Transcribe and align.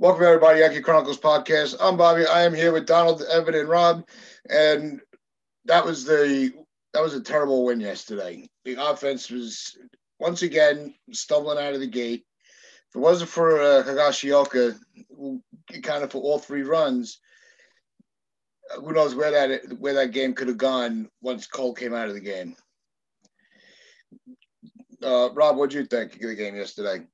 Welcome 0.00 0.26
everybody, 0.26 0.60
Yankee 0.60 0.80
Chronicles 0.80 1.18
podcast. 1.18 1.74
I'm 1.80 1.96
Bobby. 1.96 2.24
I 2.24 2.44
am 2.44 2.54
here 2.54 2.72
with 2.72 2.86
Donald, 2.86 3.20
Evan, 3.22 3.56
and 3.56 3.68
Rob, 3.68 4.06
and 4.48 5.00
that 5.64 5.84
was 5.84 6.04
the 6.04 6.52
that 6.94 7.02
was 7.02 7.14
a 7.14 7.20
terrible 7.20 7.64
win 7.64 7.80
yesterday. 7.80 8.48
The 8.64 8.76
offense 8.80 9.28
was 9.28 9.76
once 10.20 10.42
again 10.42 10.94
stumbling 11.10 11.58
out 11.58 11.74
of 11.74 11.80
the 11.80 11.88
gate. 11.88 12.24
If 12.88 12.94
it 12.94 13.00
wasn't 13.00 13.30
for 13.30 13.60
uh, 13.60 13.82
Higashioka, 13.82 14.78
kind 15.82 16.04
of 16.04 16.12
for 16.12 16.22
all 16.22 16.38
three 16.38 16.62
runs, 16.62 17.18
who 18.76 18.92
knows 18.92 19.16
where 19.16 19.32
that 19.32 19.80
where 19.80 19.94
that 19.94 20.12
game 20.12 20.32
could 20.32 20.46
have 20.46 20.58
gone 20.58 21.08
once 21.22 21.48
Cole 21.48 21.74
came 21.74 21.92
out 21.92 22.06
of 22.06 22.14
the 22.14 22.20
game. 22.20 22.54
Uh, 25.02 25.30
Rob, 25.32 25.56
what 25.56 25.70
do 25.70 25.78
you 25.78 25.86
think 25.86 26.14
of 26.14 26.20
the 26.20 26.36
game 26.36 26.54
yesterday? 26.54 27.04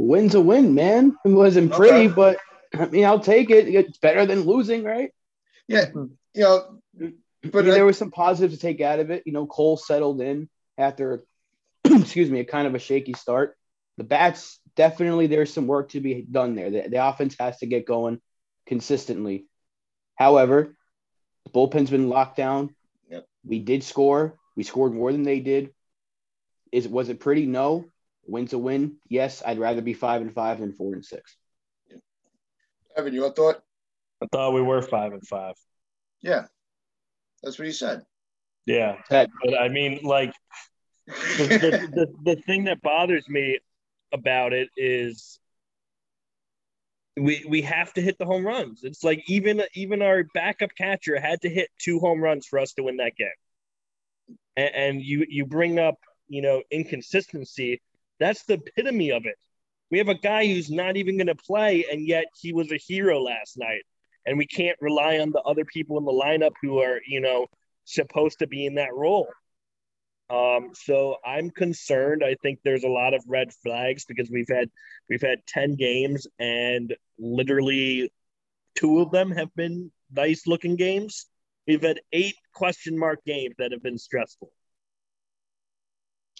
Win's 0.00 0.34
a 0.34 0.40
win, 0.40 0.74
man. 0.74 1.16
It 1.24 1.28
wasn't 1.28 1.72
pretty, 1.72 2.06
okay. 2.06 2.14
but 2.14 2.38
I 2.74 2.86
mean, 2.86 3.04
I'll 3.04 3.20
take 3.20 3.50
it. 3.50 3.68
It's 3.68 3.98
better 3.98 4.26
than 4.26 4.42
losing, 4.42 4.84
right? 4.84 5.10
Yeah, 5.66 5.86
you 5.94 6.16
know, 6.36 6.80
but 7.42 7.60
I 7.60 7.62
mean, 7.62 7.70
there 7.74 7.86
was 7.86 7.98
some 7.98 8.10
positives 8.10 8.54
to 8.54 8.60
take 8.60 8.80
out 8.80 9.00
of 9.00 9.10
it. 9.10 9.22
You 9.26 9.32
know, 9.32 9.46
Cole 9.46 9.76
settled 9.76 10.20
in 10.20 10.48
after, 10.76 11.24
excuse 11.84 12.30
me, 12.30 12.40
a 12.40 12.44
kind 12.44 12.66
of 12.66 12.74
a 12.74 12.78
shaky 12.78 13.12
start. 13.14 13.56
The 13.96 14.04
bats 14.04 14.60
definitely 14.76 15.26
there's 15.26 15.52
some 15.52 15.66
work 15.66 15.90
to 15.90 16.00
be 16.00 16.24
done 16.30 16.54
there. 16.54 16.70
The, 16.70 16.88
the 16.88 17.06
offense 17.06 17.36
has 17.40 17.58
to 17.58 17.66
get 17.66 17.86
going 17.86 18.20
consistently. 18.66 19.46
However, 20.14 20.76
the 21.44 21.50
bullpen's 21.50 21.90
been 21.90 22.08
locked 22.08 22.36
down. 22.36 22.74
Yep. 23.10 23.26
We 23.44 23.58
did 23.58 23.82
score. 23.82 24.36
We 24.56 24.62
scored 24.62 24.94
more 24.94 25.12
than 25.12 25.22
they 25.22 25.40
did. 25.40 25.72
Is 26.70 26.86
was 26.86 27.08
it 27.08 27.20
pretty? 27.20 27.46
No. 27.46 27.86
Win's 28.28 28.52
a 28.52 28.58
win. 28.58 28.96
Yes, 29.08 29.42
I'd 29.44 29.58
rather 29.58 29.82
be 29.82 29.94
five 29.94 30.20
and 30.20 30.32
five 30.32 30.60
than 30.60 30.72
four 30.72 30.92
and 30.94 31.04
six. 31.04 31.36
Evan, 32.96 33.14
your 33.14 33.32
thought? 33.32 33.62
I 34.22 34.26
thought 34.30 34.54
we 34.54 34.62
were 34.62 34.82
five 34.82 35.12
and 35.12 35.26
five. 35.26 35.54
Yeah, 36.20 36.46
that's 37.42 37.58
what 37.58 37.66
he 37.66 37.72
said. 37.72 38.04
Yeah, 38.66 38.96
but 39.08 39.30
I 39.58 39.68
mean, 39.68 40.00
like 40.02 40.32
the, 41.06 41.46
the, 41.48 41.88
the, 41.94 42.34
the 42.34 42.42
thing 42.42 42.64
that 42.64 42.82
bothers 42.82 43.28
me 43.28 43.58
about 44.12 44.52
it 44.52 44.68
is 44.76 45.38
we 47.16 47.44
we 47.48 47.62
have 47.62 47.92
to 47.94 48.00
hit 48.00 48.18
the 48.18 48.24
home 48.24 48.46
runs. 48.46 48.80
It's 48.82 49.02
like 49.02 49.22
even 49.26 49.62
even 49.74 50.02
our 50.02 50.24
backup 50.34 50.70
catcher 50.76 51.18
had 51.18 51.40
to 51.42 51.48
hit 51.48 51.70
two 51.78 51.98
home 51.98 52.20
runs 52.20 52.46
for 52.46 52.58
us 52.58 52.72
to 52.74 52.82
win 52.82 52.98
that 52.98 53.16
game. 53.16 53.28
And, 54.56 54.74
and 54.74 55.02
you 55.02 55.24
you 55.28 55.46
bring 55.46 55.78
up 55.78 55.96
you 56.28 56.42
know 56.42 56.62
inconsistency. 56.70 57.80
That's 58.18 58.44
the 58.44 58.54
epitome 58.54 59.10
of 59.10 59.26
it. 59.26 59.36
We 59.90 59.98
have 59.98 60.08
a 60.08 60.14
guy 60.14 60.46
who's 60.46 60.70
not 60.70 60.96
even 60.96 61.16
going 61.16 61.28
to 61.28 61.34
play, 61.34 61.86
and 61.90 62.06
yet 62.06 62.26
he 62.38 62.52
was 62.52 62.70
a 62.72 62.76
hero 62.76 63.20
last 63.20 63.56
night. 63.56 63.82
And 64.26 64.36
we 64.36 64.46
can't 64.46 64.76
rely 64.80 65.18
on 65.18 65.30
the 65.30 65.40
other 65.42 65.64
people 65.64 65.96
in 65.96 66.04
the 66.04 66.12
lineup 66.12 66.52
who 66.60 66.80
are, 66.80 67.00
you 67.06 67.20
know, 67.20 67.46
supposed 67.84 68.40
to 68.40 68.46
be 68.46 68.66
in 68.66 68.74
that 68.74 68.94
role. 68.94 69.28
Um, 70.30 70.70
so 70.74 71.16
I'm 71.24 71.50
concerned. 71.50 72.22
I 72.22 72.36
think 72.42 72.58
there's 72.62 72.84
a 72.84 72.88
lot 72.88 73.14
of 73.14 73.24
red 73.26 73.50
flags 73.62 74.04
because 74.04 74.30
we've 74.30 74.48
had 74.48 74.68
we've 75.08 75.22
had 75.22 75.38
10 75.46 75.76
games 75.76 76.26
and 76.38 76.94
literally 77.18 78.12
two 78.74 79.00
of 79.00 79.10
them 79.10 79.30
have 79.30 79.54
been 79.54 79.90
nice 80.12 80.46
looking 80.46 80.76
games. 80.76 81.26
We've 81.66 81.82
had 81.82 82.00
eight 82.12 82.36
question 82.52 82.98
mark 82.98 83.24
games 83.24 83.54
that 83.58 83.72
have 83.72 83.82
been 83.82 83.98
stressful. 83.98 84.50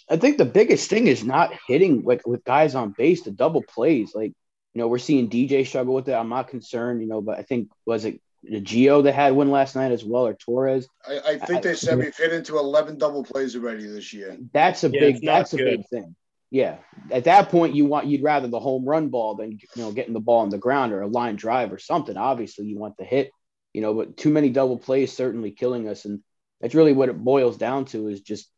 I 0.09 0.17
think 0.17 0.37
the 0.37 0.45
biggest 0.45 0.89
thing 0.89 1.07
is 1.07 1.23
not 1.23 1.53
hitting 1.67 2.03
like 2.03 2.25
with 2.25 2.43
guys 2.43 2.75
on 2.75 2.93
base, 2.97 3.23
the 3.23 3.31
double 3.31 3.61
plays. 3.61 4.13
Like, 4.15 4.33
you 4.73 4.81
know, 4.81 4.87
we're 4.87 4.97
seeing 4.97 5.29
DJ 5.29 5.65
struggle 5.65 5.93
with 5.93 6.09
it. 6.09 6.13
I'm 6.13 6.29
not 6.29 6.47
concerned, 6.47 7.01
you 7.01 7.07
know, 7.07 7.21
but 7.21 7.37
I 7.37 7.43
think 7.43 7.69
was 7.85 8.05
it 8.05 8.19
the 8.43 8.61
Geo 8.61 9.01
that 9.01 9.13
had 9.13 9.33
one 9.33 9.51
last 9.51 9.75
night 9.75 9.91
as 9.91 10.03
well, 10.03 10.25
or 10.25 10.33
Torres. 10.33 10.87
I, 11.07 11.19
I 11.25 11.37
think 11.37 11.61
they 11.61 11.75
said 11.75 11.97
we've 11.97 12.15
hit 12.15 12.33
into 12.33 12.57
11 12.57 12.97
double 12.97 13.23
plays 13.23 13.55
already 13.55 13.85
this 13.85 14.13
year. 14.13 14.37
That's 14.53 14.83
a 14.83 14.89
yeah, 14.89 14.99
big. 14.99 15.21
That's 15.21 15.51
good. 15.51 15.61
a 15.61 15.77
big 15.77 15.87
thing. 15.87 16.15
Yeah, 16.51 16.77
at 17.11 17.25
that 17.25 17.49
point, 17.49 17.75
you 17.75 17.85
want 17.85 18.07
you'd 18.07 18.23
rather 18.23 18.47
the 18.47 18.59
home 18.59 18.85
run 18.85 19.09
ball 19.09 19.35
than 19.35 19.51
you 19.51 19.59
know 19.75 19.91
getting 19.91 20.13
the 20.13 20.19
ball 20.19 20.39
on 20.39 20.49
the 20.49 20.57
ground 20.57 20.93
or 20.93 21.01
a 21.01 21.07
line 21.07 21.35
drive 21.35 21.71
or 21.71 21.77
something. 21.77 22.17
Obviously, 22.17 22.65
you 22.65 22.79
want 22.79 22.97
the 22.97 23.03
hit, 23.03 23.31
you 23.73 23.81
know, 23.81 23.93
but 23.93 24.17
too 24.17 24.31
many 24.31 24.49
double 24.49 24.77
plays 24.77 25.15
certainly 25.15 25.51
killing 25.51 25.87
us, 25.87 26.05
and 26.05 26.21
that's 26.59 26.73
really 26.73 26.93
what 26.93 27.09
it 27.09 27.23
boils 27.23 27.57
down 27.57 27.85
to 27.85 28.07
is 28.07 28.21
just 28.21 28.49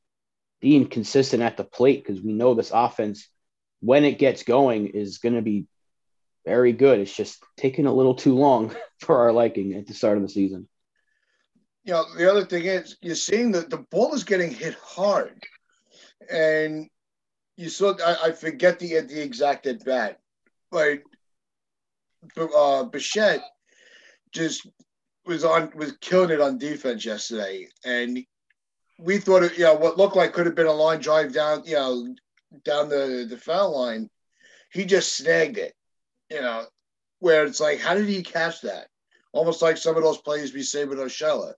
being 0.61 0.87
consistent 0.87 1.43
at 1.43 1.57
the 1.57 1.63
plate 1.63 2.05
because 2.05 2.21
we 2.21 2.33
know 2.33 2.53
this 2.53 2.71
offense, 2.73 3.27
when 3.81 4.05
it 4.05 4.19
gets 4.19 4.43
going, 4.43 4.87
is 4.87 5.17
going 5.17 5.35
to 5.35 5.41
be 5.41 5.65
very 6.45 6.71
good. 6.71 6.99
It's 6.99 7.15
just 7.15 7.43
taking 7.57 7.87
a 7.87 7.93
little 7.93 8.15
too 8.15 8.35
long 8.35 8.73
for 8.99 9.19
our 9.19 9.33
liking 9.33 9.73
at 9.73 9.87
the 9.87 9.93
start 9.93 10.17
of 10.17 10.23
the 10.23 10.29
season. 10.29 10.69
You 11.83 11.93
know, 11.93 12.05
the 12.15 12.29
other 12.29 12.45
thing 12.45 12.65
is 12.65 12.95
you're 13.01 13.15
seeing 13.15 13.51
that 13.53 13.71
the 13.71 13.79
ball 13.89 14.13
is 14.13 14.23
getting 14.23 14.51
hit 14.51 14.75
hard, 14.75 15.43
and 16.31 16.87
you 17.57 17.69
saw. 17.69 17.95
I, 18.05 18.27
I 18.27 18.31
forget 18.33 18.77
the 18.77 18.99
the 18.99 19.19
exact 19.19 19.65
at 19.65 19.83
bat, 19.83 20.19
but 20.69 20.99
uh, 22.37 22.83
Bichette 22.83 23.41
just 24.31 24.67
was 25.25 25.43
on 25.43 25.71
was 25.75 25.93
killing 26.01 26.29
it 26.29 26.39
on 26.39 26.59
defense 26.59 27.03
yesterday, 27.03 27.67
and 27.83 28.23
we 29.01 29.17
thought 29.17 29.43
it, 29.43 29.57
you 29.57 29.63
know, 29.63 29.73
what 29.73 29.97
looked 29.97 30.15
like 30.15 30.31
could 30.31 30.45
have 30.45 30.55
been 30.55 30.67
a 30.67 30.71
line 30.71 30.99
drive 30.99 31.33
down, 31.33 31.63
you 31.65 31.75
know, 31.75 32.15
down 32.63 32.87
the 32.87 33.25
the 33.27 33.37
foul 33.37 33.77
line. 33.77 34.09
He 34.71 34.85
just 34.85 35.17
snagged 35.17 35.57
it, 35.57 35.73
you 36.29 36.39
know, 36.39 36.65
where 37.19 37.45
it's 37.45 37.59
like, 37.59 37.79
how 37.79 37.95
did 37.95 38.07
he 38.07 38.21
catch 38.21 38.61
that? 38.61 38.87
Almost 39.33 39.61
like 39.61 39.77
some 39.77 39.97
of 39.97 40.03
those 40.03 40.19
plays 40.19 40.53
we 40.53 40.61
say 40.61 40.85
with 40.85 40.99
Urshela. 40.99 41.53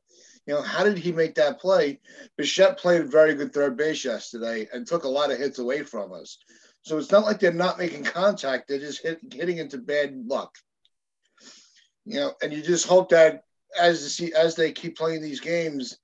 You 0.46 0.56
know, 0.56 0.62
how 0.62 0.84
did 0.84 0.98
he 0.98 1.12
make 1.12 1.36
that 1.36 1.60
play? 1.60 2.00
Bichette 2.38 2.78
played 2.78 3.12
very 3.12 3.34
good 3.34 3.54
third 3.54 3.78
base 3.78 4.04
yesterday 4.04 4.68
and 4.74 4.86
took 4.86 5.04
a 5.04 5.10
lot 5.10 5.32
of 5.32 5.38
hits 5.38 5.60
away 5.60 5.84
from 5.84 6.12
us. 6.14 6.38
So 6.82 6.98
it's 6.98 7.12
not 7.12 7.24
like 7.24 7.40
they're 7.40 7.54
not 7.54 7.78
making 7.78 8.04
contact; 8.04 8.68
they're 8.68 8.80
just 8.80 9.02
hit, 9.02 9.20
hitting 9.32 9.58
into 9.58 9.78
bad 9.78 10.16
luck. 10.28 10.54
You 12.06 12.16
know, 12.16 12.34
and 12.42 12.52
you 12.52 12.62
just 12.62 12.88
hope 12.88 13.10
that 13.10 13.44
as 13.80 14.18
the 14.18 14.34
as 14.34 14.56
they 14.56 14.72
keep 14.72 14.98
playing 14.98 15.22
these 15.22 15.40
games, 15.40 15.98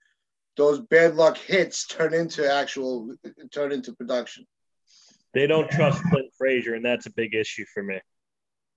those 0.60 0.80
bad 0.80 1.16
luck 1.16 1.38
hits 1.38 1.88
turn 1.88 2.14
into 2.14 2.52
actual 2.52 3.16
turn 3.52 3.72
into 3.72 3.94
production. 3.94 4.46
They 5.34 5.48
don't 5.48 5.70
trust 5.70 6.02
Clint 6.10 6.32
Frazier, 6.38 6.76
and 6.76 6.84
that's 6.84 7.06
a 7.06 7.12
big 7.12 7.34
issue 7.34 7.66
for 7.74 7.84
me. 7.84 8.00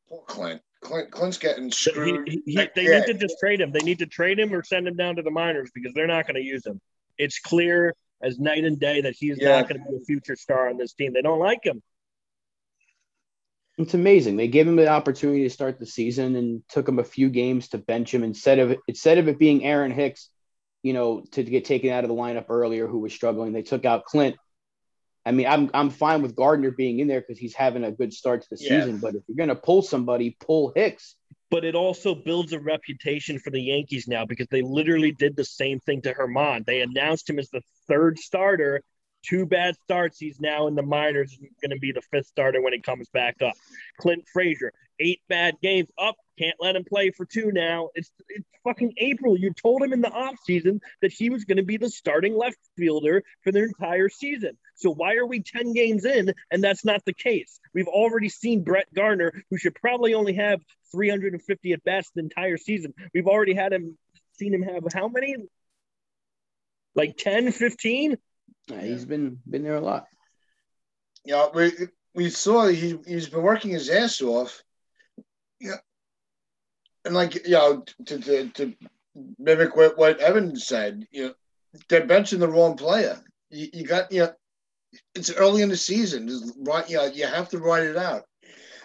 Poor 0.09 0.23
Clint. 0.27 0.61
Clint 0.83 1.11
Clint's 1.11 1.39
getting 1.39 1.71
screwed. 1.71 2.29
He, 2.29 2.43
he, 2.45 2.69
they 2.75 2.87
need 2.87 3.07
to 3.07 3.15
just 3.15 3.37
trade 3.39 3.61
him. 3.61 3.73
They 3.73 3.81
need 3.81 4.01
to 4.01 4.07
trade 4.07 4.39
him 4.39 4.53
or 4.53 4.63
send 4.63 4.87
him 4.87 4.97
down 4.97 5.17
to 5.17 5.23
the 5.23 5.31
minors 5.31 5.71
because 5.75 5.93
they're 5.95 6.07
not 6.07 6.27
going 6.27 6.35
to 6.37 6.43
use 6.43 6.67
him. 6.67 6.81
It's 7.19 7.39
clear 7.39 7.95
as 8.23 8.39
night 8.39 8.65
and 8.65 8.79
day 8.79 9.01
that 9.03 9.15
he's 9.17 9.39
yeah. 9.41 9.61
not 9.61 9.69
going 9.69 9.83
to 9.83 9.91
be 9.91 9.97
a 9.97 10.05
future 10.05 10.37
star 10.37 10.69
on 10.69 10.77
this 10.77 10.93
team. 10.93 11.13
They 11.13 11.23
don't 11.23 11.39
like 11.39 11.65
him. 11.65 11.83
It's 13.79 13.95
amazing. 13.95 14.37
They 14.37 14.49
gave 14.49 14.69
him 14.69 14.77
the 14.77 14.89
opportunity 14.89 15.45
to 15.45 15.51
start 15.51 15.79
the 15.79 15.87
season 15.87 16.37
and 16.37 16.63
took 16.69 16.87
him 16.87 16.99
a 16.99 17.05
few 17.05 17.31
games 17.31 17.69
to 17.69 17.79
bench 17.79 18.13
him 18.13 18.23
instead 18.23 18.59
of 18.59 18.77
instead 18.87 19.19
of 19.19 19.29
it 19.29 19.39
being 19.39 19.65
Aaron 19.65 19.93
Hicks 19.93 20.29
you 20.83 20.93
know, 20.93 21.25
to 21.33 21.43
get 21.43 21.65
taken 21.65 21.91
out 21.91 22.05
of 22.05 22.09
the 22.09 22.15
lineup 22.15 22.47
earlier 22.49 22.87
who 22.87 22.99
was 22.99 23.13
struggling. 23.13 23.53
They 23.53 23.63
took 23.63 23.85
out 23.85 24.05
Clint. 24.05 24.37
I 25.25 25.31
mean, 25.31 25.47
I'm 25.47 25.71
I'm 25.73 25.91
fine 25.91 26.23
with 26.23 26.35
Gardner 26.35 26.73
being 26.73 26.99
in 26.99 27.07
there 27.07 27.21
because 27.21 27.39
he's 27.39 27.55
having 27.55 27.85
a 27.85 27.93
good 27.93 28.13
start 28.13 28.43
to 28.43 28.49
the 28.51 28.57
yeah. 28.61 28.81
season. 28.81 28.99
But 28.99 29.15
if 29.15 29.23
you're 29.29 29.37
gonna 29.37 29.55
pull 29.55 29.83
somebody, 29.83 30.37
pull 30.41 30.73
Hicks. 30.75 31.15
But 31.51 31.65
it 31.65 31.75
also 31.75 32.15
builds 32.15 32.53
a 32.53 32.59
reputation 32.59 33.39
for 33.39 33.51
the 33.51 33.61
Yankees 33.61 34.09
now 34.09 34.25
because 34.25 34.49
they 34.51 34.63
literally 34.63 35.13
did 35.13 35.37
the 35.37 35.45
same 35.45 35.81
thing 35.81 36.01
to 36.03 36.15
Germán. 36.15 36.65
They 36.65 36.81
announced 36.81 37.29
him 37.29 37.39
as 37.39 37.51
the 37.51 37.61
third 37.87 38.19
starter. 38.19 38.83
Two 39.23 39.45
bad 39.47 39.77
starts. 39.77 40.19
He's 40.19 40.41
now 40.41 40.67
in 40.67 40.75
the 40.75 40.83
minors. 40.83 41.37
Going 41.61 41.71
to 41.71 41.79
be 41.79 41.93
the 41.93 42.01
fifth 42.11 42.27
starter 42.27 42.63
when 42.63 42.73
he 42.73 42.81
comes 42.81 43.09
back 43.11 43.43
up. 43.43 43.53
Clint 43.99 44.25
Frazier, 44.33 44.73
eight 44.99 45.21
bad 45.29 45.57
games. 45.63 45.91
Up, 45.99 46.17
can't 46.39 46.57
let 46.61 46.77
him 46.77 46.85
play 46.85 47.11
for 47.11 47.27
two 47.27 47.53
now. 47.53 47.91
It's 47.95 48.11
it's 48.29 48.49
fucking 48.65 48.95
April. 48.99 49.39
You 49.39 49.53
told 49.53 49.83
him 49.83 49.93
in 49.93 50.01
the 50.01 50.11
off 50.11 50.37
season 50.45 50.81
that 51.01 51.13
he 51.13 51.31
was 51.31 51.45
going 51.45 51.57
to 51.57 51.63
be 51.63 51.77
the 51.77 51.91
starting 51.91 52.37
left 52.37 52.59
fielder 52.77 53.23
for 53.43 53.53
the 53.53 53.63
entire 53.63 54.09
season. 54.09 54.57
So 54.75 54.91
why 54.91 55.17
are 55.17 55.27
we 55.27 55.43
10 55.43 55.73
games 55.73 56.05
in 56.05 56.33
and 56.51 56.63
that's 56.63 56.85
not 56.85 57.05
the 57.05 57.13
case? 57.13 57.61
We've 57.75 57.89
already 57.89 58.29
seen 58.29 58.65
Brett 58.65 58.93
Gardner, 58.95 59.33
who 59.51 59.59
should 59.59 59.75
probably 59.75 60.15
only 60.15 60.35
have 60.35 60.61
350 60.93 61.73
at 61.73 61.85
best 61.85 62.13
the 62.15 62.21
entire 62.21 62.57
season. 62.57 62.95
We've 63.15 63.27
already 63.27 63.55
had 63.55 63.73
him 63.73 63.99
seen 64.35 64.55
him 64.55 64.63
have 64.63 64.85
how 64.93 65.09
many? 65.09 65.37
Like 66.95 67.17
10, 67.17 67.53
15? 67.53 68.17
Yeah, 68.69 68.81
he's 68.81 69.05
been 69.05 69.39
been 69.49 69.65
there 69.65 69.77
a 69.77 69.81
lot. 69.81 70.07
Yeah, 71.25 71.49
we 71.55 71.73
we 72.15 72.31
saw 72.31 72.67
he 72.69 72.99
he's 73.07 73.29
been 73.29 73.43
working 73.43 73.71
his 73.71 73.89
ass 73.89 74.21
off. 74.23 74.63
Yeah, 77.05 77.09
and 77.09 77.15
like 77.15 77.47
you 77.47 77.53
know, 77.53 77.85
to 78.07 78.19
to, 78.19 78.49
to 78.51 78.75
mimic 79.39 79.77
what, 79.77 79.97
what 79.99 80.21
Evan 80.21 80.57
said, 80.57 81.07
you 81.11 81.27
know, 81.27 81.35
they're 81.89 82.07
benching 82.07 82.41
the 82.41 82.49
wrong 82.49 82.77
player. 82.77 83.19
You, 83.51 83.69
you 83.73 83.85
got 83.85 84.11
you 84.13 84.21
know, 84.21 84.33
it's 85.15 85.33
early 85.33 85.63
in 85.63 85.69
the 85.69 85.77
season. 85.77 86.29
right, 86.61 86.89
you 86.89 86.97
know, 86.97 87.07
you 87.07 87.27
have 87.27 87.49
to 87.51 87.59
write 87.59 87.85
it 87.85 87.97
out. 87.97 88.25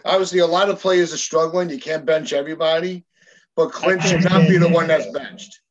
obviously 0.05 0.39
a 0.39 0.47
lot 0.47 0.69
of 0.69 0.79
players 0.79 1.13
are 1.13 1.17
struggling. 1.17 1.69
You 1.69 1.79
can't 1.79 2.05
bench 2.05 2.33
everybody, 2.33 3.05
but 3.55 3.71
Clint 3.71 4.03
should 4.03 4.23
not 4.23 4.47
be 4.47 4.57
the 4.57 4.69
one 4.69 4.87
that's 4.87 5.09
benched. 5.11 5.61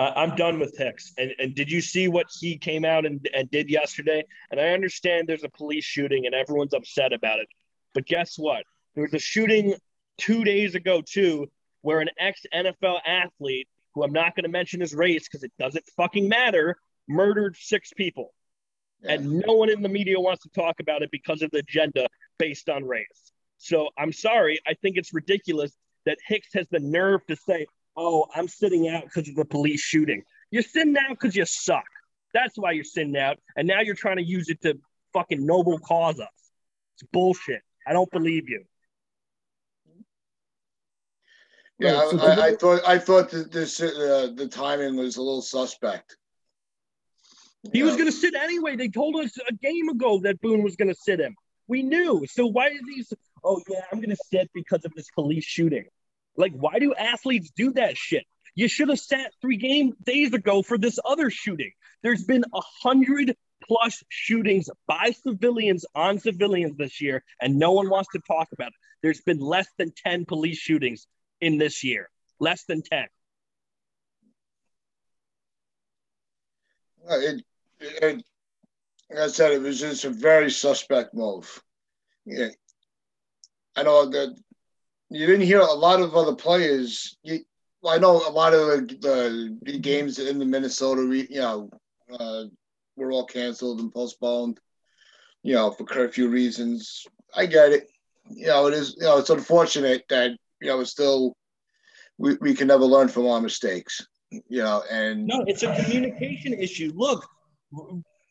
I'm 0.00 0.34
done 0.34 0.58
with 0.58 0.78
Hicks. 0.78 1.12
And, 1.18 1.32
and 1.38 1.54
did 1.54 1.70
you 1.70 1.82
see 1.82 2.08
what 2.08 2.26
he 2.40 2.56
came 2.56 2.86
out 2.86 3.04
and, 3.04 3.28
and 3.34 3.50
did 3.50 3.68
yesterday? 3.68 4.24
And 4.50 4.58
I 4.58 4.68
understand 4.68 5.28
there's 5.28 5.44
a 5.44 5.50
police 5.50 5.84
shooting 5.84 6.24
and 6.24 6.34
everyone's 6.34 6.72
upset 6.72 7.12
about 7.12 7.38
it. 7.38 7.48
But 7.92 8.06
guess 8.06 8.36
what? 8.38 8.64
There 8.94 9.04
was 9.04 9.12
a 9.12 9.18
shooting 9.18 9.74
two 10.20 10.44
days 10.44 10.74
ago, 10.74 11.02
too, 11.02 11.50
where 11.82 12.00
an 12.00 12.10
ex 12.18 12.42
NFL 12.54 13.00
athlete, 13.06 13.68
who 13.94 14.04
I'm 14.04 14.12
not 14.12 14.36
going 14.36 14.44
to 14.44 14.50
mention 14.50 14.80
his 14.80 14.94
race 14.94 15.26
because 15.28 15.42
it 15.42 15.52
doesn't 15.58 15.84
fucking 15.96 16.28
matter, 16.28 16.76
murdered 17.08 17.56
six 17.58 17.92
people. 17.92 18.32
Yeah. 19.02 19.12
And 19.12 19.42
no 19.46 19.54
one 19.54 19.70
in 19.70 19.82
the 19.82 19.88
media 19.88 20.20
wants 20.20 20.42
to 20.42 20.50
talk 20.50 20.80
about 20.80 21.02
it 21.02 21.10
because 21.10 21.42
of 21.42 21.50
the 21.50 21.58
agenda 21.58 22.06
based 22.38 22.68
on 22.68 22.84
race. 22.84 23.32
So 23.58 23.88
I'm 23.98 24.12
sorry. 24.12 24.58
I 24.66 24.74
think 24.74 24.96
it's 24.96 25.12
ridiculous 25.12 25.72
that 26.06 26.18
Hicks 26.26 26.48
has 26.54 26.66
the 26.70 26.80
nerve 26.80 27.20
to 27.26 27.36
say, 27.36 27.66
oh, 27.96 28.26
I'm 28.34 28.48
sitting 28.48 28.88
out 28.88 29.04
because 29.04 29.28
of 29.28 29.34
the 29.34 29.44
police 29.44 29.80
shooting. 29.80 30.22
You're 30.50 30.62
sitting 30.62 30.96
out 30.96 31.10
because 31.10 31.36
you 31.36 31.44
suck. 31.44 31.84
That's 32.32 32.56
why 32.56 32.72
you're 32.72 32.84
sitting 32.84 33.16
out. 33.16 33.38
And 33.56 33.66
now 33.66 33.80
you're 33.80 33.94
trying 33.94 34.16
to 34.16 34.24
use 34.24 34.48
it 34.48 34.60
to 34.62 34.78
fucking 35.12 35.44
noble 35.44 35.78
cause 35.78 36.20
us. 36.20 36.28
It's 36.94 37.08
bullshit. 37.12 37.62
I 37.86 37.92
don't 37.92 38.10
believe 38.10 38.48
you. 38.48 38.64
Yeah, 41.80 41.96
I, 41.96 42.48
I, 42.48 42.54
thought 42.56 42.80
I 42.86 42.98
thought 42.98 43.30
that 43.30 43.50
this 43.50 43.80
uh, 43.80 44.30
the 44.34 44.46
timing 44.46 44.96
was 44.96 45.16
a 45.16 45.22
little 45.22 45.40
suspect. 45.40 46.16
He 47.72 47.78
yeah. 47.78 47.84
was 47.86 47.94
going 47.94 48.06
to 48.06 48.12
sit 48.12 48.34
anyway. 48.34 48.76
They 48.76 48.88
told 48.88 49.16
us 49.16 49.36
a 49.48 49.54
game 49.54 49.88
ago 49.88 50.20
that 50.20 50.40
Boone 50.40 50.62
was 50.62 50.76
going 50.76 50.88
to 50.88 50.94
sit 50.94 51.20
him. 51.20 51.34
We 51.68 51.82
knew. 51.82 52.24
So 52.28 52.46
why 52.46 52.68
is 52.68 52.80
he? 52.86 53.04
Oh 53.42 53.62
yeah, 53.68 53.80
I'm 53.90 53.98
going 53.98 54.10
to 54.10 54.22
sit 54.30 54.50
because 54.52 54.84
of 54.84 54.92
this 54.94 55.08
police 55.14 55.44
shooting. 55.44 55.86
Like, 56.36 56.52
why 56.52 56.78
do 56.78 56.94
athletes 56.94 57.50
do 57.56 57.72
that 57.72 57.96
shit? 57.96 58.24
You 58.54 58.68
should 58.68 58.88
have 58.88 59.00
sat 59.00 59.32
three 59.40 59.56
game 59.56 59.94
days 60.02 60.34
ago 60.34 60.62
for 60.62 60.76
this 60.76 60.98
other 61.04 61.30
shooting. 61.30 61.72
There's 62.02 62.24
been 62.24 62.44
a 62.54 62.60
hundred 62.82 63.36
plus 63.66 64.02
shootings 64.08 64.68
by 64.86 65.12
civilians 65.22 65.86
on 65.94 66.18
civilians 66.18 66.76
this 66.76 67.00
year, 67.00 67.22
and 67.40 67.58
no 67.58 67.72
one 67.72 67.88
wants 67.88 68.10
to 68.12 68.20
talk 68.26 68.48
about 68.52 68.68
it. 68.68 68.74
There's 69.02 69.20
been 69.20 69.38
less 69.38 69.68
than 69.78 69.92
10 70.04 70.26
police 70.26 70.58
shootings 70.58 71.06
in 71.40 71.58
this 71.58 71.84
year. 71.84 72.10
Less 72.38 72.64
than 72.64 72.82
10. 72.82 73.06
It, 77.10 77.44
it, 77.80 78.24
like 79.10 79.18
I 79.18 79.26
said, 79.28 79.52
it 79.52 79.62
was 79.62 79.80
just 79.80 80.04
a 80.04 80.10
very 80.10 80.50
suspect 80.50 81.14
move. 81.14 81.62
Yeah. 82.24 82.48
I 83.76 83.82
know 83.82 84.06
that 84.06 84.36
you 85.10 85.26
didn't 85.26 85.46
hear 85.46 85.60
a 85.60 85.72
lot 85.72 86.00
of 86.00 86.14
other 86.14 86.34
players. 86.34 87.16
You, 87.22 87.40
I 87.84 87.98
know 87.98 88.16
a 88.16 88.30
lot 88.30 88.54
of 88.54 88.88
the, 88.88 89.58
the 89.62 89.78
games 89.78 90.18
in 90.18 90.38
the 90.38 90.44
Minnesota, 90.44 91.02
you 91.02 91.40
know, 91.40 91.70
uh, 92.12 92.44
were 92.96 93.12
all 93.12 93.24
canceled 93.24 93.80
and 93.80 93.92
postponed, 93.92 94.60
you 95.42 95.54
know, 95.54 95.70
for 95.70 95.84
curfew 95.84 96.28
reasons. 96.28 97.06
I 97.34 97.46
get 97.46 97.72
it. 97.72 97.88
You 98.28 98.46
know, 98.46 98.66
it 98.66 98.74
is, 98.74 98.96
you 98.98 99.04
know, 99.04 99.18
it's 99.18 99.30
unfortunate 99.30 100.04
that, 100.10 100.36
you 100.60 100.68
know, 100.68 100.80
it's 100.80 100.90
still, 100.90 101.36
we, 102.18 102.36
we 102.40 102.54
can 102.54 102.68
never 102.68 102.84
learn 102.84 103.08
from 103.08 103.26
our 103.26 103.40
mistakes, 103.40 104.06
you 104.30 104.62
know, 104.62 104.82
and. 104.90 105.26
No, 105.26 105.44
it's 105.46 105.62
a 105.62 105.74
communication 105.82 106.54
issue. 106.54 106.92
Look, 106.94 107.26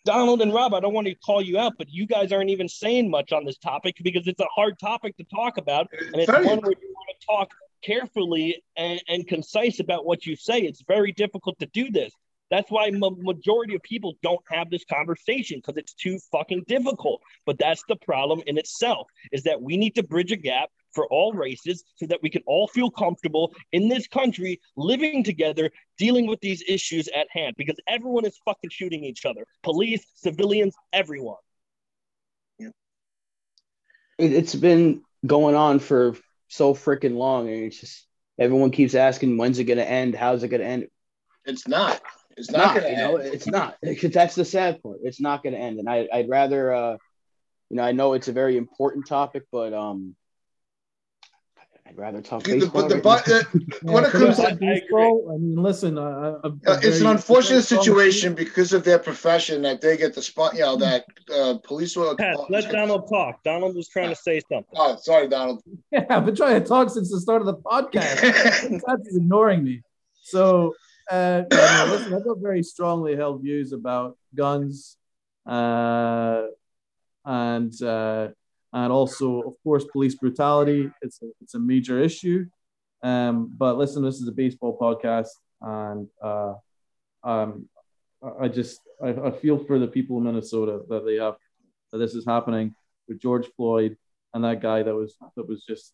Donald 0.06 0.42
and 0.42 0.54
Rob, 0.54 0.74
I 0.74 0.80
don't 0.80 0.94
want 0.94 1.08
to 1.08 1.16
call 1.16 1.42
you 1.42 1.58
out, 1.58 1.74
but 1.78 1.90
you 1.90 2.06
guys 2.06 2.32
aren't 2.32 2.50
even 2.50 2.68
saying 2.68 3.10
much 3.10 3.32
on 3.32 3.46
this 3.46 3.58
topic 3.58 3.96
because 4.04 4.28
it's 4.28 4.40
a 4.40 4.48
hard 4.54 4.80
topic 4.80 5.18
to 5.18 5.24
talk 5.26 5.58
about. 5.58 5.88
And 5.92 6.16
it's 6.16 6.32
one 6.32 6.44
where 6.44 6.74
you 6.82 6.94
want 6.94 7.20
to 7.20 7.26
talk 7.26 7.52
carefully 7.84 8.64
and, 8.78 9.02
and 9.08 9.28
concise 9.28 9.80
about 9.80 10.06
what 10.06 10.26
you 10.26 10.36
say. 10.36 10.60
It's 10.62 10.84
very 10.88 11.12
difficult 11.12 11.60
to 11.60 11.66
do 11.68 11.92
this. 11.92 12.12
That's 12.50 12.72
why 12.72 12.90
majority 12.92 13.76
of 13.76 13.84
people 13.84 14.16
don't 14.24 14.42
have 14.50 14.72
this 14.72 14.84
conversation 14.86 15.60
because 15.60 15.78
it's 15.78 15.94
too 15.94 16.18
fucking 16.32 16.64
difficult. 16.68 17.22
But 17.46 17.60
that's 17.60 17.84
the 17.88 17.96
problem 17.98 18.42
in 18.48 18.58
itself 18.58 19.08
is 19.32 19.44
that 19.44 19.62
we 19.62 19.78
need 19.78 19.96
to 19.96 20.04
bridge 20.04 20.32
a 20.32 20.36
gap 20.36 20.70
for 20.94 21.08
all 21.08 21.34
races 21.34 21.84
so 21.96 22.06
that 22.08 22.20
we 22.22 22.30
can 22.30 22.42
all 22.46 22.68
feel 22.68 22.90
comfortable 22.90 23.54
in 23.72 23.88
this 23.88 24.08
country 24.08 24.60
living 24.76 25.24
together 25.24 25.72
dealing 25.98 26.28
with 26.28 26.40
these 26.42 26.64
issues 26.68 27.08
at 27.10 27.28
hand 27.32 27.56
because 27.58 27.78
everyone 27.88 28.26
is 28.26 28.38
fucking 28.46 28.70
shooting 28.70 29.04
each 29.04 29.26
other. 29.26 29.46
Police 29.64 30.06
civilians 30.16 30.76
everyone. 30.94 31.38
Yeah. 32.58 32.70
it's 34.18 34.56
been 34.56 35.02
going 35.26 35.56
on 35.56 35.80
for 35.80 36.16
so 36.48 36.74
freaking 36.74 37.16
long 37.16 37.48
and 37.48 37.64
it's 37.64 37.80
just 37.80 38.06
everyone 38.40 38.72
keeps 38.72 38.96
asking 38.96 39.38
when's 39.38 39.60
it 39.60 39.66
going 39.66 39.78
to 39.78 39.90
end? 39.90 40.16
How's 40.16 40.44
it 40.44 40.50
going 40.50 40.62
to 40.62 40.68
end? 40.68 40.88
It's 41.46 41.68
not. 41.68 42.02
It's 42.38 42.52
not, 42.52 42.60
not 42.60 42.76
going 42.76 42.84
to 42.86 42.92
you 42.92 42.98
know 42.98 43.18
it's 43.18 43.48
not. 43.48 43.78
That's 44.14 44.36
the 44.36 44.46
sad 44.46 44.82
part. 44.82 45.00
It's 45.04 45.20
not 45.20 45.44
going 45.44 45.54
to 45.54 45.60
end. 45.60 45.80
And 45.80 45.90
I, 45.90 46.08
i'd 46.14 46.30
rather 46.30 46.74
uh 46.74 46.98
you 47.70 47.78
know 47.78 47.84
i 47.84 47.92
know 47.92 48.14
it's 48.14 48.28
a 48.28 48.34
very 48.34 48.58
important 48.58 49.08
topic 49.08 49.44
but 49.52 49.74
um 49.74 50.16
I'd 51.90 51.98
rather 51.98 52.22
talk 52.22 52.44
baseball. 52.44 52.88
The, 52.88 52.98
but 52.98 53.26
the, 53.26 53.48
yeah, 53.84 53.92
when 53.92 54.06
it 54.06 54.12
comes 54.12 54.38
to 54.38 54.56
baseball, 54.56 55.32
I 55.34 55.38
mean, 55.38 55.56
listen, 55.56 55.98
uh, 55.98 56.40
uh, 56.44 56.52
it's 56.84 57.00
an 57.00 57.08
unfortunate 57.08 57.64
situation 57.64 58.36
because 58.36 58.74
of 58.74 58.84
their 58.84 59.00
profession 59.00 59.64
that 59.64 59.82
they 59.82 59.98
get 59.98 60.14
the 60.14 60.22
spot. 60.22 60.54
You 60.54 60.62
know 60.62 60.76
that 60.78 61.06
uh, 61.34 61.56
police 61.64 61.96
will. 61.96 62.16
Pat, 62.16 62.38
let 62.50 62.72
Donald 62.72 63.10
talk. 63.10 63.44
Donald 63.44 63.76
was 63.76 63.88
trying 63.88 64.10
to 64.10 64.16
say 64.16 64.40
something. 64.52 64.76
Oh, 64.76 64.98
sorry, 65.02 65.28
Donald. 65.28 65.64
Yeah, 65.92 66.06
I've 66.12 66.26
been 66.26 66.36
trying 66.36 66.62
to 66.62 66.68
talk 66.68 66.92
since 66.92 67.10
the 67.10 67.20
start 67.20 67.42
of 67.42 67.48
the 67.48 67.56
podcast. 67.56 68.82
That's 68.86 69.16
ignoring 69.16 69.64
me. 69.64 69.82
So, 70.22 70.76
uh, 71.10 71.44
listen, 71.50 72.14
I've 72.14 72.24
got 72.24 72.38
very 72.40 72.62
strongly 72.62 73.16
held 73.16 73.42
views 73.42 73.74
about 73.74 74.16
guns, 74.36 74.98
uh, 75.48 76.44
and 77.26 77.82
uh, 77.82 78.28
and 78.74 78.92
also, 78.92 79.42
of 79.42 79.54
course, 79.64 79.86
police 79.86 80.16
brutality. 80.16 80.92
It's 81.02 81.22
a, 81.22 81.28
it's 81.42 81.56
a 81.56 81.60
major 81.60 82.00
issue. 82.00 82.46
Um, 83.02 83.54
but 83.58 83.78
listen, 83.78 84.04
this 84.04 84.20
is 84.20 84.28
a 84.28 84.32
baseball 84.32 84.78
podcast, 84.78 85.30
and 85.62 86.08
uh, 86.22 86.54
um, 87.24 87.68
I 88.40 88.48
just 88.48 88.82
I, 89.04 89.10
I 89.10 89.32
feel 89.32 89.58
for 89.58 89.80
the 89.80 89.88
people 89.88 90.18
in 90.18 90.24
Minnesota 90.24 90.82
that 90.90 91.06
they 91.06 91.16
have 91.16 91.36
that 91.92 92.00
this 92.00 92.14
is 92.14 92.26
happening 92.26 92.76
with 93.08 93.20
George 93.20 93.48
Floyd 93.56 93.98
and 94.34 94.44
that 94.44 94.62
guy 94.62 94.84
that 94.84 94.94
was 94.94 95.16
that 95.36 95.48
was 95.48 95.64
just 95.64 95.94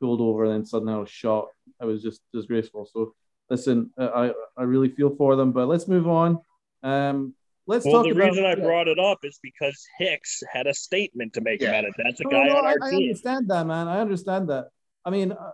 pulled 0.00 0.20
over 0.20 0.44
and 0.44 0.52
then 0.52 0.66
suddenly 0.66 0.94
I 0.94 0.98
was 0.98 1.10
shot. 1.10 1.46
It 1.80 1.84
was 1.84 2.02
just 2.02 2.20
disgraceful. 2.32 2.88
So 2.92 3.14
listen, 3.48 3.90
I 3.96 4.32
I 4.56 4.62
really 4.64 4.88
feel 4.88 5.14
for 5.16 5.36
them. 5.36 5.52
But 5.52 5.68
let's 5.68 5.88
move 5.88 6.08
on. 6.08 6.40
Um, 6.82 7.34
let's 7.66 7.84
well, 7.84 8.02
talk 8.02 8.04
the 8.04 8.12
reason 8.12 8.44
I 8.44 8.54
brought 8.54 8.88
it 8.88 8.98
up 8.98 9.18
is 9.22 9.38
because 9.42 9.84
Hicks 9.98 10.42
had 10.50 10.66
a 10.66 10.74
statement 10.74 11.34
to 11.34 11.40
make 11.40 11.60
yeah. 11.60 11.70
about 11.70 11.84
it. 11.84 11.94
That's 11.96 12.20
a 12.20 12.24
no, 12.24 12.30
guy 12.30 12.48
no, 12.48 12.56
on 12.56 12.64
our 12.64 12.78
I, 12.82 12.90
team. 12.90 12.98
I 13.00 13.02
understand 13.02 13.48
that, 13.48 13.66
man. 13.66 13.88
I 13.88 14.00
understand 14.00 14.48
that. 14.50 14.68
I 15.04 15.10
mean, 15.10 15.32
uh, 15.32 15.52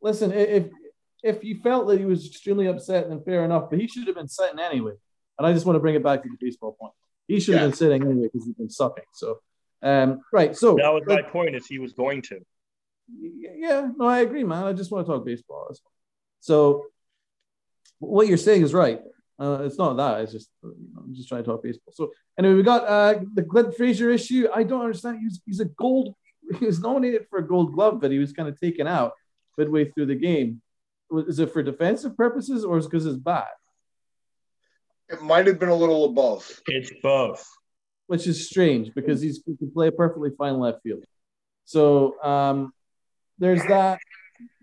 listen, 0.00 0.32
if 0.32 0.66
if 1.22 1.44
you 1.44 1.60
felt 1.60 1.86
that 1.88 1.98
he 1.98 2.04
was 2.04 2.26
extremely 2.26 2.66
upset, 2.66 3.08
then 3.08 3.22
fair 3.22 3.44
enough. 3.44 3.70
But 3.70 3.80
he 3.80 3.86
should 3.86 4.06
have 4.06 4.16
been 4.16 4.28
sitting 4.28 4.58
anyway. 4.58 4.92
And 5.38 5.46
I 5.46 5.52
just 5.52 5.64
want 5.64 5.76
to 5.76 5.80
bring 5.80 5.94
it 5.94 6.02
back 6.02 6.22
to 6.22 6.28
the 6.28 6.36
baseball 6.40 6.76
point. 6.78 6.92
He 7.28 7.40
should 7.40 7.54
have 7.54 7.70
been 7.70 7.76
sitting 7.76 8.02
anyway 8.02 8.28
because 8.32 8.46
he's 8.46 8.54
been 8.54 8.70
sucking. 8.70 9.04
So, 9.14 9.38
um, 9.82 10.20
right. 10.32 10.56
So 10.56 10.76
that 10.76 10.92
was 10.92 11.04
my 11.06 11.22
point. 11.22 11.54
Is 11.54 11.66
he 11.66 11.78
was 11.78 11.92
going 11.92 12.22
to. 12.22 12.40
Yeah. 13.18 13.88
No, 13.96 14.06
I 14.06 14.20
agree, 14.20 14.44
man. 14.44 14.64
I 14.64 14.72
just 14.72 14.90
want 14.90 15.06
to 15.06 15.12
talk 15.12 15.24
baseball. 15.24 15.68
As 15.70 15.80
well. 15.82 15.92
So, 16.40 16.86
what 17.98 18.26
you're 18.26 18.36
saying 18.36 18.62
is 18.62 18.74
right. 18.74 19.00
Uh, 19.42 19.62
it's 19.64 19.76
not 19.76 19.96
that. 19.96 20.20
It's 20.20 20.30
just 20.30 20.50
you 20.62 20.88
know, 20.94 21.02
I'm 21.04 21.14
just 21.14 21.28
trying 21.28 21.42
to 21.42 21.50
talk 21.50 21.64
baseball. 21.64 21.92
So 21.92 22.12
anyway, 22.38 22.54
we 22.54 22.62
got 22.62 22.86
uh, 22.86 23.20
the 23.34 23.42
Clint 23.42 23.76
Frazier 23.76 24.10
issue. 24.10 24.46
I 24.54 24.62
don't 24.62 24.82
understand. 24.82 25.18
He's 25.20 25.40
he's 25.44 25.60
a 25.60 25.66
gold. 25.66 26.14
He 26.58 26.66
was 26.66 26.80
nominated 26.80 27.26
for 27.30 27.38
a 27.38 27.46
Gold 27.46 27.72
Glove, 27.72 28.00
but 28.00 28.10
he 28.10 28.18
was 28.18 28.32
kind 28.32 28.46
of 28.46 28.60
taken 28.60 28.86
out 28.86 29.12
midway 29.56 29.90
through 29.90 30.06
the 30.06 30.16
game. 30.16 30.60
Is 31.10 31.38
it 31.38 31.50
for 31.50 31.62
defensive 31.62 32.14
purposes 32.14 32.62
or 32.62 32.76
is 32.76 32.84
it 32.84 32.90
because 32.90 33.06
it's 33.06 33.16
bad? 33.16 33.46
It 35.08 35.22
might 35.22 35.46
have 35.46 35.58
been 35.58 35.70
a 35.70 35.74
little 35.74 36.04
of 36.04 36.14
both. 36.14 36.60
It's 36.66 36.92
both. 37.02 37.46
Which 38.06 38.26
is 38.26 38.46
strange 38.46 38.90
because 38.94 39.22
he's 39.22 39.42
he 39.46 39.56
can 39.56 39.70
play 39.70 39.86
a 39.86 39.92
perfectly 39.92 40.30
fine 40.36 40.58
left 40.58 40.82
field. 40.82 41.04
So 41.64 42.20
um, 42.22 42.74
there's 43.38 43.62
that 43.62 43.98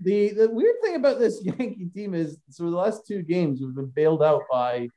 the 0.02 0.32
the 0.32 0.50
weird 0.50 0.76
thing 0.82 0.96
about 0.96 1.20
this 1.20 1.42
Yankee 1.44 1.90
team 1.94 2.14
is 2.14 2.38
so 2.50 2.64
the 2.70 2.78
last 2.78 3.08
two 3.08 3.22
games 3.22 3.62
we've 3.62 3.76
been 3.76 3.88
bailed 3.88 4.24
out 4.24 4.44
by 4.52 4.90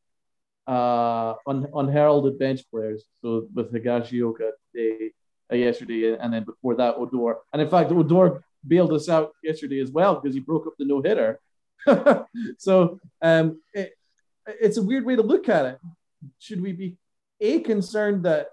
uh 0.67 1.35
un, 1.47 1.67
unheralded 1.75 2.39
bench 2.39 2.63
players. 2.71 3.05
So 3.21 3.47
with 3.55 3.73
Higashioka 3.73 4.51
today, 4.75 5.11
uh, 5.53 5.57
yesterday, 5.57 6.17
and 6.17 6.33
then 6.33 6.45
before 6.45 6.77
that 6.77 6.95
Odor, 6.97 7.39
and 7.53 7.61
in 7.61 7.69
fact 7.69 7.91
Odor 7.91 8.45
bailed 8.67 8.93
us 8.93 9.09
out 9.09 9.33
yesterday 9.43 9.81
as 9.81 9.91
well 9.91 10.15
because 10.15 10.35
he 10.35 10.41
broke 10.41 10.67
up 10.67 10.75
the 10.79 10.85
no 10.85 11.03
hitter. 11.03 11.41
so 12.59 13.01
um, 13.21 13.61
it, 13.75 13.93
it's 14.47 14.77
a 14.77 14.83
weird 14.83 15.05
way 15.05 15.17
to 15.17 15.23
look 15.23 15.49
at 15.49 15.67
it. 15.67 15.79
Should 16.39 16.61
we 16.61 16.73
be 16.73 16.97
a 17.41 17.61
concerned 17.61 18.25
that 18.25 18.49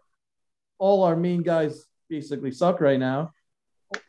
all 0.80 1.04
our 1.04 1.16
main 1.16 1.44
guys 1.44 1.86
basically 2.10 2.52
suck 2.52 2.82
right 2.82 3.00
now, 3.00 3.32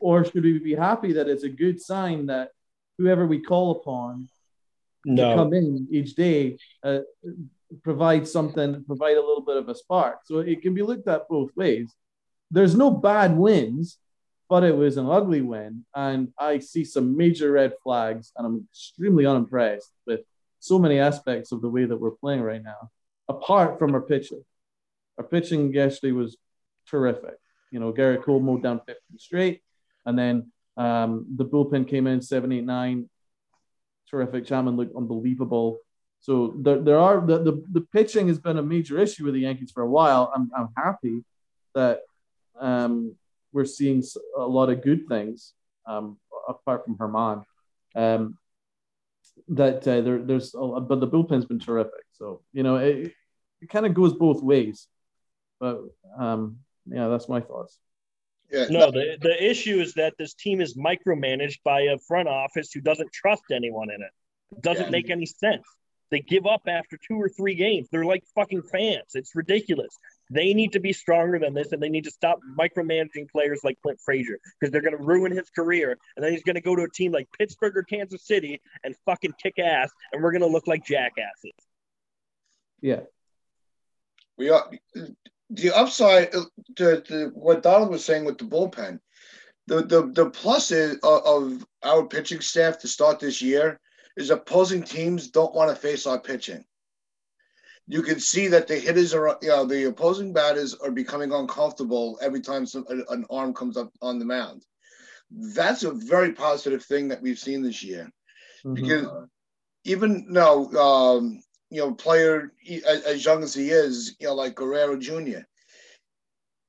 or 0.00 0.24
should 0.24 0.44
we 0.44 0.58
be 0.58 0.74
happy 0.74 1.12
that 1.14 1.28
it's 1.28 1.44
a 1.44 1.48
good 1.48 1.80
sign 1.80 2.26
that 2.26 2.50
whoever 2.98 3.26
we 3.26 3.40
call 3.40 3.72
upon 3.72 4.28
No. 5.04 5.30
to 5.30 5.36
come 5.36 5.54
in 5.54 5.88
each 5.90 6.14
day 6.14 6.58
uh, 6.82 7.00
provide 7.82 8.26
something, 8.28 8.84
provide 8.84 9.16
a 9.16 9.20
little 9.28 9.42
bit 9.42 9.56
of 9.56 9.68
a 9.68 9.74
spark. 9.74 10.20
So 10.24 10.38
it 10.40 10.60
can 10.62 10.74
be 10.74 10.82
looked 10.82 11.08
at 11.08 11.28
both 11.28 11.50
ways. 11.56 11.94
There's 12.50 12.74
no 12.74 12.90
bad 12.90 13.36
wins, 13.36 13.98
but 14.48 14.64
it 14.64 14.76
was 14.76 14.96
an 14.96 15.08
ugly 15.08 15.40
win, 15.42 15.84
and 15.94 16.32
I 16.36 16.58
see 16.58 16.84
some 16.84 17.16
major 17.16 17.52
red 17.52 17.74
flags, 17.84 18.32
and 18.36 18.44
I'm 18.46 18.66
extremely 18.72 19.24
unimpressed 19.24 19.92
with 20.06 20.20
so 20.58 20.76
many 20.78 20.98
aspects 20.98 21.52
of 21.52 21.62
the 21.62 21.68
way 21.70 21.84
that 21.84 21.96
we're 21.96 22.10
playing 22.10 22.42
right 22.42 22.62
now. 22.62 22.90
Apart 23.28 23.78
from 23.78 23.94
our 23.94 24.00
pitching, 24.02 24.44
our 25.16 25.24
pitching 25.24 25.72
yesterday 25.72 26.10
was 26.12 26.36
terrific. 26.88 27.36
You 27.70 27.78
know, 27.78 27.92
Gerrit 27.92 28.24
Cole 28.24 28.40
mowed 28.40 28.64
down 28.64 28.80
50 28.80 29.00
straight, 29.18 29.62
and 30.06 30.18
then 30.18 30.52
um, 30.76 31.26
the 31.36 31.44
bullpen 31.44 31.88
came 31.88 32.06
in 32.06 32.22
seven, 32.22 32.52
eight, 32.52 32.64
nine. 32.64 33.08
Terrific. 34.10 34.46
Chapman 34.46 34.76
looked 34.76 34.96
unbelievable. 34.96 35.78
So 36.20 36.54
there, 36.58 36.80
there 36.80 36.98
are 36.98 37.24
the, 37.24 37.38
the 37.38 37.64
the 37.72 37.80
pitching 37.80 38.28
has 38.28 38.38
been 38.38 38.58
a 38.58 38.62
major 38.62 38.98
issue 38.98 39.24
with 39.24 39.34
the 39.34 39.40
Yankees 39.40 39.70
for 39.70 39.82
a 39.82 39.88
while. 39.88 40.32
I'm 40.34 40.50
I'm 40.56 40.68
happy 40.76 41.24
that 41.74 42.00
um, 42.60 43.14
we're 43.52 43.64
seeing 43.64 44.02
a 44.36 44.42
lot 44.42 44.68
of 44.70 44.82
good 44.82 45.06
things 45.08 45.54
um, 45.86 46.18
apart 46.48 46.84
from 46.84 46.96
Germán. 46.96 47.44
Um, 47.94 48.36
that 49.48 49.86
uh, 49.88 50.00
there, 50.02 50.22
there's, 50.22 50.54
a, 50.54 50.80
but 50.80 51.00
the 51.00 51.08
bullpen's 51.08 51.46
been 51.46 51.58
terrific. 51.58 52.04
So 52.12 52.42
you 52.52 52.62
know 52.62 52.76
it, 52.76 53.12
it 53.62 53.68
kind 53.70 53.86
of 53.86 53.94
goes 53.94 54.12
both 54.12 54.42
ways. 54.42 54.86
But 55.58 55.80
um, 56.18 56.58
yeah, 56.86 57.08
that's 57.08 57.28
my 57.28 57.40
thoughts. 57.40 57.78
Yeah, 58.50 58.66
No, 58.68 58.90
the, 58.90 59.16
the 59.20 59.50
issue 59.50 59.80
is 59.80 59.94
that 59.94 60.14
this 60.18 60.34
team 60.34 60.60
is 60.60 60.76
micromanaged 60.76 61.62
by 61.64 61.82
a 61.82 61.98
front 61.98 62.28
office 62.28 62.72
who 62.72 62.80
doesn't 62.80 63.12
trust 63.12 63.44
anyone 63.52 63.90
in 63.90 64.02
it. 64.02 64.10
It 64.56 64.62
doesn't 64.62 64.86
Yeah. 64.86 64.90
make 64.90 65.10
any 65.10 65.26
sense. 65.26 65.64
They 66.10 66.18
give 66.18 66.44
up 66.44 66.62
after 66.66 66.98
two 67.06 67.14
or 67.22 67.28
three 67.28 67.54
games. 67.54 67.88
They're 67.92 68.04
like 68.04 68.24
fucking 68.34 68.62
fans. 68.62 69.14
It's 69.14 69.36
ridiculous. 69.36 69.96
They 70.28 70.54
need 70.54 70.72
to 70.72 70.80
be 70.80 70.92
stronger 70.92 71.38
than 71.38 71.54
this, 71.54 71.70
and 71.70 71.80
they 71.80 71.88
need 71.88 72.02
to 72.04 72.10
stop 72.10 72.40
micromanaging 72.58 73.30
players 73.30 73.60
like 73.62 73.80
Clint 73.80 74.00
Frazier 74.04 74.40
because 74.58 74.72
they're 74.72 74.80
going 74.80 74.96
to 74.96 75.02
ruin 75.04 75.30
his 75.30 75.48
career. 75.50 75.96
And 76.16 76.24
then 76.24 76.32
he's 76.32 76.42
going 76.42 76.56
to 76.56 76.60
go 76.60 76.74
to 76.74 76.82
a 76.82 76.90
team 76.90 77.12
like 77.12 77.28
Pittsburgh 77.38 77.76
or 77.76 77.84
Kansas 77.84 78.26
City 78.26 78.60
and 78.82 78.96
fucking 79.06 79.34
kick 79.40 79.60
ass, 79.60 79.90
and 80.12 80.20
we're 80.20 80.32
going 80.32 80.42
to 80.42 80.48
look 80.48 80.66
like 80.66 80.84
jackasses. 80.84 81.52
Yeah, 82.80 83.02
we 84.36 84.50
are 84.50 84.68
the 85.50 85.70
upside 85.72 86.34
uh, 86.34 86.44
to, 86.76 87.00
to 87.02 87.30
what 87.34 87.62
Donald 87.62 87.90
was 87.90 88.04
saying 88.04 88.24
with 88.24 88.38
the 88.38 88.44
bullpen. 88.44 89.00
The 89.66 89.82
the 89.82 90.06
the 90.12 90.30
plus 90.30 90.70
is 90.70 90.96
of, 91.02 91.22
of 91.24 91.66
our 91.82 92.06
pitching 92.06 92.40
staff 92.40 92.78
to 92.80 92.88
start 92.88 93.20
this 93.20 93.40
year 93.42 93.78
is 94.16 94.30
opposing 94.30 94.82
teams 94.82 95.28
don't 95.28 95.54
want 95.54 95.70
to 95.70 95.76
face 95.76 96.06
our 96.06 96.18
pitching. 96.18 96.64
You 97.86 98.02
can 98.02 98.20
see 98.20 98.46
that 98.48 98.68
the 98.68 98.76
hitters 98.76 99.14
are, 99.14 99.36
you 99.42 99.48
know, 99.48 99.64
the 99.64 99.84
opposing 99.84 100.32
batters 100.32 100.74
are 100.74 100.90
becoming 100.92 101.32
uncomfortable 101.32 102.18
every 102.22 102.40
time 102.40 102.64
some, 102.66 102.84
an 103.08 103.24
arm 103.30 103.52
comes 103.52 103.76
up 103.76 103.90
on 104.00 104.18
the 104.18 104.24
mound. 104.24 104.64
That's 105.30 105.82
a 105.84 105.92
very 105.92 106.32
positive 106.32 106.84
thing 106.84 107.08
that 107.08 107.22
we've 107.22 107.38
seen 107.38 107.62
this 107.62 107.82
year 107.82 108.10
Mhm. 108.64 108.74
because 108.74 109.06
even 109.84 110.26
now, 110.28 110.66
um, 110.72 111.42
you 111.70 111.80
know, 111.80 111.94
player 111.94 112.52
as, 112.86 113.24
young 113.24 113.42
as 113.42 113.54
he 113.54 113.70
is, 113.70 114.16
you 114.18 114.26
know, 114.26 114.34
like 114.34 114.56
Guerrero 114.56 114.96
Jr. 114.96 115.40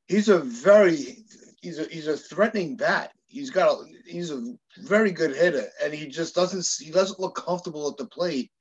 He's 0.07 0.29
a 0.29 0.39
very 0.39 1.23
he's 1.61 1.79
a 1.79 1.85
he's 1.85 2.07
a 2.07 2.15
threatening 2.15 2.75
bat. 2.75 3.11
He's 3.25 3.49
got 3.49 3.69
a 3.69 3.85
he's 4.05 4.29
a 4.31 4.53
very 4.77 5.11
good 5.11 5.35
hitter, 5.35 5.67
and 5.83 5.93
he 5.93 6.07
just 6.07 6.35
doesn't 6.35 6.67
he 6.85 6.91
doesn't 6.91 7.19
look 7.19 7.35
comfortable 7.35 7.89
at 7.89 7.97
the 7.97 8.05
plate 8.05 8.51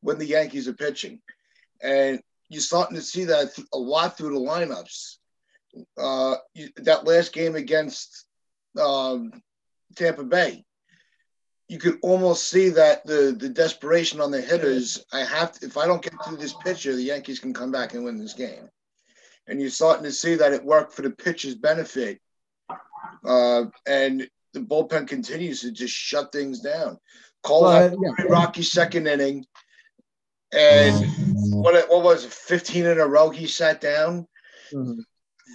when 0.00 0.18
the 0.18 0.26
Yankees 0.26 0.68
are 0.68 0.74
pitching, 0.74 1.20
and 1.82 2.20
you're 2.48 2.60
starting 2.60 2.96
to 2.96 3.02
see 3.02 3.24
that 3.24 3.58
a 3.72 3.78
lot 3.78 4.16
through 4.16 4.34
the 4.34 4.40
lineups. 4.40 5.16
Uh, 5.96 6.36
that 6.76 7.06
last 7.06 7.32
game 7.32 7.54
against 7.54 8.26
um, 8.78 9.32
Tampa 9.96 10.22
Bay, 10.22 10.66
you 11.72 11.78
could 11.78 11.98
almost 12.02 12.50
see 12.50 12.68
that 12.68 13.06
the 13.06 13.34
the 13.38 13.48
desperation 13.48 14.20
on 14.20 14.30
the 14.30 14.42
hitters. 14.42 15.02
I 15.10 15.24
have 15.24 15.52
to, 15.52 15.66
if 15.66 15.78
I 15.78 15.86
don't 15.86 16.02
get 16.02 16.12
through 16.22 16.36
this 16.36 16.52
pitcher, 16.52 16.94
the 16.94 17.02
Yankees 17.02 17.38
can 17.38 17.54
come 17.54 17.72
back 17.72 17.94
and 17.94 18.04
win 18.04 18.18
this 18.18 18.34
game. 18.34 18.68
And 19.46 19.58
you're 19.58 19.70
starting 19.70 20.04
to 20.04 20.12
see 20.12 20.34
that 20.34 20.52
it 20.52 20.62
worked 20.62 20.92
for 20.92 21.00
the 21.00 21.10
pitcher's 21.10 21.54
benefit. 21.54 22.20
Uh, 23.24 23.64
and 23.86 24.28
the 24.52 24.60
bullpen 24.60 25.08
continues 25.08 25.62
to 25.62 25.72
just 25.72 25.94
shut 25.94 26.30
things 26.30 26.60
down. 26.60 26.98
Cole 27.42 27.62
Well, 27.62 27.72
had 27.72 27.96
yeah. 27.98 28.26
rocky 28.28 28.62
second 28.62 29.06
inning, 29.06 29.46
and 30.52 31.06
what 31.54 31.88
what 31.88 32.04
was 32.04 32.26
it, 32.26 32.32
15 32.32 32.84
in 32.84 33.00
a 33.00 33.06
row 33.06 33.30
he 33.30 33.46
sat 33.46 33.80
down 33.80 34.28
Mhm. 34.74 35.04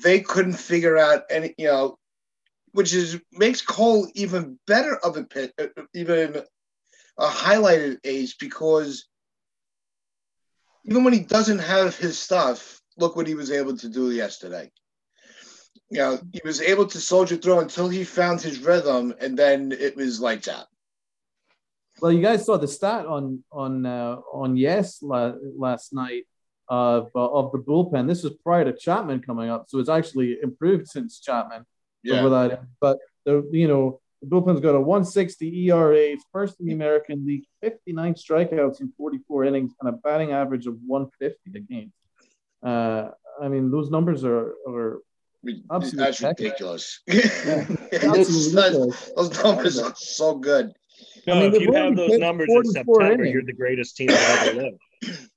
they 0.04 0.22
couldn't 0.22 0.54
figure 0.54 0.98
out 0.98 1.24
any, 1.30 1.54
you 1.60 1.68
know, 1.68 1.98
which 2.78 2.94
is 2.94 3.20
makes 3.32 3.64
Cole 3.64 4.08
even 4.14 4.60
better 4.68 4.98
of 4.98 5.18
a 5.18 5.26
uh, 5.60 5.66
even 5.96 6.44
a 7.18 7.28
highlighted 7.28 7.98
ace 8.04 8.36
because 8.36 9.08
even 10.86 11.04
when 11.04 11.12
he 11.12 11.22
doesn't 11.22 11.58
have 11.58 11.98
his 11.98 12.20
stuff, 12.20 12.80
look 12.96 13.16
what 13.16 13.26
he 13.26 13.34
was 13.34 13.50
able 13.50 13.76
to 13.78 13.90
do 13.90 14.12
yesterday. 14.12 14.70
You 15.90 15.98
know, 15.98 16.20
he 16.32 16.40
was 16.46 16.62
able 16.62 16.86
to 16.86 17.00
soldier 17.00 17.36
through 17.38 17.62
until 17.62 17.90
he 17.90 18.04
found 18.04 18.42
his 18.42 18.60
rhythm, 18.60 19.12
and 19.20 19.36
then 19.36 19.72
it 19.72 19.96
was 19.96 20.22
lights 20.22 20.48
out. 20.48 20.68
Well, 22.00 22.12
you 22.12 22.22
guys 22.22 22.46
saw 22.46 22.58
the 22.58 22.68
stat 22.68 23.08
on 23.08 23.44
on 23.52 23.88
uh, 23.88 24.18
on 24.32 24.56
yes 24.56 25.02
la- 25.02 25.34
last 25.58 25.96
night 25.96 26.28
of 26.70 27.10
uh, 27.16 27.28
of 27.40 27.52
the 27.54 27.58
bullpen. 27.58 28.08
This 28.08 28.22
was 28.22 28.34
prior 28.34 28.66
to 28.66 28.78
Chapman 28.78 29.24
coming 29.24 29.50
up, 29.50 29.66
so 29.68 29.80
it's 29.80 29.90
actually 29.90 30.38
improved 30.44 30.88
since 30.88 31.20
Chapman 31.20 31.66
over 32.12 32.30
that. 32.30 32.62
But 32.80 32.98
the 33.26 33.48
you 33.52 33.68
know 33.68 34.00
the 34.22 34.28
bullpen's 34.28 34.60
got 34.62 34.74
a 34.76 34.80
160 34.82 35.70
ERA, 35.70 36.16
first 36.32 36.60
in 36.60 36.66
the 36.68 36.74
American 36.74 37.26
League, 37.26 37.44
59 37.62 38.16
strikeouts 38.16 38.82
in 38.82 38.92
44 38.98 39.46
innings, 39.46 39.74
and 39.80 39.90
a 39.90 39.92
batting 39.94 40.32
average 40.32 40.66
of 40.66 40.76
150 40.86 41.52
a 41.56 41.60
game. 41.62 41.92
Uh, 42.64 43.10
I 43.42 43.48
mean, 43.48 43.70
those 43.72 43.90
numbers 43.92 44.24
are 44.24 44.54
are 44.68 45.00
Absolutely 45.72 46.04
That's 46.04 46.18
spectacular. 46.18 46.74
ridiculous. 46.74 47.00
absolutely 47.08 47.96
It's- 47.96 48.54
ridiculous. 48.56 49.12
those 49.16 49.44
numbers 49.44 49.80
are 49.80 49.94
so 49.96 50.36
good. 50.36 50.74
No, 51.28 51.34
I 51.36 51.40
mean, 51.42 51.56
if 51.56 51.62
you 51.62 51.72
have 51.74 51.96
those 51.96 52.18
numbers 52.18 52.50
in 52.50 52.64
September, 52.66 53.12
innings. 53.14 53.34
you're 53.34 53.44
the 53.44 53.54
greatest 53.54 53.96
team 53.96 54.08
that 54.08 54.48
ever 54.48 54.62
lived. 54.64 54.78
They've 55.04 55.30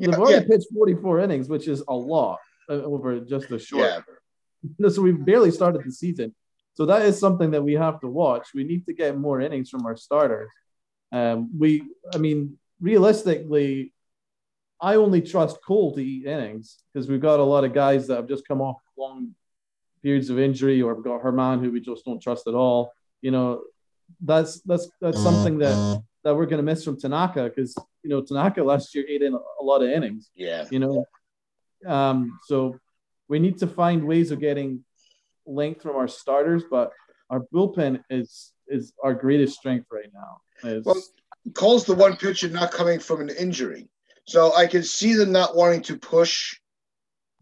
Yeah, 0.00 0.08
already 0.16 0.34
yeah. 0.34 0.48
pitched 0.48 0.68
44 0.72 1.20
innings, 1.20 1.48
which 1.48 1.66
is 1.68 1.82
a 1.88 1.94
lot 1.94 2.38
uh, 2.70 2.74
over 2.74 3.20
just 3.20 3.50
a 3.50 3.58
short. 3.58 3.82
Yeah. 3.82 4.00
No, 4.78 4.88
so 4.88 5.02
we've 5.02 5.24
barely 5.24 5.50
started 5.50 5.82
the 5.84 5.92
season. 5.92 6.34
So 6.74 6.86
that 6.86 7.02
is 7.02 7.18
something 7.18 7.50
that 7.52 7.62
we 7.62 7.74
have 7.74 8.00
to 8.00 8.08
watch. 8.08 8.48
We 8.54 8.64
need 8.64 8.86
to 8.86 8.92
get 8.94 9.16
more 9.16 9.40
innings 9.40 9.70
from 9.70 9.86
our 9.86 9.96
starters. 9.96 10.50
Um, 11.12 11.50
we, 11.56 11.84
I 12.12 12.18
mean, 12.18 12.58
realistically, 12.80 13.92
I 14.80 14.96
only 14.96 15.22
trust 15.22 15.58
Cole 15.64 15.94
to 15.94 16.00
eat 16.04 16.26
innings 16.26 16.78
because 16.92 17.08
we've 17.08 17.20
got 17.20 17.40
a 17.40 17.44
lot 17.44 17.64
of 17.64 17.72
guys 17.72 18.06
that 18.08 18.16
have 18.16 18.28
just 18.28 18.46
come 18.48 18.60
off 18.60 18.80
long 18.98 19.34
periods 20.02 20.30
of 20.30 20.38
injury, 20.38 20.82
or 20.82 20.94
we've 20.94 21.04
got 21.04 21.22
Germán 21.22 21.60
who 21.60 21.70
we 21.70 21.80
just 21.80 22.04
don't 22.04 22.20
trust 22.20 22.46
at 22.48 22.54
all. 22.54 22.92
You 23.22 23.30
know, 23.30 23.62
that's 24.20 24.60
that's 24.62 24.88
that's 25.00 25.22
something 25.22 25.58
that 25.58 26.02
that 26.24 26.34
we're 26.34 26.46
going 26.46 26.58
to 26.58 26.62
miss 26.64 26.84
from 26.84 26.98
Tanaka 26.98 27.44
because 27.44 27.74
you 28.02 28.10
know 28.10 28.22
Tanaka 28.22 28.62
last 28.64 28.94
year 28.94 29.04
ate 29.08 29.22
in 29.22 29.34
a 29.34 29.62
lot 29.62 29.82
of 29.82 29.90
innings 29.90 30.30
Yeah. 30.34 30.66
you 30.70 30.78
know 30.78 31.04
um 31.86 32.38
so 32.46 32.78
we 33.28 33.38
need 33.38 33.58
to 33.58 33.66
find 33.66 34.04
ways 34.06 34.30
of 34.30 34.40
getting 34.40 34.84
length 35.46 35.82
from 35.82 35.96
our 35.96 36.08
starters 36.08 36.62
but 36.70 36.90
our 37.30 37.40
bullpen 37.52 38.02
is 38.10 38.52
is 38.68 38.92
our 39.02 39.14
greatest 39.14 39.58
strength 39.58 39.86
right 39.90 40.10
now 40.12 40.40
Is- 40.68 40.84
Well, 40.84 41.02
Cole's 41.52 41.84
the 41.84 41.94
one 41.94 42.16
pitcher 42.16 42.48
not 42.48 42.72
coming 42.72 42.98
from 42.98 43.20
an 43.20 43.28
injury. 43.28 43.86
So 44.26 44.54
I 44.54 44.66
can 44.66 44.82
see 44.82 45.12
them 45.12 45.30
not 45.30 45.54
wanting 45.54 45.82
to 45.82 45.98
push 45.98 46.58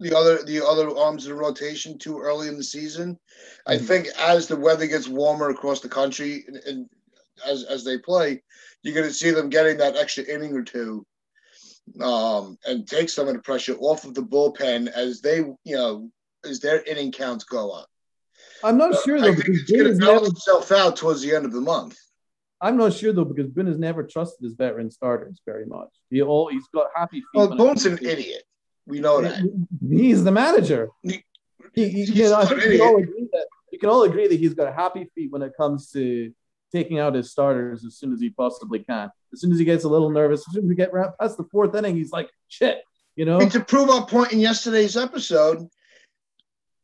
the 0.01 0.13
other 0.17 0.43
the 0.43 0.61
other 0.67 0.91
arms 0.99 1.29
in 1.29 1.35
rotation 1.35 1.97
too 1.99 2.19
early 2.19 2.49
in 2.49 2.57
the 2.57 2.65
season. 2.65 3.17
I 3.65 3.77
Mhm. 3.77 3.87
think 3.87 4.09
as 4.19 4.49
the 4.49 4.57
weather 4.57 4.89
gets 4.89 5.07
warmer 5.07 5.51
across 5.51 5.79
the 5.81 5.89
country 5.89 6.45
and, 6.49 6.57
and 6.57 6.91
as 7.47 7.63
as 7.63 7.85
they 7.85 7.97
play, 7.99 8.43
you're 8.83 8.95
going 8.95 9.07
to 9.07 9.15
see 9.15 9.31
them 9.31 9.49
getting 9.49 9.77
that 9.77 9.95
extra 9.97 10.25
inning 10.25 10.53
or 10.57 10.65
two, 10.65 11.07
um, 12.01 12.59
and 12.67 12.87
take 12.87 13.09
some 13.09 13.29
of 13.29 13.35
the 13.35 13.41
pressure 13.41 13.77
off 13.79 14.05
of 14.05 14.15
the 14.15 14.23
bullpen 14.23 14.89
as 14.89 15.21
they 15.21 15.39
you 15.39 15.77
know 15.77 16.11
as 16.45 16.61
their 16.61 16.83
inning 16.83 17.13
counts 17.13 17.45
go 17.45 17.71
up. 17.71 17.87
i'm 18.65 18.79
not 18.79 18.95
sure 19.05 19.17
I 19.19 19.21
though 19.21 19.27
think 19.35 19.47
because 19.47 19.61
it's 19.63 19.71
going 19.71 19.87
has 19.87 19.99
to 19.99 20.05
never, 20.05 20.13
balance 20.21 20.33
itself 20.39 20.73
out 20.73 20.97
towards 20.97 21.23
the 21.23 21.35
end 21.35 21.45
of 21.45 21.53
the 21.53 21.61
month. 21.61 21.97
i'm 22.61 22.77
not 22.77 22.93
sure 22.93 23.13
though 23.13 23.25
because 23.25 23.51
ben 23.51 23.67
has 23.67 23.79
never 23.79 24.03
trusted 24.05 24.43
his 24.45 24.55
veteran 24.55 24.91
starters 24.91 25.41
very 25.45 25.67
much 25.67 25.91
he 26.11 26.23
all 26.23 26.49
he's 26.49 26.67
got 26.75 26.87
happy 26.95 27.19
feet 27.21 27.25
Well, 27.35 27.57
Boone's 27.57 27.87
an 27.87 27.99
idiot. 28.01 28.43
We 28.87 28.99
know 28.99 29.21
that. 29.23 29.43
he's 29.89 30.25
the 30.25 30.33
manager 30.33 30.89
he, 31.75 31.89
he, 31.89 32.05
you 32.05 32.25
know, 32.25 32.37
I 32.37 32.45
think 32.47 32.65
we 32.65 32.81
all 32.81 32.97
agree 32.99 33.29
that 33.33 33.47
we 33.71 33.79
can 33.79 33.89
all 33.89 34.03
agree 34.03 34.29
that 34.29 34.39
he's 34.39 34.55
got 34.55 34.75
happy 34.75 35.09
feet 35.15 35.33
when 35.33 35.43
it 35.43 35.53
comes 35.57 35.91
to 35.93 36.33
taking 36.71 36.99
out 36.99 37.15
his 37.15 37.31
starters 37.31 37.85
as 37.85 37.97
soon 37.97 38.13
as 38.13 38.21
he 38.21 38.31
possibly 38.31 38.81
can. 38.81 39.11
As 39.33 39.41
soon 39.41 39.53
as 39.53 39.59
he 39.59 39.65
gets 39.65 39.85
a 39.85 39.89
little 39.89 40.11
nervous, 40.11 40.47
as 40.47 40.55
soon 40.55 40.65
as 40.65 40.69
we 40.69 40.75
get 40.75 40.93
past 40.93 41.37
the 41.37 41.45
fourth 41.51 41.75
inning, 41.75 41.97
he's 41.97 42.13
like, 42.13 42.31
shit, 42.49 42.83
you 43.17 43.25
know. 43.25 43.41
And 43.41 43.51
to 43.53 43.61
prove 43.61 43.91
our 43.91 44.07
point 44.07 44.33
in 44.33 44.41
yesterday's 44.41 44.97
episode, 44.97 45.67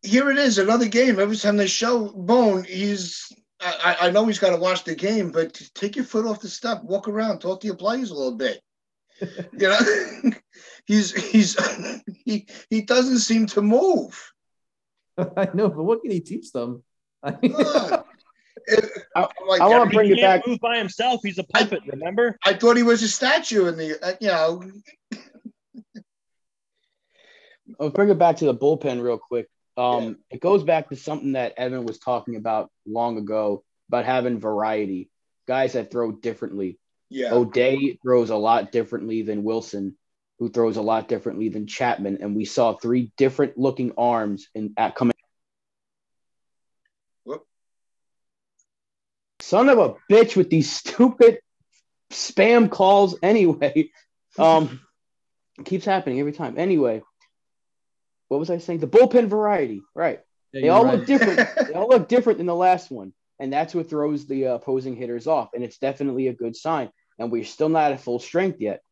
here 0.03 0.31
it 0.31 0.39
is, 0.39 0.59
another 0.59 0.89
game. 0.89 1.19
Every 1.19 1.37
time 1.37 1.57
they 1.57 1.67
show 1.67 2.09
Boone, 2.09 2.65
he's 2.65 3.33
I, 3.61 3.97
I 4.03 4.11
know 4.11 4.27
he's 4.27 4.39
got 4.39 4.51
to 4.51 4.57
watch 4.57 4.85
the 4.85 4.95
game, 4.95 5.33
but 5.33 5.61
take 5.75 5.97
your 5.97 6.05
foot 6.05 6.27
off 6.27 6.41
the 6.41 6.49
step, 6.49 6.83
walk 6.85 7.09
around, 7.09 7.41
talk 7.41 7.61
to 7.61 7.67
your 7.67 7.77
players 7.77 8.11
a 8.11 8.15
little 8.15 8.37
bit. 8.37 8.61
you 9.21 9.69
know, 9.69 9.79
he's 10.87 11.13
he's 11.31 11.57
he 12.25 12.47
he 12.71 12.83
doesn't 12.83 13.19
seem 13.19 13.47
to 13.47 13.63
move. 13.63 14.33
I 15.19 15.49
know, 15.53 15.69
but 15.69 15.83
what 15.83 16.03
can 16.03 16.13
he 16.13 16.21
teach 16.21 16.53
them? 16.53 16.85
I, 17.23 18.03
I, 19.17 19.27
I 19.61 19.67
want 19.69 19.91
to 19.91 19.97
bring 19.97 20.11
it 20.11 20.21
back. 20.21 20.47
Move 20.47 20.61
by 20.61 20.79
himself. 20.79 21.21
He's 21.23 21.39
a 21.39 21.45
puppet. 21.45 21.81
I, 21.85 21.97
remember? 21.97 22.39
I 22.45 22.55
thought 22.55 22.77
he 22.77 22.83
was 22.83 23.03
a 23.03 23.09
statue 23.09 23.67
in 23.67 23.77
the. 23.77 24.03
Uh, 24.03 24.13
you 24.21 24.29
know. 24.29 24.63
I'll 27.81 27.91
bring 27.91 28.09
it 28.09 28.19
back 28.19 28.37
to 28.39 28.47
the 28.47 28.55
bullpen 28.55 29.03
real 29.03 29.19
quick. 29.19 29.49
Um, 29.77 30.05
yeah. 30.05 30.37
It 30.37 30.41
goes 30.41 30.65
back 30.65 30.89
to 30.89 30.97
something 30.97 31.33
that 31.33 31.55
Evan 31.57 31.85
was 31.85 31.99
talking 31.99 32.37
about 32.37 32.71
long 32.87 33.19
ago 33.19 33.63
about 33.89 34.05
having 34.05 34.41
variety, 34.41 35.11
guys 35.47 35.75
that 35.75 35.91
throw 35.91 36.13
differently. 36.13 36.79
Yeah. 37.11 37.33
O'Day 37.33 37.99
throws 38.03 38.31
a 38.31 38.37
lot 38.37 38.73
differently 38.73 39.23
than 39.23 39.45
Wilson, 39.45 39.97
who 40.39 40.49
throws 40.51 40.77
a 40.77 40.83
lot 40.83 41.09
differently 41.09 41.49
than 41.49 41.67
Chapman, 41.67 42.19
and 42.21 42.37
we 42.37 42.45
saw 42.45 42.75
three 42.75 43.13
different 43.17 43.57
looking 43.57 43.93
arms 43.97 44.49
in 44.55 44.75
at 44.77 44.95
coming. 44.95 45.15
Son 49.49 49.71
of 49.71 49.79
a 49.79 49.95
bitch 50.13 50.37
with 50.37 50.51
these 50.51 50.71
stupid 50.71 51.39
spam 52.13 52.71
calls. 52.71 53.19
Anyway, 53.23 53.91
um, 54.39 54.81
keeps 55.65 55.87
happening 55.87 56.21
every 56.21 56.33
time. 56.33 56.59
Anyway, 56.59 57.01
what 58.29 58.41
was 58.41 58.51
I 58.51 58.59
saying? 58.59 58.81
The 58.81 58.87
bullpen 58.87 59.29
variety, 59.29 59.81
right? 59.95 60.21
Yeah, 60.53 60.61
they 60.61 60.69
all 60.69 60.85
right. 60.85 60.99
look 60.99 61.07
different. 61.07 61.49
they 61.67 61.73
all 61.73 61.89
look 61.89 62.09
different 62.09 62.37
than 62.37 62.47
the 62.47 62.55
last 62.55 62.91
one, 62.91 63.15
and 63.39 63.51
that's 63.51 63.75
what 63.75 63.89
throws 63.89 64.27
the 64.27 64.49
uh, 64.49 64.55
opposing 64.57 64.97
hitters 64.97 65.27
off. 65.27 65.55
And 65.55 65.65
it's 65.65 65.79
definitely 65.79 66.29
a 66.29 66.35
good 66.35 66.55
sign. 66.55 66.91
And 67.19 67.33
we're 67.33 67.45
still 67.45 67.71
not 67.71 67.93
at 67.93 68.03
full 68.03 68.19
strength 68.19 68.61
yet. 68.61 68.83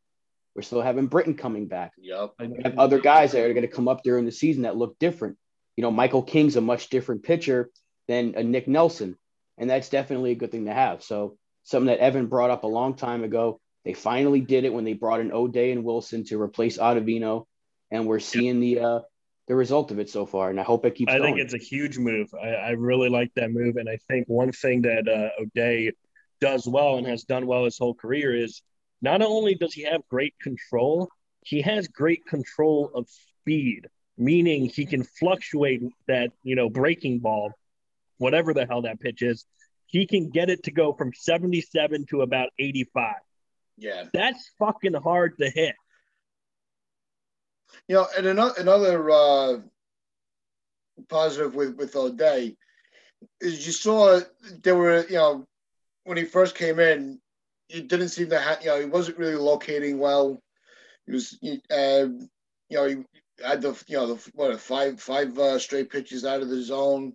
We're 0.55 0.63
still 0.63 0.81
having 0.81 1.07
Britton 1.07 1.35
coming 1.35 1.67
back. 1.67 1.93
Yep. 1.99 2.33
We 2.41 2.63
have 2.65 2.79
other 2.79 2.99
guys 2.99 3.33
that 3.33 3.45
are 3.45 3.53
going 3.53 3.69
to 3.69 3.69
come 3.69 3.89
up 3.89 4.03
during 4.03 4.25
the 4.25 4.33
season 4.33 4.63
that 4.63 4.75
look 4.75 4.99
different. 4.99 5.37
You 5.77 5.83
know, 5.83 5.91
Michael 5.91 6.23
King's 6.23 6.57
a 6.57 6.63
much 6.63 6.89
different 6.89 7.25
pitcher 7.25 7.69
than 8.09 8.35
a 8.39 8.43
Nick 8.43 8.67
Nelson, 8.67 9.19
and 9.59 9.69
that's 9.71 9.89
definitely 9.89 10.33
a 10.33 10.37
good 10.37 10.51
thing 10.51 10.67
to 10.67 10.73
have. 10.73 11.03
So 11.03 11.37
something 11.65 11.89
that 11.89 11.99
Evan 11.99 12.27
brought 12.27 12.51
up 12.51 12.65
a 12.65 12.69
long 12.69 12.95
time 12.95 13.25
ago. 13.25 13.61
They 13.85 13.95
finally 13.95 14.41
did 14.41 14.65
it 14.65 14.73
when 14.73 14.85
they 14.85 14.95
brought 14.95 15.21
in 15.21 15.31
O'Day 15.31 15.71
and 15.71 15.85
Wilson 15.85 16.25
to 16.25 16.41
replace 16.41 16.79
Ottavino, 16.79 17.47
and 17.91 18.07
we're 18.07 18.19
seeing 18.19 18.59
the 18.59 18.81
uh, 18.81 19.01
the 19.47 19.55
result 19.55 19.93
of 19.93 20.01
it 20.01 20.11
so 20.11 20.27
far, 20.27 20.51
and 20.51 20.59
I 20.59 20.65
hope 20.65 20.85
it 20.85 20.97
keeps. 20.97 21.13
I 21.13 21.19
going. 21.19 21.35
think 21.35 21.45
it's 21.45 21.55
a 21.55 21.65
huge 21.65 21.99
move. 21.99 22.29
I, 22.35 22.49
I 22.49 22.71
really 22.71 23.09
like 23.09 23.33
that 23.37 23.53
move, 23.53 23.77
and 23.77 23.89
I 23.89 23.99
think 24.09 24.27
one 24.29 24.51
thing 24.51 24.83
that 24.83 25.07
uh, 25.09 25.43
O'Day 25.43 25.93
does 26.41 26.67
well 26.67 26.97
and 26.97 27.07
has 27.07 27.23
done 27.23 27.47
well 27.47 27.65
his 27.65 27.79
whole 27.79 27.95
career 27.95 28.35
is 28.35 28.63
not 29.03 29.23
only 29.23 29.55
does 29.55 29.73
he 29.73 29.83
have 29.83 30.03
great 30.09 30.35
control, 30.41 31.09
he 31.45 31.63
has 31.63 31.87
great 31.87 32.27
control 32.27 32.91
of 32.95 33.09
speed, 33.09 33.87
meaning 34.19 34.67
he 34.67 34.85
can 34.85 35.05
fluctuate 35.05 35.83
that 36.09 36.33
you 36.43 36.57
know 36.57 36.69
breaking 36.69 37.21
ball, 37.21 37.53
whatever 38.19 38.55
the 38.55 38.67
hell 38.67 38.83
that 38.83 39.01
pitch 39.01 39.23
is. 39.23 39.45
He 39.87 40.07
can 40.07 40.31
get 40.31 40.51
it 40.51 40.65
to 40.65 40.73
go 40.73 40.93
from 40.93 41.13
77 41.15 42.07
to 42.11 42.23
about 42.23 42.49
85. 42.59 43.15
Yeah. 43.77 44.05
That's 44.13 44.51
fucking 44.59 44.95
hard 44.95 45.39
to 45.39 45.49
hit. 45.49 45.75
You 47.89 47.97
know, 47.97 48.07
and 48.17 48.27
another 48.27 48.55
another 48.59 49.11
uh, 49.11 49.59
positive 51.09 51.55
with 51.55 51.77
with 51.77 51.95
O'Day 51.95 52.57
is 53.41 53.67
you 53.67 53.73
saw 53.73 54.21
there 54.63 54.77
were 54.77 55.05
you 55.07 55.17
know 55.17 55.47
when 56.05 56.17
he 56.17 56.25
first 56.25 56.55
came 56.57 56.79
in, 56.79 57.21
he 57.69 57.83
didn't 57.83 58.11
seem 58.11 58.31
to 58.31 58.39
have 58.39 58.63
you 58.63 58.69
know 58.69 58.81
he 58.81 58.87
wasn't 58.87 59.19
really 59.19 59.37
locating 59.37 59.99
well. 59.99 60.43
He 61.07 61.13
was 61.13 61.39
uh, 61.43 62.07
you 62.69 62.77
know 62.77 62.87
he 62.87 63.05
had 63.45 63.63
the 63.63 63.81
you 63.87 63.97
know 63.97 64.15
the 64.15 64.31
what 64.35 64.59
five 64.61 65.01
five 65.01 65.39
uh, 65.39 65.59
straight 65.59 65.91
pitches 65.91 66.25
out 66.25 66.43
of 66.43 66.49
the 66.49 66.63
zone, 66.63 67.15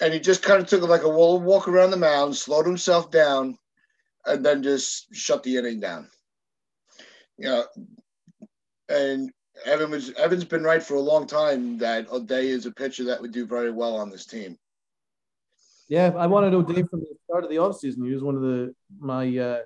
and 0.00 0.12
he 0.12 0.20
just 0.20 0.42
kind 0.42 0.60
of 0.60 0.68
took 0.68 0.82
like 0.82 1.02
a 1.02 1.08
walk 1.08 1.68
around 1.68 1.90
the 1.90 1.96
mound, 1.96 2.36
slowed 2.36 2.66
himself 2.66 3.10
down, 3.10 3.58
and 4.26 4.44
then 4.44 4.62
just 4.62 5.14
shut 5.14 5.42
the 5.42 5.56
inning 5.56 5.80
down. 5.80 6.08
You 7.38 7.48
know, 7.48 7.64
and 8.88 9.30
Evan 9.64 9.90
was 9.90 10.10
Evan's 10.12 10.44
been 10.44 10.64
right 10.64 10.82
for 10.82 10.94
a 10.94 11.00
long 11.00 11.26
time 11.26 11.78
that 11.78 12.10
O'Day 12.10 12.48
is 12.48 12.66
a 12.66 12.72
pitcher 12.72 13.04
that 13.04 13.20
would 13.20 13.32
do 13.32 13.46
very 13.46 13.70
well 13.70 13.96
on 13.96 14.10
this 14.10 14.26
team. 14.26 14.58
Yeah, 15.88 16.12
I 16.16 16.26
wanted 16.26 16.54
O'Day 16.54 16.82
from 16.82 17.00
the 17.00 17.14
start 17.24 17.44
of 17.44 17.50
the 17.50 17.56
offseason. 17.56 18.04
He 18.04 18.14
was 18.14 18.22
one 18.22 18.36
of 18.36 18.42
the 18.42 18.74
my 18.98 19.36
uh, 19.36 19.58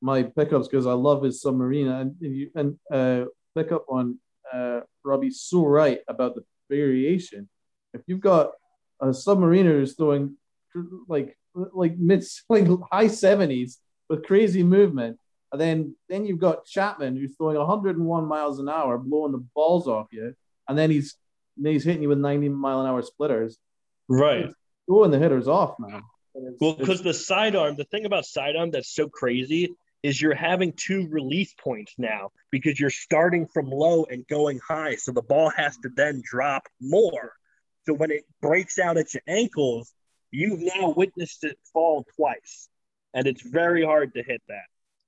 my 0.00 0.22
pickups 0.22 0.68
because 0.68 0.86
I 0.86 0.92
love 0.92 1.22
his 1.22 1.40
submarine 1.40 1.88
and 1.88 2.14
you 2.20 2.50
and 2.54 2.78
uh, 2.92 3.24
pick 3.56 3.72
up 3.72 3.84
on 3.88 4.18
uh, 4.52 4.80
Robbie's 5.04 5.40
so 5.40 5.64
right 5.64 6.00
about 6.08 6.34
the 6.34 6.44
variation. 6.68 7.48
If 7.94 8.02
you've 8.06 8.20
got 8.20 8.50
a 9.00 9.06
submariner 9.06 9.72
who's 9.72 9.94
throwing 9.94 10.36
like 11.08 11.36
like 11.54 11.96
mid 11.98 12.24
like 12.48 12.66
high 12.90 13.08
seventies 13.08 13.78
with 14.08 14.24
crazy 14.24 14.62
movement, 14.62 15.18
and 15.52 15.60
then 15.60 15.96
then 16.08 16.26
you've 16.26 16.40
got 16.40 16.66
Chapman 16.66 17.16
who's 17.16 17.36
throwing 17.36 17.56
101 17.56 18.24
miles 18.24 18.58
an 18.58 18.68
hour, 18.68 18.98
blowing 18.98 19.32
the 19.32 19.44
balls 19.54 19.88
off 19.88 20.08
you, 20.12 20.34
and 20.68 20.78
then 20.78 20.90
he's 20.90 21.16
then 21.56 21.72
he's 21.72 21.84
hitting 21.84 22.02
you 22.02 22.08
with 22.08 22.18
90 22.18 22.50
mile 22.50 22.80
an 22.80 22.86
hour 22.86 23.02
splitters. 23.02 23.58
Right. 24.08 24.50
Throwing 24.86 25.10
the 25.10 25.18
hitters 25.18 25.48
off, 25.48 25.74
man. 25.78 26.02
well, 26.60 26.74
because 26.74 27.02
the 27.02 27.14
sidearm, 27.14 27.76
the 27.76 27.84
thing 27.84 28.04
about 28.04 28.24
sidearm 28.24 28.70
that's 28.70 28.94
so 28.94 29.08
crazy 29.08 29.74
is 30.02 30.20
you're 30.20 30.34
having 30.34 30.72
two 30.76 31.08
release 31.10 31.52
points 31.54 31.94
now 31.98 32.30
because 32.52 32.78
you're 32.78 32.90
starting 32.90 33.46
from 33.46 33.66
low 33.66 34.04
and 34.04 34.26
going 34.28 34.60
high. 34.66 34.94
So 34.94 35.10
the 35.10 35.22
ball 35.22 35.50
has 35.56 35.76
to 35.78 35.88
then 35.94 36.22
drop 36.24 36.62
more. 36.80 37.32
So 37.86 37.94
when 37.94 38.10
it 38.10 38.24
breaks 38.42 38.78
out 38.78 38.96
at 38.96 39.14
your 39.14 39.22
ankles, 39.28 39.92
you've 40.30 40.60
now 40.60 40.90
witnessed 40.96 41.44
it 41.44 41.58
fall 41.72 42.04
twice. 42.16 42.68
And 43.14 43.26
it's 43.26 43.42
very 43.42 43.84
hard 43.84 44.14
to 44.14 44.22
hit 44.22 44.42
that. 44.48 44.64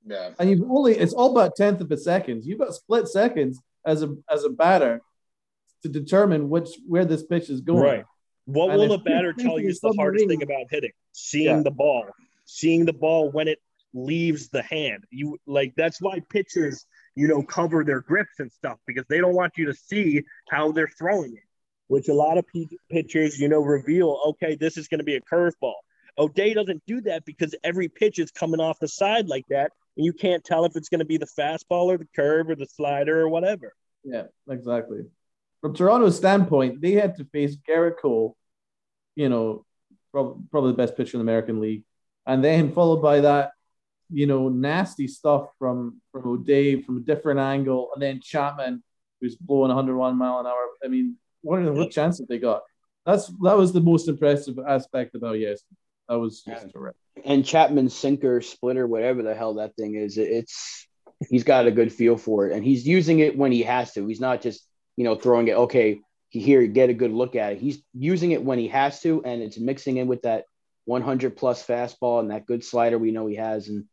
Yeah. 0.07 0.31
And 0.39 0.49
you've 0.49 0.71
only 0.71 0.97
it's 0.97 1.13
all 1.13 1.33
about 1.33 1.57
tenth 1.57 1.81
of 1.81 1.91
a 1.91 1.97
second. 1.97 2.45
You've 2.45 2.61
got 2.61 2.75
split 2.75 3.09
seconds 3.09 3.61
as 3.85 4.03
a 4.03 4.15
as 4.31 4.45
a 4.45 4.51
batter 4.51 5.03
to 5.83 5.89
determine 5.89 6.49
which 6.49 6.71
where 6.87 7.05
this 7.05 7.25
pitch 7.25 7.51
is 7.51 7.61
going. 7.61 7.83
Right. 7.83 8.05
What 8.47 8.71
and 8.71 8.79
will 8.79 8.93
a 8.93 8.99
batter 8.99 9.35
tell 9.35 9.59
you 9.59 9.69
is 9.69 9.81
the 9.81 9.93
hardest 9.99 10.27
thing 10.27 10.43
about 10.43 10.67
hitting? 10.71 10.93
Seeing 11.13 11.59
yeah. 11.59 11.63
the 11.63 11.71
ball. 11.71 12.07
Seeing 12.47 12.87
the 12.87 12.95
ball 12.95 13.31
when 13.31 13.49
it 13.49 13.59
leaves 13.93 14.49
the 14.49 14.63
hand. 14.63 15.05
You 15.11 15.37
like 15.47 15.75
that's 15.77 16.01
why 16.01 16.21
pitchers, 16.31 16.87
you 17.15 17.29
know, 17.29 17.43
cover 17.43 17.85
their 17.85 18.01
grips 18.01 18.39
and 18.39 18.51
stuff 18.51 18.79
because 18.87 19.05
they 19.09 19.19
don't 19.19 19.35
want 19.35 19.59
you 19.59 19.67
to 19.67 19.75
see 19.75 20.23
how 20.49 20.73
they're 20.73 20.89
throwing 20.89 21.35
it. 21.35 21.43
Which 21.89 22.09
a 22.09 22.15
lot 22.15 22.39
of 22.39 22.47
p- 22.47 22.79
pitchers, 22.91 23.39
you 23.39 23.49
know, 23.49 23.61
reveal, 23.61 24.21
okay, 24.29 24.55
this 24.55 24.77
is 24.77 24.89
going 24.89 24.99
to 24.99 25.05
be 25.05 25.17
a 25.17 25.21
curveball. 25.21 25.75
O'Day 26.19 26.53
doesn't 26.53 26.83
do 26.87 27.01
that 27.03 27.25
because 27.25 27.55
every 27.63 27.89
pitch 27.89 28.19
is 28.19 28.31
coming 28.31 28.61
off 28.61 28.79
the 28.79 28.89
side 28.89 29.29
like 29.29 29.47
that, 29.49 29.73
and 29.97 30.05
you 30.05 30.13
can't 30.13 30.45
tell 30.45 30.65
if 30.65 30.77
it's 30.77 30.89
going 30.89 30.99
to 30.99 31.05
be 31.05 31.17
the 31.17 31.27
fastball 31.27 31.87
or 31.87 31.99
the 31.99 32.09
curve 32.15 32.51
or 32.51 32.57
the 32.57 32.67
slider 32.67 33.21
or 33.21 33.29
whatever. 33.29 33.73
Yeah, 34.05 34.25
exactly. 34.49 35.03
From 35.61 35.75
Toronto's 35.75 36.17
standpoint, 36.17 36.81
they 36.81 36.93
had 36.93 37.17
to 37.17 37.25
face 37.25 37.57
Gerrit 37.69 37.99
Cole, 38.01 38.37
you 39.17 39.29
know, 39.29 39.65
probably 40.13 40.71
the 40.73 40.77
best 40.77 40.97
pitcher 40.97 41.19
in 41.19 41.25
the 41.25 41.31
American 41.31 41.61
League, 41.61 41.85
and 42.27 42.45
then 42.45 42.73
followed 42.73 43.03
by 43.03 43.21
that, 43.21 43.53
you 44.11 44.27
know, 44.27 44.49
nasty 44.49 45.07
stuff 45.07 45.49
from 45.59 46.01
from 46.13 46.27
O'Day 46.27 46.81
from 46.83 46.99
a 46.99 47.01
different 47.01 47.41
angle, 47.41 47.91
and 47.95 48.03
then 48.03 48.21
Chapman, 48.21 48.83
who's 49.21 49.37
blowing 49.37 49.69
101 49.69 50.17
mile 50.17 50.41
an 50.41 50.47
hour. 50.47 50.67
I 50.85 50.89
mean, 50.89 51.17
what 51.43 51.61
are 51.61 51.65
the 51.65 51.73
what 51.73 51.91
chances 51.91 52.27
they 52.29 52.39
got? 52.39 52.63
That's 53.07 53.27
that 53.43 53.57
was 53.57 53.73
the 53.73 53.81
most 53.81 54.09
impressive 54.09 54.59
aspect 54.59 55.15
about 55.15 55.39
yes. 55.39 55.63
That 56.09 56.19
was 56.19 56.43
just 56.43 56.71
terrific 56.73 56.97
and 57.25 57.45
Chapman's 57.45 57.97
sinker, 57.97 58.41
splitter, 58.41 58.87
whatever 58.87 59.23
the 59.23 59.35
hell 59.35 59.55
that 59.55 59.75
thing 59.77 59.95
is, 59.95 60.19
it's 60.19 60.87
he's 61.29 61.45
got 61.45 61.67
a 61.67 61.71
good 61.71 61.93
feel 61.93 62.17
for 62.17 62.47
it, 62.47 62.55
and 62.55 62.65
he's 62.65 62.87
using 62.87 63.21
it 63.21 63.37
when 63.37 63.53
he 63.53 63.63
has 63.63 63.93
to. 63.95 64.07
He's 64.07 64.21
not 64.21 64.41
just 64.41 64.67
you 64.97 65.05
know 65.05 65.15
throwing 65.15 65.49
it. 65.49 65.57
Okay, 65.57 66.01
here, 66.29 66.67
get 66.67 66.91
a 66.91 66.95
good 66.95 67.13
look 67.13 67.37
at 67.37 67.53
it. 67.53 67.59
He's 67.59 67.83
using 67.95 68.33
it 68.33 68.45
when 68.45 68.59
he 68.59 68.69
has 68.69 69.01
to, 69.03 69.23
and 69.25 69.43
it's 69.43 69.59
mixing 69.59 69.97
in 69.97 70.07
with 70.07 70.23
that 70.23 70.45
100 70.85 71.37
plus 71.37 71.65
fastball 71.65 72.21
and 72.21 72.31
that 72.31 72.47
good 72.47 72.65
slider 72.65 72.99
we 72.99 73.11
know 73.11 73.27
he 73.27 73.37
has. 73.37 73.69
And 73.69 73.85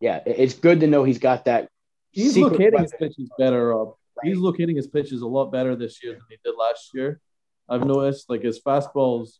yeah, 0.00 0.20
it's 0.24 0.54
good 0.54 0.80
to 0.80 0.86
know 0.86 1.04
he's 1.04 1.18
got 1.18 1.46
that. 1.46 1.68
He's 2.10 2.36
locating 2.36 2.82
his 2.82 2.92
pitches 2.92 3.30
better, 3.38 3.68
Rob. 3.68 3.94
Right. 4.16 4.28
He's 4.28 4.38
locating 4.38 4.76
his 4.76 4.86
pitches 4.86 5.22
a 5.22 5.26
lot 5.26 5.50
better 5.50 5.74
this 5.74 6.02
year 6.02 6.12
than 6.12 6.22
he 6.28 6.36
did 6.44 6.54
last 6.58 6.90
year. 6.94 7.20
I've 7.68 7.86
noticed 7.86 8.28
like 8.28 8.42
his 8.42 8.60
fastballs. 8.60 9.38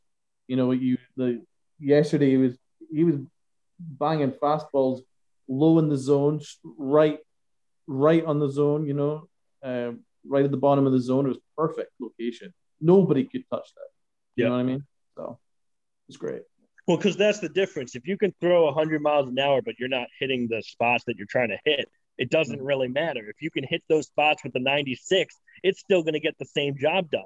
You 0.49 0.57
know, 0.57 0.73
you 0.73 0.99
the 1.17 1.45
yesterday 1.79 2.31
he 2.31 2.37
was 2.37 2.59
he 2.91 3.05
was 3.05 3.17
banging 3.79 4.33
fastballs 4.33 5.01
low 5.49 5.79
in 5.79 5.89
the 5.89 5.97
zone, 5.97 6.41
right, 6.65 7.19
right 7.87 8.25
on 8.25 8.39
the 8.39 8.49
zone. 8.49 8.87
You 8.87 8.95
know, 8.95 9.29
uh, 9.63 9.93
right 10.27 10.45
at 10.45 10.51
the 10.51 10.57
bottom 10.57 10.87
of 10.87 10.93
the 10.93 11.01
zone. 11.01 11.27
It 11.27 11.31
was 11.31 11.39
perfect 11.57 11.93
location. 12.01 12.53
Nobody 12.81 13.25
could 13.25 13.45
touch 13.51 13.69
that. 13.75 13.89
You 14.37 14.45
Yep. 14.45 14.49
know 14.49 14.55
what 14.55 14.61
I 14.61 14.65
mean? 14.65 14.87
So 15.17 15.39
it's 16.09 16.17
great. 16.17 16.43
Well, 16.87 16.97
because 16.97 17.17
that's 17.17 17.39
the 17.39 17.49
difference. 17.49 17.95
If 17.95 18.09
you 18.09 18.19
can 18.19 18.35
throw 18.41 18.65
100 18.65 19.01
miles 19.03 19.29
an 19.29 19.39
hour, 19.39 19.63
but 19.63 19.79
you're 19.79 19.89
not 19.89 20.09
hitting 20.19 20.49
the 20.49 20.63
spots 20.63 21.05
that 21.07 21.17
you're 21.17 21.29
trying 21.29 21.51
to 21.51 21.59
hit, 21.65 21.89
it 22.19 22.31
doesn't 22.31 22.61
really 22.61 22.89
matter. 22.89 23.29
If 23.29 23.41
you 23.41 23.51
can 23.51 23.65
hit 23.65 23.83
those 23.89 24.07
spots 24.07 24.45
with 24.45 24.53
the 24.53 24.61
96, 24.61 25.35
it's 25.63 25.81
still 25.81 26.03
going 26.03 26.15
to 26.15 26.21
get 26.21 26.37
the 26.39 26.45
same 26.45 26.77
job 26.79 27.11
done. 27.11 27.23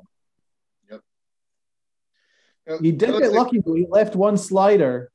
Yep. 0.90 2.80
He 2.82 2.92
did 2.92 3.10
Let's 3.10 3.28
get 3.28 3.32
lucky. 3.32 3.60
though. 3.64 3.74
He 3.74 3.86
left 3.88 4.16
one 4.16 4.36
slider. 4.36 5.10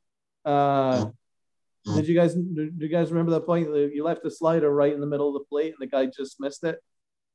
Uh, 0.45 1.05
did 1.95 2.07
you 2.07 2.15
guys 2.15 2.33
do 2.35 2.71
you 2.77 2.87
guys 2.87 3.11
remember 3.11 3.31
that 3.31 3.45
point? 3.45 3.67
You 3.69 4.03
left 4.03 4.25
a 4.25 4.31
slider 4.31 4.69
right 4.69 4.93
in 4.93 4.99
the 5.01 5.07
middle 5.07 5.27
of 5.27 5.33
the 5.33 5.45
plate, 5.49 5.73
and 5.77 5.81
the 5.81 5.91
guy 5.91 6.05
just 6.05 6.39
missed 6.39 6.63
it. 6.63 6.79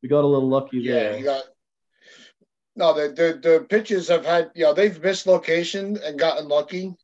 We 0.02 0.08
got 0.08 0.24
a 0.24 0.26
little 0.26 0.48
lucky 0.48 0.86
there. 0.86 0.94
Yeah, 0.96 1.08
there. 1.10 1.18
you 1.18 1.24
got. 1.24 1.42
No, 2.76 2.92
the, 2.94 3.08
the 3.14 3.48
the 3.48 3.66
pitches 3.68 4.08
have 4.08 4.24
had, 4.24 4.50
you 4.54 4.64
know, 4.64 4.72
they've 4.74 5.02
missed 5.02 5.26
location 5.26 5.98
and 6.04 6.18
gotten 6.18 6.48
lucky, 6.48 6.94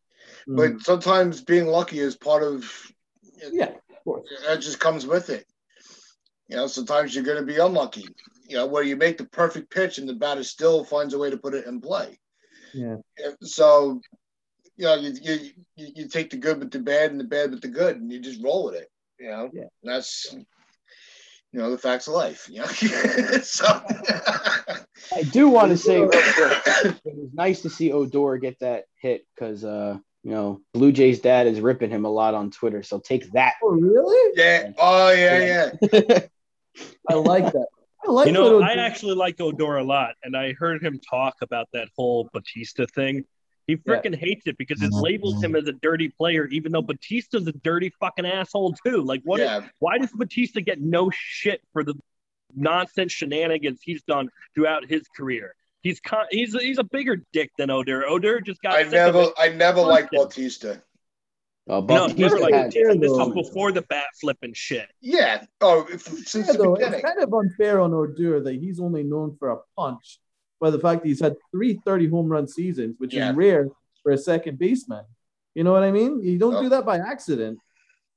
Mm. 0.49 0.57
but 0.57 0.81
sometimes 0.85 1.40
being 1.42 1.66
lucky 1.66 2.01
is 2.01 2.16
part 2.16 2.42
of. 2.42 2.64
yeah, 3.53 3.66
of 3.66 3.75
course. 4.04 4.26
That 4.46 4.60
just 4.60 4.80
comes 4.80 5.06
with 5.06 5.30
it. 5.30 5.46
You 6.48 6.56
know, 6.56 6.66
sometimes 6.66 7.14
you're 7.14 7.24
going 7.24 7.38
to 7.38 7.46
be 7.46 7.58
unlucky. 7.58 8.06
You 8.48 8.56
know, 8.56 8.66
where 8.66 8.82
you 8.82 8.96
make 8.96 9.16
the 9.16 9.24
perfect 9.24 9.70
pitch 9.70 9.98
and 9.98 10.08
the 10.08 10.14
batter 10.14 10.44
still 10.44 10.84
finds 10.84 11.14
a 11.14 11.18
way 11.18 11.30
to 11.30 11.38
put 11.38 11.54
it 11.54 11.66
in 11.66 11.80
play. 11.80 12.18
Yeah. 12.74 12.96
So, 13.42 14.00
you 14.76 14.84
know, 14.84 14.94
you 14.96 15.14
you 15.22 15.52
you, 15.76 16.08
take 16.08 16.30
the 16.30 16.36
good 16.36 16.58
with 16.58 16.70
the 16.70 16.78
bad 16.78 17.10
and 17.10 17.20
the 17.20 17.24
bad 17.24 17.50
with 17.50 17.60
the 17.60 17.68
good, 17.68 17.96
and 17.96 18.10
you 18.10 18.20
just 18.20 18.42
roll 18.42 18.64
with 18.64 18.74
it. 18.74 18.88
You 19.18 19.28
know, 19.28 19.50
Yeah. 19.52 19.62
And 19.82 19.94
that's 19.94 20.34
you 21.52 21.60
know 21.60 21.70
the 21.70 21.78
facts 21.78 22.08
of 22.08 22.14
life. 22.14 22.48
You 22.50 22.60
know, 22.60 22.66
so. 23.42 23.64
I 25.14 25.22
do 25.22 25.48
want 25.48 25.70
to 25.70 25.76
say 25.76 26.00
it 26.02 27.00
was 27.04 27.30
nice 27.32 27.62
to 27.62 27.70
see 27.70 27.92
Odor 27.92 28.38
get 28.38 28.58
that 28.60 28.84
hit 29.00 29.26
because 29.34 29.64
uh, 29.64 29.98
you 30.22 30.30
know, 30.30 30.61
Blue 30.72 30.92
Jays 30.92 31.20
dad 31.20 31.46
is 31.46 31.61
ripping 31.61 31.90
him 31.90 32.04
a 32.04 32.11
lot 32.11 32.35
on 32.35 32.50
Twitter. 32.50 32.82
So 32.82 33.00
take 33.00 33.30
that. 33.32 33.54
Oh, 33.62 33.70
really? 33.70 34.32
yeah. 34.37 34.70
Oh 34.78 35.11
yeah, 35.11 35.70
yeah. 35.92 36.18
I 37.11 37.14
like 37.14 37.52
that. 37.52 37.66
I 38.06 38.11
like 38.11 38.26
You 38.26 38.32
know, 38.32 38.58
what 38.58 38.68
I 38.68 38.74
actually 38.74 39.14
like 39.14 39.40
Odor 39.40 39.76
a 39.76 39.85
lot, 39.85 40.14
and 40.22 40.37
I 40.37 40.52
heard 40.52 40.82
him 40.82 40.98
talk 40.98 41.37
about 41.42 41.68
that 41.72 41.88
whole 41.96 42.28
Bautista 42.32 42.87
thing. 42.87 43.24
He 43.68 43.76
freaking 43.76 44.14
hates 44.14 44.46
it 44.46 44.58
because 44.58 44.82
it 44.82 44.90
mm-hmm. 44.90 45.00
labels 45.00 45.42
him 45.42 45.54
as 45.54 45.68
a 45.68 45.72
dirty 45.72 46.08
player, 46.08 46.46
even 46.46 46.72
though 46.72 46.82
Bautista's 46.82 47.46
a 47.46 47.52
dirty 47.52 47.92
fucking 48.00 48.26
asshole 48.26 48.74
too. 48.85 49.02
Like, 49.02 49.22
what? 49.24 49.40
yeah. 49.40 49.66
Why 49.78 49.98
does 49.98 50.11
Batista 50.11 50.61
get 50.61 50.80
no 50.80 51.11
shit 51.14 51.61
for 51.72 51.85
the 51.85 51.94
nonsense 52.54 53.12
shenanigans 53.12 53.80
he's 53.80 54.02
done 54.02 54.30
throughout 54.54 54.87
his 54.88 55.06
career? 55.16 55.54
He's 55.83 56.01
con- 56.01 56.27
he's 56.31 56.53
he's 56.55 56.79
a 56.79 56.85
bigger 56.85 57.23
dick 57.33 57.51
than 57.59 57.71
Odor. 57.71 58.07
Odor 58.07 58.40
just 58.40 58.61
got 58.62 58.75
I 58.79 58.83
never. 58.85 59.27
I 59.38 59.49
never 59.49 59.81
liked 59.81 60.12
Bautista. 60.12 60.83
Uh, 61.68 61.75
No, 61.77 61.83
Bautista 61.83 62.21
never 62.21 62.38
like 62.40 62.55
had- 62.55 62.75
Yeah, 62.75 62.88
this 62.99 63.11
though. 63.12 63.29
was 63.29 63.47
before 63.47 63.71
the 63.73 63.83
bat 63.83 64.07
flipping 64.21 64.53
shit. 64.55 64.88
Yeah. 65.01 65.45
Oh, 65.61 65.87
if, 65.92 66.03
since 66.03 66.47
Yeah, 66.49 66.53
the 66.55 66.59
though, 66.59 66.75
beginning. 66.75 66.95
it's 67.01 67.05
kind 67.05 67.21
of 67.21 67.33
unfair 67.33 67.81
on 67.81 67.95
Odor 67.95 68.40
that 68.40 68.55
he's 68.55 68.81
only 68.81 69.03
known 69.05 69.37
for 69.38 69.51
a 69.51 69.59
punch 69.77 70.18
by 70.61 70.71
the 70.71 70.79
fact 70.81 71.03
that 71.03 71.09
he's 71.09 71.21
had 71.21 71.37
three 71.53 71.81
30 71.85 72.09
home 72.09 72.29
run 72.29 72.47
seasons, 72.49 72.97
which 72.99 73.14
Yeah. 73.14 73.31
is 73.31 73.37
rare 73.37 73.68
for 74.03 74.11
a 74.12 74.18
second 74.18 74.59
baseman. 74.59 75.05
You 75.55 75.62
know 75.64 75.73
what 75.73 75.83
I 75.85 75.92
mean? 75.92 76.21
You 76.23 76.38
don't 76.38 76.55
Oh. 76.55 76.62
do 76.62 76.68
that 76.71 76.85
by 76.85 76.99
accident. 76.99 77.59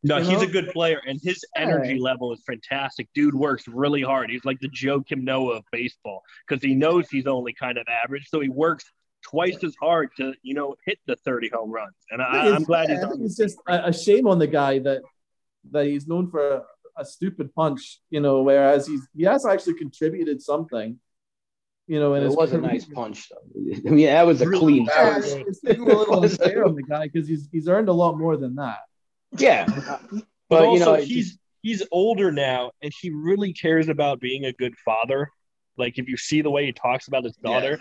No, 0.07 0.17
You 0.17 0.23
he's 0.29 0.37
know? 0.41 0.43
a 0.47 0.51
good 0.51 0.69
player, 0.71 1.01
and 1.07 1.19
his 1.21 1.43
Yeah. 1.55 1.63
energy 1.63 1.97
level 1.99 2.31
is 2.33 2.41
fantastic. 2.45 3.07
Dude 3.15 3.33
works 3.33 3.67
really 3.67 4.01
hard. 4.01 4.29
He's 4.29 4.45
like 4.45 4.59
the 4.59 4.69
Joakim 4.69 5.23
Noah 5.23 5.57
of 5.57 5.63
baseball 5.71 6.21
because 6.47 6.61
he 6.63 6.75
knows 6.75 7.09
he's 7.09 7.25
only 7.27 7.53
kind 7.53 7.77
of 7.77 7.87
average, 8.03 8.27
so 8.29 8.39
he 8.39 8.49
works 8.49 8.85
twice 9.23 9.63
as 9.63 9.75
hard 9.81 10.09
to 10.17 10.33
you 10.43 10.53
know 10.53 10.75
hit 10.85 10.99
the 11.07 11.15
thirty 11.15 11.49
home 11.49 11.71
runs. 11.71 11.95
And 12.11 12.21
I, 12.21 12.53
I'm 12.53 12.63
glad 12.63 12.89
yeah, 12.89 12.95
he's 12.95 13.03
I 13.03 13.09
think 13.09 13.21
it's 13.23 13.37
just 13.37 13.57
a, 13.67 13.87
a 13.87 13.93
shame 13.93 14.27
on 14.27 14.37
the 14.37 14.47
guy 14.47 14.79
that 14.79 15.01
that 15.71 15.87
he's 15.87 16.07
known 16.07 16.29
for 16.29 16.41
a, 16.57 16.63
a 16.97 17.03
stupid 17.05 17.53
punch, 17.55 17.99
you 18.11 18.19
know, 18.21 18.43
whereas 18.43 18.85
he's 18.85 19.01
he 19.15 19.23
has 19.23 19.45
actually 19.45 19.73
contributed 19.75 20.39
something, 20.41 20.99
you 21.87 21.99
know, 21.99 22.13
and 22.13 22.23
it 22.23 22.27
his 22.27 22.35
was 22.35 22.53
a 22.53 22.59
nice 22.59 22.85
punch, 22.85 23.29
though. 23.29 23.37
I 23.87 23.89
mean, 23.89 24.05
that 24.05 24.27
was 24.27 24.41
a 24.41 24.47
Really 24.47 24.59
clean. 24.59 24.85
That 24.85 24.95
Yeah, 25.05 25.15
was- 25.17 25.33
it's, 25.33 25.59
it's 25.63 25.79
a 25.79 25.83
little 25.83 26.21
unfair 26.23 26.63
on 26.65 26.75
the 26.75 26.83
guy 26.83 27.07
because 27.11 27.27
he's 27.27 27.49
he's 27.51 27.67
earned 27.67 27.89
a 27.89 27.93
lot 27.93 28.19
more 28.19 28.37
than 28.37 28.53
that. 28.55 28.81
Yeah, 29.37 29.65
But, 29.65 30.01
but 30.49 30.63
you 30.63 30.69
also, 30.69 30.85
know, 30.85 30.93
it 30.93 31.05
he's 31.05 31.37
he's 31.61 31.83
older 31.91 32.31
now, 32.31 32.71
and 32.81 32.91
he 33.01 33.09
really 33.09 33.53
cares 33.53 33.89
about 33.89 34.19
being 34.19 34.45
a 34.45 34.53
good 34.53 34.75
father. 34.83 35.29
Like 35.77 35.97
if 35.97 36.07
you 36.07 36.17
see 36.17 36.41
the 36.41 36.49
way 36.51 36.65
he 36.65 36.71
talks 36.71 37.07
about 37.07 37.23
his 37.23 37.35
daughter, 37.37 37.79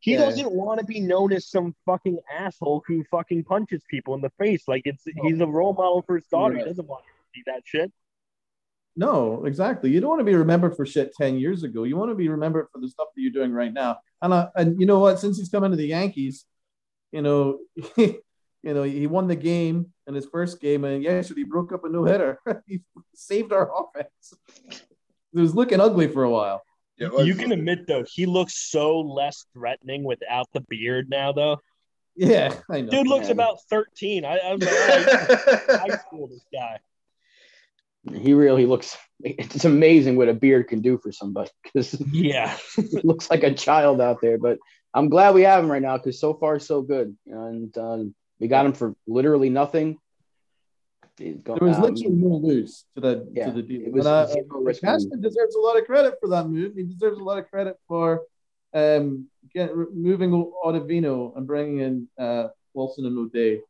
he 0.00 0.12
Yeah. 0.12 0.18
doesn't 0.20 0.50
want 0.50 0.80
to 0.80 0.86
be 0.86 1.00
known 1.00 1.32
as 1.32 1.48
some 1.48 1.74
fucking 1.86 2.18
asshole 2.30 2.82
who 2.86 3.04
fucking 3.10 3.44
punches 3.44 3.82
people 3.88 4.14
in 4.14 4.20
the 4.20 4.30
face. 4.38 4.64
Like 4.66 4.82
it's 4.84 5.04
he's 5.22 5.40
a 5.40 5.46
role 5.46 5.72
model 5.72 6.02
for 6.02 6.16
his 6.16 6.26
daughter. 6.26 6.54
Right. 6.54 6.64
He 6.64 6.68
doesn't 6.70 6.86
want 6.86 7.04
to 7.04 7.10
see 7.38 7.42
that 7.46 7.62
shit. 7.64 7.92
No, 8.96 9.44
exactly. 9.46 9.90
You 9.90 10.00
don't 10.00 10.10
want 10.10 10.20
to 10.20 10.24
be 10.24 10.34
remembered 10.34 10.76
for 10.76 10.84
shit 10.84 11.12
ten 11.14 11.38
years 11.38 11.62
ago. 11.62 11.84
You 11.84 11.96
want 11.96 12.10
to 12.10 12.14
be 12.16 12.28
remembered 12.28 12.66
for 12.72 12.80
the 12.80 12.88
stuff 12.88 13.08
that 13.14 13.22
you're 13.22 13.32
doing 13.32 13.52
right 13.52 13.72
now. 13.72 13.98
And 14.20 14.32
uh, 14.32 14.50
and 14.56 14.78
you 14.80 14.86
know 14.86 14.98
what? 14.98 15.18
Since 15.20 15.38
he's 15.38 15.48
coming 15.48 15.70
to 15.70 15.76
the 15.76 15.86
Yankees, 15.86 16.44
you 17.12 17.22
know, 17.22 17.60
you 18.62 18.74
know, 18.74 18.82
he 18.82 19.06
won 19.06 19.26
the 19.28 19.36
game 19.36 19.92
in 20.06 20.14
his 20.14 20.26
first 20.26 20.60
game, 20.60 20.84
and 20.84 21.02
yesterday 21.02 21.40
he 21.40 21.44
broke 21.44 21.72
up 21.72 21.84
a 21.84 21.88
no 21.88 22.04
hitter. 22.04 22.38
he 22.66 22.80
saved 23.14 23.52
our 23.52 23.70
offense. 23.74 24.34
It 25.32 25.38
was 25.40 25.54
looking 25.54 25.80
ugly 25.80 26.08
for 26.08 26.24
a 26.24 26.30
while. 26.30 26.62
Yeah, 26.98 27.08
You 27.22 27.34
can 27.34 27.52
admit 27.52 27.86
though, 27.86 28.04
he 28.06 28.26
looks 28.26 28.54
so 28.70 29.00
less 29.00 29.46
threatening 29.54 30.04
without 30.04 30.46
the 30.52 30.60
beard 30.68 31.08
now. 31.08 31.32
Though, 31.32 31.58
Yeah, 32.14 32.54
I 32.68 32.82
know. 32.82 32.90
dude 32.90 33.06
looks 33.06 33.28
Yeah. 33.28 33.32
about 33.32 33.62
thirteen. 33.70 34.24
I, 34.26 34.36
I 34.44 34.52
was 34.54 34.62
like, 34.62 35.80
high 35.80 35.96
school. 35.96 36.28
This 36.28 36.44
guy. 36.52 36.78
he 38.12 38.34
really 38.34 38.66
looks. 38.66 38.96
It's 39.22 39.64
amazing 39.64 40.16
what 40.16 40.28
a 40.28 40.34
beard 40.34 40.68
can 40.68 40.80
do 40.82 40.98
for 40.98 41.12
somebody 41.12 41.50
because 41.62 41.98
Yeah. 42.12 42.54
he 42.76 43.00
looks 43.04 43.30
like 43.30 43.44
a 43.44 43.54
child 43.54 44.00
out 44.02 44.20
there. 44.20 44.36
But 44.38 44.58
I'm 44.92 45.08
glad 45.08 45.34
we 45.34 45.42
have 45.42 45.62
him 45.64 45.70
right 45.70 45.80
now 45.82 45.96
because 45.96 46.20
so 46.20 46.34
far 46.34 46.58
so 46.58 46.82
good, 46.82 47.16
and 47.26 47.76
um, 47.78 48.14
we 48.40 48.48
got 48.48 48.66
him 48.66 48.72
for 48.72 48.94
literally 49.06 49.50
nothing. 49.50 49.98
He's 51.18 51.42
go- 51.42 51.54
there 51.54 51.68
was 51.68 51.76
um, 51.76 51.82
literally 51.82 52.08
no 52.10 52.36
lose 52.36 52.86
to 52.94 53.00
the 53.02 53.28
yeah, 53.32 53.46
to 53.46 53.52
the 53.52 53.62
deal. 53.62 53.82
it 53.82 53.92
was 53.92 54.06
And, 54.06 54.14
uh, 54.14 54.26
zero 54.26 54.60
risk 54.62 54.80
Cashman 54.80 55.20
deserves 55.20 55.54
a 55.54 55.60
lot 55.60 55.78
of 55.78 55.84
credit 55.84 56.14
for 56.20 56.28
that 56.30 56.48
move. 56.48 56.74
He 56.74 56.82
deserves 56.82 57.18
a 57.18 57.22
lot 57.22 57.38
of 57.38 57.48
credit 57.50 57.76
for 57.86 58.22
um, 58.72 59.28
get, 59.54 59.76
moving 59.76 60.30
Ottavino 60.64 61.36
and 61.36 61.46
bringing 61.46 61.80
in 61.80 62.08
uh, 62.18 62.48
Wilson 62.72 63.04
and 63.04 63.18
O'Day. 63.18 63.60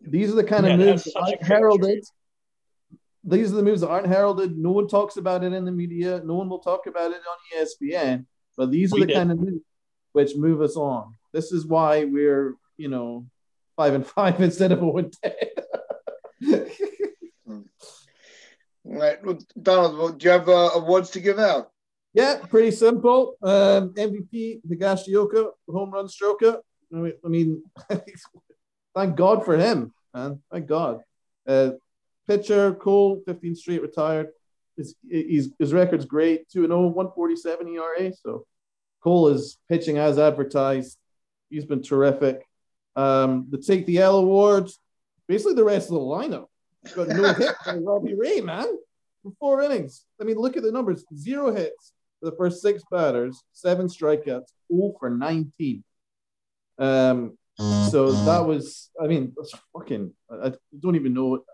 These 0.00 0.32
are 0.32 0.36
the 0.36 0.44
kind 0.44 0.66
Yeah, 0.66 0.72
of 0.72 0.78
moves 0.80 1.04
that 1.04 1.16
aren't 1.16 1.38
great 1.38 1.48
heralded. 1.48 2.04
These 3.22 3.52
are 3.52 3.56
the 3.56 3.62
moves 3.62 3.80
that 3.80 3.88
aren't 3.88 4.08
heralded. 4.08 4.58
No 4.58 4.72
one 4.72 4.88
talks 4.88 5.16
about 5.16 5.44
it 5.44 5.52
in 5.52 5.64
the 5.64 5.72
media. 5.72 6.20
No 6.24 6.34
one 6.34 6.48
will 6.48 6.58
talk 6.58 6.86
about 6.86 7.12
it 7.12 7.20
on 7.20 7.64
ESPN. 7.64 8.26
But 8.56 8.70
these 8.70 8.92
are 8.92 9.00
the 9.00 9.06
did. 9.06 9.14
kind 9.14 9.32
of 9.32 9.38
moves 9.38 9.62
which 10.12 10.36
move 10.36 10.60
us 10.60 10.76
on. 10.76 11.14
This 11.32 11.52
is 11.52 11.66
why 11.66 12.04
we're, 12.04 12.54
you 12.76 12.88
know, 12.88 13.26
five 13.76 13.94
and 13.94 14.06
five 14.06 14.40
instead 14.48 14.72
of 14.72 14.80
one 14.80 15.10
ten. 15.22 15.32
Right. 18.84 19.24
Well, 19.24 19.38
Donald, 19.60 19.98
well, 19.98 20.08
do 20.10 20.24
you 20.24 20.30
have 20.30 20.48
uh, 20.48 20.70
awards 20.74 21.10
to 21.10 21.20
give 21.20 21.38
out? 21.38 21.70
Yeah, 22.12 22.38
pretty 22.48 22.70
simple. 22.70 23.36
Um, 23.42 23.94
MVP 23.94 24.60
Higashioka, 24.70 25.50
home 25.68 25.90
run 25.90 26.06
stroker. 26.06 26.60
I 26.94 27.28
mean, 27.28 27.64
thank 28.94 29.16
God 29.16 29.44
for 29.44 29.56
him, 29.56 29.92
man. 30.12 30.40
Thank 30.52 30.66
God. 30.66 31.00
Uh, 31.46 31.70
pitcher 32.28 32.74
Cole, 32.74 33.22
15th 33.26 33.56
Street 33.56 33.82
retired. 33.82 34.28
His, 34.76 34.94
his, 35.08 35.52
his 35.58 35.72
record's 35.72 36.04
great 36.04 36.48
2 36.50 36.66
0, 36.66 36.86
147 36.88 37.68
ERA. 37.68 38.12
So 38.22 38.46
Cole 39.02 39.28
is 39.28 39.58
pitching 39.68 39.98
as 39.98 40.18
advertised. 40.18 40.96
He's 41.50 41.64
been 41.64 41.82
terrific. 41.82 42.46
Um, 42.96 43.46
the 43.50 43.58
Take 43.58 43.86
the 43.86 43.98
L 43.98 44.18
awards, 44.18 44.78
basically 45.26 45.54
the 45.54 45.64
rest 45.64 45.88
of 45.88 45.94
the 45.94 46.00
lineup. 46.00 46.46
Got 46.94 47.08
no 47.08 47.32
hit 47.34 47.54
by 47.64 47.76
Robbie 47.76 48.14
Ray, 48.14 48.40
man. 48.40 48.66
For 49.22 49.32
four 49.40 49.62
innings. 49.62 50.04
I 50.20 50.24
mean, 50.24 50.36
look 50.36 50.56
at 50.56 50.62
the 50.62 50.72
numbers 50.72 51.04
zero 51.16 51.54
hits 51.54 51.92
for 52.20 52.30
the 52.30 52.36
first 52.36 52.60
six 52.60 52.82
batters, 52.90 53.42
seven 53.52 53.86
strikeouts, 53.86 54.48
all 54.70 54.96
for 54.98 55.10
19. 55.10 55.82
Um, 56.78 57.38
so 57.90 58.12
that 58.12 58.44
was, 58.44 58.90
I 59.00 59.06
mean, 59.06 59.32
that's 59.36 59.54
fucking, 59.72 60.12
I, 60.30 60.48
I 60.48 60.52
don't 60.78 60.96
even 60.96 61.14
know. 61.14 61.44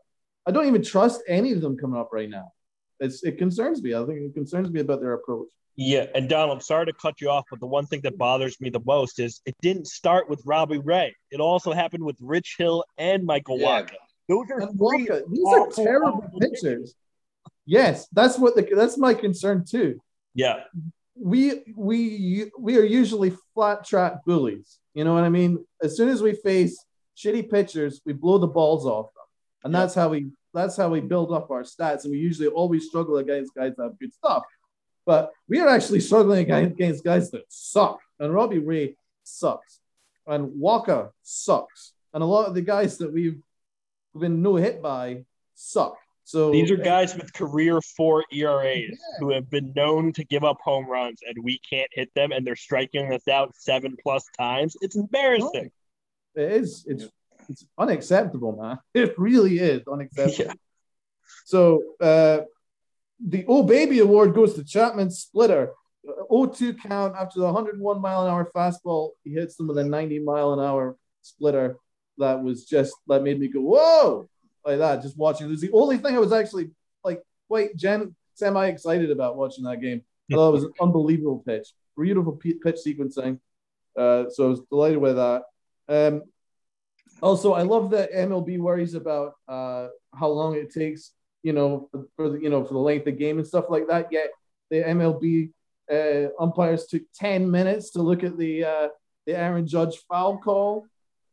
I 0.47 0.51
don't 0.51 0.67
even 0.67 0.83
trust 0.83 1.23
any 1.29 1.53
of 1.53 1.61
them 1.61 1.77
coming 1.77 2.01
up 2.01 2.11
right 2.13 2.29
now. 2.29 2.53
It's, 2.99 3.23
it 3.23 3.39
concerns 3.39 3.83
me. 3.83 3.95
I 3.95 4.05
think 4.05 4.21
it 4.21 4.35
concerns 4.35 4.71
me 4.71 4.81
about 4.81 5.01
their 5.01 5.13
approach. 5.13 5.49
Yeah, 5.83 6.05
and 6.15 6.29
Donald, 6.29 6.59
I'm 6.59 6.61
sorry 6.61 6.85
to 6.85 6.93
cut 6.93 7.23
you 7.23 7.31
off, 7.31 7.47
but 7.49 7.59
the 7.59 7.67
one 7.67 7.87
thing 7.87 8.03
that 8.03 8.19
bothers 8.19 8.61
me 8.61 8.69
the 8.69 8.83
most 8.85 9.19
is 9.19 9.41
it 9.47 9.57
didn't 9.63 9.87
start 9.87 10.29
with 10.29 10.43
Robbie 10.45 10.77
Ray. 10.77 11.17
It 11.31 11.41
also 11.41 11.73
happened 11.73 12.05
with 12.05 12.17
Rich 12.21 12.57
Hill 12.59 12.85
and 12.99 13.25
Michael 13.25 13.59
Yeah. 13.59 13.85
Wacha. 13.85 13.95
Those 14.29 14.51
are 14.51 14.61
And 14.61 14.73
three 14.73 15.09
Walker, 15.09 15.23
these 15.31 15.47
are 15.47 15.71
terrible 15.71 16.23
awful 16.23 16.39
pitchers. 16.39 16.95
Yes, 17.65 18.07
that's 18.13 18.39
what 18.39 18.57
the 18.57 18.69
that's 18.77 18.99
my 18.99 19.15
concern 19.15 19.65
too. 19.65 19.99
Yeah, 20.35 20.65
we 21.15 21.63
we 21.75 22.51
we 22.59 22.77
are 22.77 22.85
usually 22.85 23.33
flat 23.55 23.83
track 23.87 24.23
bullies. 24.27 24.81
You 24.93 25.05
know 25.05 25.15
what 25.15 25.25
I 25.25 25.31
mean? 25.31 25.65
As 25.83 25.97
soon 25.97 26.11
as 26.11 26.21
we 26.21 26.35
face 26.35 26.85
shitty 27.17 27.51
pitchers, 27.51 28.03
we 28.05 28.13
blow 28.13 28.37
the 28.37 28.47
balls 28.47 28.85
off 28.85 29.07
them, 29.15 29.25
and 29.65 29.75
that's 29.75 29.95
how 29.95 30.11
we 30.11 30.31
that's 30.53 30.77
how 30.77 30.91
we 30.91 31.01
build 31.01 31.33
up 31.33 31.51
our 31.51 31.63
stats. 31.63 32.05
And 32.05 32.13
we 32.13 32.19
usually 32.19 32.49
always 32.49 32.87
struggle 32.87 33.17
against 33.17 33.55
guys 33.55 33.73
that 33.79 33.83
have 33.83 33.99
good 33.99 34.13
stuff. 34.13 34.43
But 35.07 35.33
we 35.49 35.61
are 35.61 35.69
actually 35.69 36.01
struggling 36.01 36.51
against 36.51 37.05
guys 37.05 37.31
that 37.31 37.45
suck. 37.49 38.01
And 38.19 38.35
Robbie 38.35 38.59
Ray 38.59 38.97
sucks, 39.25 39.81
and 40.27 40.61
Walker 40.61 41.13
sucks, 41.23 41.93
and 42.13 42.23
a 42.23 42.27
lot 42.27 42.47
of 42.47 42.55
the 42.55 42.61
guys 42.61 42.99
that 42.99 43.13
we've 43.13 43.41
been 44.19 44.43
no 44.43 44.57
hit 44.57 44.83
by 44.83 45.25
suck. 45.55 45.97
So 46.25 46.53
these 46.53 46.71
are 46.71 46.77
guys 46.77 47.17
with 47.17 47.33
career 47.33 47.81
four 47.81 48.25
ERAs 48.33 48.99
who 49.19 49.33
have 49.33 49.51
been 49.51 49.73
known 49.75 50.13
to 50.13 50.25
give 50.25 50.45
up 50.45 50.59
home 50.63 50.87
runs, 50.87 51.21
and 51.27 51.37
we 51.43 51.59
can't 51.69 51.89
hit 51.93 52.11
them, 52.15 52.31
and 52.31 52.47
they're 52.47 52.57
striking 52.57 53.13
us 53.13 53.27
out 53.27 53.55
seven 53.57 53.97
plus 54.01 54.25
times. 54.39 54.77
It's 54.81 54.97
embarrassing. 54.97 55.71
It 56.37 56.53
is. 56.53 56.85
It's 56.87 57.07
it's 57.49 57.67
unacceptable, 57.79 58.57
man. 58.61 58.79
It 58.95 59.19
really 59.19 59.59
is 59.59 59.83
unacceptable. 59.91 60.45
Yeah. 60.51 60.55
So 61.47 61.83
uh, 62.01 62.41
the 63.25 63.45
Oh 63.49 63.63
Baby 63.63 63.99
Award 64.01 64.35
goes 64.35 64.55
to 64.55 64.65
Chapman 64.65 65.11
Splitter. 65.11 65.73
0-2 66.31 66.81
count 66.81 67.15
after 67.15 67.41
the 67.41 67.45
101 67.45 68.01
mile 68.01 68.25
an 68.25 68.31
hour 68.31 68.51
fastball. 68.55 69.11
He 69.23 69.33
hits 69.33 69.57
them 69.57 69.69
with 69.69 69.77
a 69.79 69.85
90 69.85 70.21
mile 70.21 70.55
an 70.55 70.61
hour 70.61 70.97
splitter. 71.23 71.77
That 72.19 72.43
was 72.43 72.65
just 72.65 72.95
that 73.07 73.23
made 73.23 73.39
me 73.39 73.49
go 73.49 73.61
whoa 73.61 74.29
like 74.65 74.79
that. 74.79 75.03
Just 75.03 75.19
watching. 75.19 75.47
It 75.47 75.51
was 75.51 75.61
the 75.61 75.73
only 75.73 75.99
thing 75.99 76.15
I 76.15 76.19
was 76.19 76.33
actually 76.33 76.71
like 77.05 77.23
quite 77.49 77.77
gen 77.77 78.15
semi 78.35 78.67
excited 78.67 79.11
about 79.11 79.37
watching 79.37 79.65
that 79.65 79.81
game. 79.81 80.03
I 80.31 80.37
thought 80.37 80.51
it 80.51 80.53
was 80.53 80.65
an 80.65 80.73
unbelievable 80.81 81.43
pitch, 81.45 81.69
beautiful 81.99 82.33
pitch 82.33 82.77
sequencing. 82.87 83.41
Uh, 83.99 84.25
so 84.31 84.47
I 84.47 84.49
was 84.49 84.61
delighted 84.71 84.99
with 84.99 85.17
that. 85.17 85.43
Um, 85.89 86.23
also, 87.21 87.53
I 87.53 87.63
love 87.63 87.91
that 87.91 88.13
MLB 88.13 88.59
worries 88.59 88.95
about 88.95 89.35
uh, 89.49 89.89
how 90.15 90.29
long 90.29 90.55
it 90.55 90.73
takes, 90.73 91.13
you 91.43 91.53
know, 91.53 91.89
for, 91.91 92.07
for 92.17 92.29
the 92.31 92.41
you 92.41 92.51
know 92.51 92.65
for 92.65 92.75
the 92.75 92.81
length 92.81 93.07
of 93.07 93.19
game 93.19 93.39
and 93.39 93.47
stuff 93.47 93.67
like 93.69 93.89
that. 93.89 94.09
Yet 94.11 94.31
the 94.71 94.83
MLB 94.83 95.51
uh, 95.91 96.43
umpires 96.43 96.87
took 96.87 97.03
ten 97.15 97.51
minutes 97.51 97.91
to 97.91 98.03
look 98.03 98.23
at 98.25 98.37
the 98.37 98.65
uh, 98.65 98.89
the 99.27 99.37
Aaron 99.37 99.67
Judge 99.67 99.97
foul 100.09 100.39
call 100.39 100.87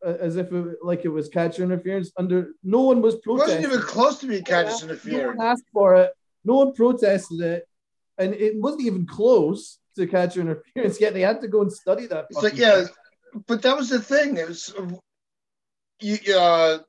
uh, 0.05 0.13
as 0.19 0.35
if 0.37 0.51
it, 0.51 0.77
like 0.83 1.05
it 1.05 1.09
was 1.09 1.29
catcher 1.29 1.63
interference. 1.63 2.11
Under 2.17 2.49
no 2.63 2.81
one 2.81 3.01
was 3.01 3.15
protesting. 3.17 3.55
It 3.55 3.67
wasn't 3.67 3.73
even 3.73 3.85
close 3.85 4.19
to 4.19 4.27
being 4.27 4.43
catches 4.43 4.83
No 4.83 4.89
interference. 4.89 5.37
one 5.37 5.47
asked 5.47 5.65
for 5.73 5.95
it. 5.95 6.11
No 6.43 6.55
one 6.55 6.73
protested 6.73 7.41
it, 7.41 7.67
and 8.17 8.33
it 8.33 8.55
wasn't 8.57 8.83
even 8.83 9.05
close 9.05 9.79
to 9.95 10.07
catcher 10.07 10.41
interference. 10.41 10.99
Yet 11.01 11.13
they 11.13 11.21
had 11.21 11.41
to 11.41 11.47
go 11.47 11.61
and 11.61 11.71
study 11.71 12.05
that. 12.07 12.27
It's 12.29 12.41
like, 12.41 12.57
yeah, 12.57 12.85
but 13.47 13.61
that 13.63 13.75
was 13.75 13.89
the 13.89 14.01
thing. 14.01 14.37
It 14.37 14.47
was, 14.47 14.73
you, 15.99 16.17
uh, 16.35 16.79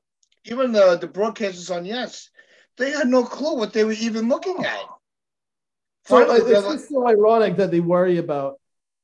even 0.45 0.71
the 0.71 0.97
the 0.97 1.07
broadcasters 1.07 1.75
on 1.75 1.85
Yes, 1.85 2.29
they 2.79 2.91
had 2.91 3.07
no 3.07 3.23
clue 3.23 3.55
what 3.55 3.73
they 3.73 3.83
were 3.83 3.91
even 3.93 4.27
looking 4.29 4.63
at. 4.65 4.79
So 6.05 6.25
Finally, 6.25 6.51
it's 6.51 6.65
like- 6.65 6.79
so 6.79 7.07
ironic 7.07 7.55
that 7.57 7.69
they 7.71 7.79
worry 7.81 8.17
about 8.17 8.55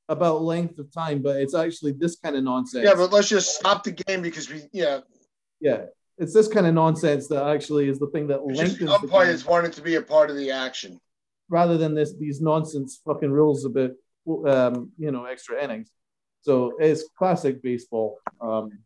about 0.07 0.41
length 0.43 0.77
of 0.77 0.91
time, 0.91 1.21
but 1.21 1.37
it's 1.37 1.55
actually 1.55 1.91
this 1.91 2.15
kind 2.15 2.35
of 2.35 2.43
nonsense. 2.43 2.85
yeah, 2.85 2.93
but 2.95 3.11
let's 3.11 3.27
just 3.27 3.55
stop 3.55 3.83
the 3.83 3.91
game 3.91 4.21
because 4.21 4.47
we, 4.51 4.61
yeah, 4.71 4.99
yeah, 5.59 5.85
it's 6.19 6.31
this 6.31 6.47
kind 6.47 6.67
of 6.67 6.75
nonsense 6.75 7.27
that 7.29 7.43
actually 7.47 7.89
is 7.89 7.97
the 7.97 8.07
thing 8.07 8.27
that 8.27 8.39
it's 8.47 8.57
lengthens 8.59 8.79
the 8.79 8.85
the 8.85 8.91
game, 8.91 9.03
umpires 9.03 9.45
wanted 9.45 9.73
to 9.73 9.81
be 9.81 9.95
a 9.95 10.01
part 10.01 10.29
of 10.29 10.35
the 10.35 10.51
action. 10.51 10.99
rather 11.49 11.75
than 11.77 11.93
this 11.95 12.13
these 12.13 12.39
nonsense 12.41 13.01
fucking 13.05 13.31
rules 13.31 13.65
about 13.65 13.91
um, 14.47 14.91
you 14.97 15.11
know 15.11 15.25
extra 15.25 15.63
innings. 15.63 15.89
So 16.41 16.73
it's 16.79 17.03
classic 17.17 17.63
baseball. 17.63 18.19
Um, 18.39 18.77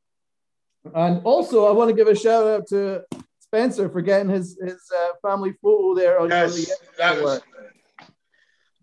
and 0.95 1.21
also, 1.25 1.65
I 1.65 1.71
want 1.71 1.89
to 1.89 1.95
give 1.95 2.07
a 2.07 2.15
shout 2.15 2.47
out 2.47 2.67
to 2.67 3.03
Spencer 3.49 3.89
for 3.89 4.01
getting 4.01 4.29
his 4.29 4.57
his 4.63 4.79
uh, 4.95 5.27
family 5.27 5.53
photo 5.61 5.95
there 5.95 6.19
on, 6.19 6.31
on 6.31 6.49
the 6.49 6.67
that 6.97 7.21
was 7.21 7.41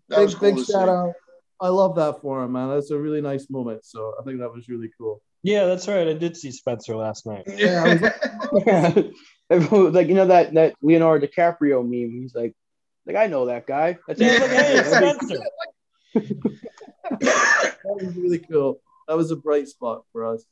that 0.09 0.17
big, 0.17 0.19
was 0.19 0.35
cool 0.35 0.49
big 0.49 0.57
to 0.57 0.65
see. 0.65 0.73
shout 0.73 0.89
out. 0.89 1.13
I 1.59 1.69
love 1.69 1.95
that 1.95 2.21
for 2.21 2.43
him, 2.43 2.51
man. 2.51 2.69
That's 2.69 2.91
a 2.91 2.99
really 2.99 3.21
nice 3.21 3.49
moment. 3.49 3.85
So 3.85 4.13
I 4.19 4.23
think 4.23 4.39
that 4.39 4.53
was 4.53 4.67
really 4.69 4.89
cool. 4.97 5.21
Yeah, 5.41 5.65
that's 5.65 5.87
right. 5.87 6.07
I 6.07 6.13
did 6.13 6.35
see 6.35 6.51
Spencer 6.51 6.95
last 6.95 7.25
night. 7.25 7.43
Yeah, 7.47 7.83
I 7.83 7.93
was 7.93 9.13
Everyone- 9.49 9.93
like 9.93 10.07
you 10.07 10.13
know 10.15 10.27
that 10.27 10.53
that 10.55 10.75
Leonardo 10.81 11.25
DiCaprio 11.25 11.81
meme. 11.83 12.11
He's 12.21 12.35
like, 12.35 12.53
like 13.05 13.15
I 13.15 13.27
know 13.27 13.45
that 13.45 13.65
guy. 13.67 13.97
That's 14.07 14.19
He's 14.19 14.39
like, 14.39 14.49
hey, 14.51 14.77
it. 14.79 14.85
Spencer. 14.85 15.39
that 17.21 17.77
was 17.85 18.15
really 18.15 18.39
cool. 18.39 18.81
That 19.07 19.15
was 19.15 19.31
a 19.31 19.37
bright 19.37 19.67
spot 19.69 20.03
for 20.11 20.25
us. 20.33 20.43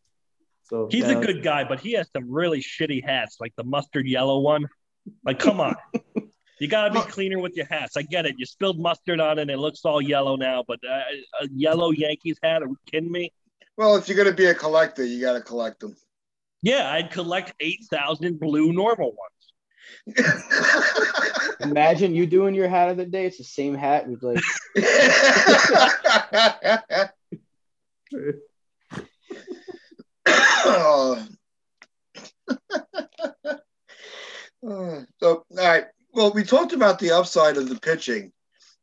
So 0.65 0.89
He's 0.91 1.05
yeah, 1.05 1.19
a 1.19 1.21
good 1.21 1.43
guy, 1.43 1.63
but 1.63 1.79
he 1.79 1.93
has 1.93 2.09
some 2.11 2.29
really 2.29 2.59
shitty 2.59 3.05
hats, 3.05 3.37
like 3.39 3.53
the 3.55 3.63
mustard 3.63 4.07
yellow 4.07 4.39
one. 4.39 4.67
Like, 5.23 5.39
come 5.39 5.59
on. 5.59 5.75
You 6.59 6.69
got 6.69 6.87
to 6.87 6.93
be 6.93 7.01
cleaner 7.11 7.37
with 7.37 7.57
your 7.57 7.65
hats. 7.65 7.97
I 7.97 8.03
get 8.03 8.25
it. 8.25 8.35
You 8.37 8.45
spilled 8.45 8.79
mustard 8.79 9.19
on 9.19 9.39
it 9.39 9.41
and 9.41 9.51
it 9.51 9.57
looks 9.57 9.83
all 9.83 10.01
yellow 10.01 10.37
now, 10.37 10.63
but 10.65 10.79
uh, 10.89 11.01
a 11.41 11.49
yellow 11.53 11.91
Yankees 11.91 12.39
hat? 12.41 12.63
Are 12.63 12.67
you 12.67 12.77
kidding 12.89 13.11
me? 13.11 13.33
well, 13.77 13.97
if 13.97 14.07
you're 14.07 14.17
gonna 14.17 14.31
be 14.31 14.45
a 14.45 14.55
collector, 14.55 15.03
you 15.03 15.19
got 15.19 15.33
to 15.33 15.41
collect 15.41 15.81
them. 15.81 15.97
Yeah, 16.61 16.89
I'd 16.89 17.11
collect 17.11 17.53
8,000 17.59 18.39
blue 18.39 18.71
normal 18.71 19.15
ones. 20.07 20.17
Imagine 21.59 22.15
you 22.15 22.25
doing 22.25 22.55
your 22.55 22.67
hat 22.67 22.89
of 22.89 22.97
the 22.97 23.05
day. 23.05 23.25
It's 23.25 23.37
the 23.37 23.43
same 23.43 23.75
hat 23.75 24.07
with 24.07 24.23
like 24.23 24.41
So, 35.19 35.45
all 35.51 35.57
right. 35.57 35.85
Well, 36.13 36.33
we 36.33 36.43
talked 36.43 36.73
about 36.73 36.99
the 36.99 37.11
upside 37.11 37.57
of 37.57 37.69
the 37.69 37.79
pitching. 37.79 38.31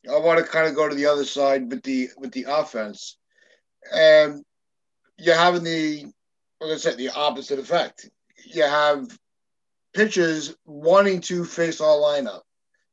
I 0.09 0.19
want 0.19 0.39
to 0.39 0.45
kind 0.45 0.69
of 0.69 0.75
go 0.75 0.89
to 0.89 0.95
the 0.95 1.07
other 1.07 1.25
side 1.25 1.71
with 1.71 1.83
the 1.83 2.09
with 2.19 2.33
the 2.33 2.47
offense, 2.49 3.17
and 3.93 4.45
you're 5.19 5.37
having 5.37 5.65
the, 5.65 6.07
like 6.61 6.73
I 6.73 6.77
said, 6.77 6.99
the 6.99 7.11
opposite 7.11 7.59
effect. 7.59 8.09
You 8.45 8.63
have 8.65 9.07
pitchers 9.95 10.55
wanting 10.65 11.21
to 11.23 11.45
face 11.45 11.81
our 11.81 11.97
lineup 11.97 12.43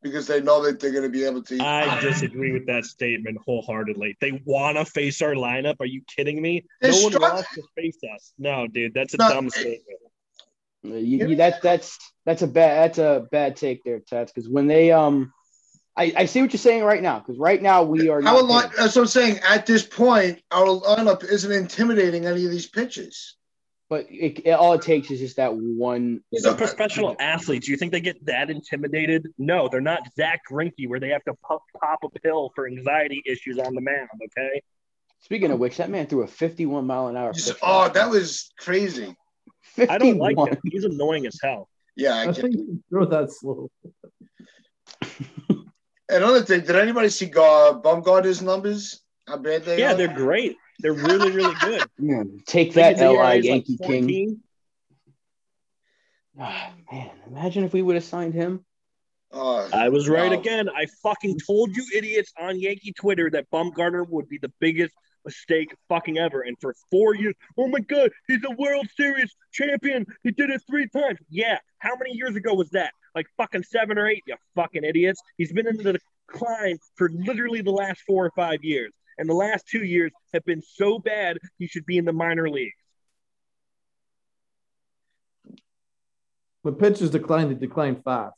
because 0.01 0.27
they 0.27 0.41
know 0.41 0.63
that 0.63 0.79
they're 0.79 0.91
going 0.91 1.03
to 1.03 1.09
be 1.09 1.23
able 1.23 1.43
to. 1.43 1.59
I 1.61 1.99
disagree 2.01 2.51
with 2.51 2.65
that 2.67 2.85
statement 2.85 3.37
wholeheartedly. 3.45 4.17
They 4.21 4.41
want 4.45 4.77
to 4.77 4.85
face 4.85 5.21
our 5.21 5.33
lineup. 5.33 5.75
Are 5.79 5.85
you 5.85 6.01
kidding 6.07 6.41
me? 6.41 6.65
They're 6.81 6.91
no 6.91 6.97
one 7.01 7.11
struggling. 7.11 7.33
wants 7.33 7.53
to 7.55 7.63
face 7.75 7.97
us. 8.15 8.33
No, 8.37 8.67
dude, 8.67 8.93
that's 8.93 9.13
a 9.13 9.17
No. 9.17 9.29
dumb 9.29 9.49
statement. 9.49 9.83
you, 10.83 11.27
you, 11.27 11.35
that 11.37 11.61
that's 11.61 11.97
that's 12.25 12.41
a 12.41 12.47
bad 12.47 12.91
that's 12.91 12.97
a 12.99 13.27
bad 13.31 13.55
take 13.55 13.83
there, 13.83 13.99
Tats. 13.99 14.31
Because 14.31 14.49
when 14.49 14.67
they 14.67 14.91
um, 14.91 15.33
I, 15.97 16.13
I 16.15 16.25
see 16.25 16.41
what 16.41 16.53
you're 16.53 16.59
saying 16.59 16.83
right 16.83 17.01
now. 17.01 17.19
Because 17.19 17.37
right 17.37 17.61
now 17.61 17.83
we 17.83 18.07
are 18.07 18.19
Our 18.19 18.21
not. 18.21 18.45
line, 18.45 18.61
hitting. 18.69 18.77
that's 18.77 18.95
what 18.95 19.01
I'm 19.01 19.07
saying. 19.07 19.39
At 19.47 19.65
this 19.65 19.83
point, 19.85 20.41
our 20.49 20.65
lineup 20.65 21.25
isn't 21.25 21.51
intimidating 21.51 22.25
any 22.25 22.45
of 22.45 22.51
these 22.51 22.67
pitches. 22.67 23.35
But 23.89 24.05
it, 24.11 24.45
it, 24.45 24.51
all 24.51 24.73
it 24.73 24.83
takes 24.83 25.09
is 25.09 25.19
just 25.19 25.37
that 25.37 25.55
one. 25.55 26.21
These 26.31 26.45
are 26.45 26.53
professional 26.55 27.15
athletes. 27.19 27.65
Do 27.65 27.71
you 27.71 27.77
think 27.77 27.91
they 27.91 28.01
get 28.01 28.23
that 28.27 28.51
intimidated? 28.51 29.27
No, 29.39 29.67
they're 29.67 29.81
not 29.81 30.01
Zack 30.15 30.41
Greinke 30.49 30.87
where 30.87 30.99
they 30.99 31.09
have 31.09 31.23
to 31.23 31.33
pop, 31.45 31.63
pop 31.81 31.99
a 32.03 32.19
pill 32.19 32.51
for 32.53 32.67
anxiety 32.67 33.23
issues 33.25 33.57
on 33.57 33.73
the 33.73 33.81
mound. 33.81 34.09
Okay. 34.25 34.61
Speaking 35.21 35.49
of 35.51 35.57
which, 35.59 35.77
that 35.77 35.89
man 35.89 36.05
threw 36.05 36.21
a 36.21 36.27
51 36.27 36.85
mile 36.85 37.07
an 37.07 37.17
hour. 37.17 37.33
Just- 37.33 37.55
oh, 37.63 37.89
that 37.89 38.09
was 38.09 38.51
crazy. 38.59 39.15
I 39.77 39.97
don't 39.97 40.19
like 40.19 40.35
51. 40.37 40.49
him. 40.49 40.57
He's 40.71 40.83
annoying 40.85 41.25
as 41.25 41.39
hell. 41.41 41.67
Yeah. 41.97 42.13
I 42.15 42.21
I 42.21 42.25
get 42.27 42.35
think 42.37 42.55
you 42.55 42.83
throw 42.89 43.05
that 43.05 43.31
slow. 43.31 43.71
Another 46.09 46.41
thing, 46.41 46.61
did 46.61 46.75
anybody 46.75 47.09
see 47.09 47.27
uh, 47.27 47.73
Bumgarner's 47.81 48.41
numbers? 48.41 49.01
How 49.27 49.37
bad 49.37 49.63
they 49.63 49.79
Yeah, 49.79 49.93
are? 49.93 49.95
they're 49.95 50.07
great. 50.13 50.57
They're 50.79 50.93
really, 50.93 51.31
really 51.31 51.55
good. 51.55 51.83
Man, 51.99 52.41
take 52.45 52.73
that, 52.73 52.97
Li 52.97 53.05
is 53.05 53.17
like 53.17 53.43
Yankee 53.43 53.77
King. 53.77 54.03
14. 54.03 54.43
Ah, 56.41 56.71
man, 56.89 57.09
imagine 57.27 57.65
if 57.65 57.73
we 57.73 57.81
would 57.81 57.95
have 57.95 58.03
signed 58.03 58.33
him. 58.33 58.63
Oh, 59.31 59.67
I 59.73 59.89
was 59.89 60.07
right 60.07 60.31
wow. 60.31 60.39
again. 60.39 60.69
I 60.69 60.87
fucking 61.03 61.37
told 61.45 61.75
you 61.75 61.85
idiots 61.93 62.31
on 62.39 62.59
Yankee 62.59 62.93
Twitter 62.93 63.29
that 63.31 63.51
Bumgarner 63.51 64.07
would 64.07 64.29
be 64.29 64.37
the 64.37 64.51
biggest 64.61 64.93
mistake 65.25 65.75
fucking 65.89 66.17
ever. 66.17 66.41
And 66.41 66.55
for 66.61 66.73
four 66.89 67.13
years, 67.13 67.35
oh 67.57 67.67
my 67.67 67.79
god, 67.79 68.11
he's 68.27 68.39
a 68.49 68.55
World 68.55 68.87
Series 68.95 69.29
champion. 69.51 70.05
He 70.23 70.31
did 70.31 70.49
it 70.49 70.61
three 70.67 70.87
times. 70.87 71.19
Yeah. 71.29 71.57
How 71.79 71.95
many 71.97 72.15
years 72.15 72.35
ago 72.35 72.53
was 72.53 72.69
that? 72.69 72.93
Like 73.13 73.27
fucking 73.37 73.63
seven 73.63 73.97
or 73.97 74.07
eight, 74.07 74.23
you 74.25 74.35
fucking 74.55 74.83
idiots. 74.83 75.21
He's 75.37 75.51
been 75.51 75.67
in 75.67 75.77
the 75.77 75.99
climbed 76.27 76.79
for 76.95 77.09
literally 77.13 77.61
the 77.61 77.71
last 77.71 78.01
four 78.07 78.25
or 78.25 78.31
five 78.35 78.63
years. 78.63 78.91
And 79.19 79.29
the 79.29 79.33
last 79.33 79.67
two 79.67 79.83
years 79.83 80.11
have 80.33 80.45
been 80.45 80.61
so 80.61 80.97
bad, 80.97 81.37
he 81.57 81.67
should 81.67 81.85
be 81.85 81.97
in 81.97 82.05
the 82.05 82.13
minor 82.13 82.49
leagues. 82.49 82.73
When 86.61 86.75
pitchers 86.75 87.09
decline, 87.09 87.49
they 87.49 87.55
decline 87.55 88.01
fast. 88.01 88.35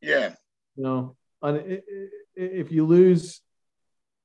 Yeah. 0.00 0.34
You 0.76 0.84
know, 0.84 1.16
and 1.42 1.82
if 2.36 2.70
you 2.70 2.86
lose, 2.86 3.40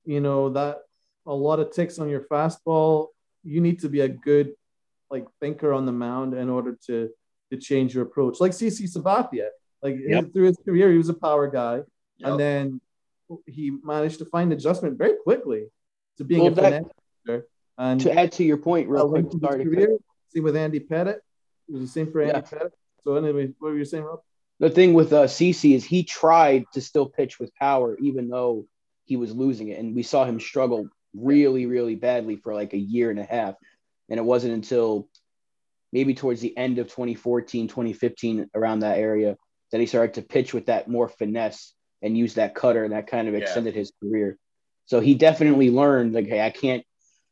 you 0.05 0.21
know, 0.21 0.49
that 0.49 0.77
a 1.25 1.33
lot 1.33 1.59
of 1.59 1.71
ticks 1.71 1.97
on 1.97 2.09
your 2.09 2.21
fastball, 2.21 3.07
you 3.43 3.59
need 3.59 3.79
to 3.81 3.89
be 3.89 4.01
a 4.01 4.07
good 4.07 4.53
like 5.09 5.25
thinker 5.39 5.73
on 5.73 5.85
the 5.85 5.91
mound 5.91 6.33
in 6.33 6.49
order 6.49 6.77
to 6.87 7.09
to 7.51 7.57
change 7.57 7.93
your 7.93 8.03
approach. 8.03 8.39
Like 8.39 8.51
CC 8.51 8.91
Sabathia, 8.91 9.47
like 9.81 9.95
yep. 9.99 10.31
through 10.33 10.45
his 10.45 10.57
career, 10.63 10.91
he 10.91 10.97
was 10.97 11.09
a 11.09 11.13
power 11.13 11.47
guy, 11.47 11.81
yep. 12.17 12.29
and 12.29 12.39
then 12.39 12.81
he 13.45 13.71
managed 13.83 14.19
to 14.19 14.25
find 14.25 14.51
adjustment 14.53 14.97
very 14.97 15.15
quickly 15.23 15.65
to 16.17 16.23
being 16.23 16.43
well, 16.43 16.51
a 16.51 16.55
that, 16.55 16.83
pitcher. 17.25 17.47
And 17.77 17.99
to 18.01 18.13
add 18.13 18.31
to 18.33 18.43
your 18.43 18.57
point, 18.57 18.87
real 18.87 19.09
quick, 19.09 19.25
sorry 19.39 19.63
career, 19.65 19.97
see 20.29 20.39
with 20.39 20.55
Andy 20.55 20.79
Pettitte, 20.79 21.17
it 21.17 21.71
was 21.71 21.81
the 21.81 21.87
same 21.87 22.11
for 22.11 22.21
Andy 22.21 22.33
yeah. 22.33 22.41
Pettitte. 22.41 22.71
So 23.03 23.15
anyway, 23.15 23.53
what 23.59 23.71
were 23.71 23.77
you 23.77 23.85
saying, 23.85 24.03
Rob? 24.03 24.19
The 24.59 24.69
thing 24.69 24.93
with 24.93 25.11
uh, 25.11 25.25
CC 25.25 25.75
is 25.75 25.83
he 25.83 26.03
tried 26.03 26.65
to 26.73 26.81
still 26.81 27.07
pitch 27.07 27.39
with 27.39 27.53
power, 27.55 27.97
even 27.99 28.29
though 28.29 28.65
he 29.03 29.17
was 29.17 29.35
losing 29.35 29.67
it, 29.67 29.79
and 29.79 29.95
we 29.95 30.03
saw 30.03 30.25
him 30.25 30.39
struggle 30.39 30.89
really, 31.13 31.65
really 31.65 31.95
badly 31.95 32.37
for 32.37 32.53
like 32.53 32.73
a 32.73 32.77
year 32.77 33.09
and 33.09 33.19
a 33.19 33.25
half. 33.25 33.55
And 34.09 34.19
it 34.19 34.23
wasn't 34.23 34.53
until 34.53 35.09
maybe 35.91 36.13
towards 36.13 36.41
the 36.41 36.55
end 36.57 36.79
of 36.79 36.87
2014, 36.87 37.67
2015, 37.67 38.49
around 38.55 38.79
that 38.79 38.97
area, 38.97 39.37
that 39.71 39.79
he 39.79 39.87
started 39.87 40.15
to 40.15 40.21
pitch 40.21 40.53
with 40.53 40.67
that 40.67 40.87
more 40.87 41.09
finesse 41.09 41.74
and 42.01 42.17
use 42.17 42.35
that 42.35 42.55
cutter, 42.55 42.83
and 42.83 42.93
that 42.93 43.07
kind 43.07 43.27
of 43.27 43.35
extended 43.35 43.73
yeah. 43.73 43.79
his 43.79 43.91
career. 44.01 44.37
So 44.85 44.99
he 44.99 45.15
definitely 45.15 45.71
learned, 45.71 46.13
like, 46.13 46.27
hey, 46.27 46.41
I 46.41 46.49
can't 46.51 46.83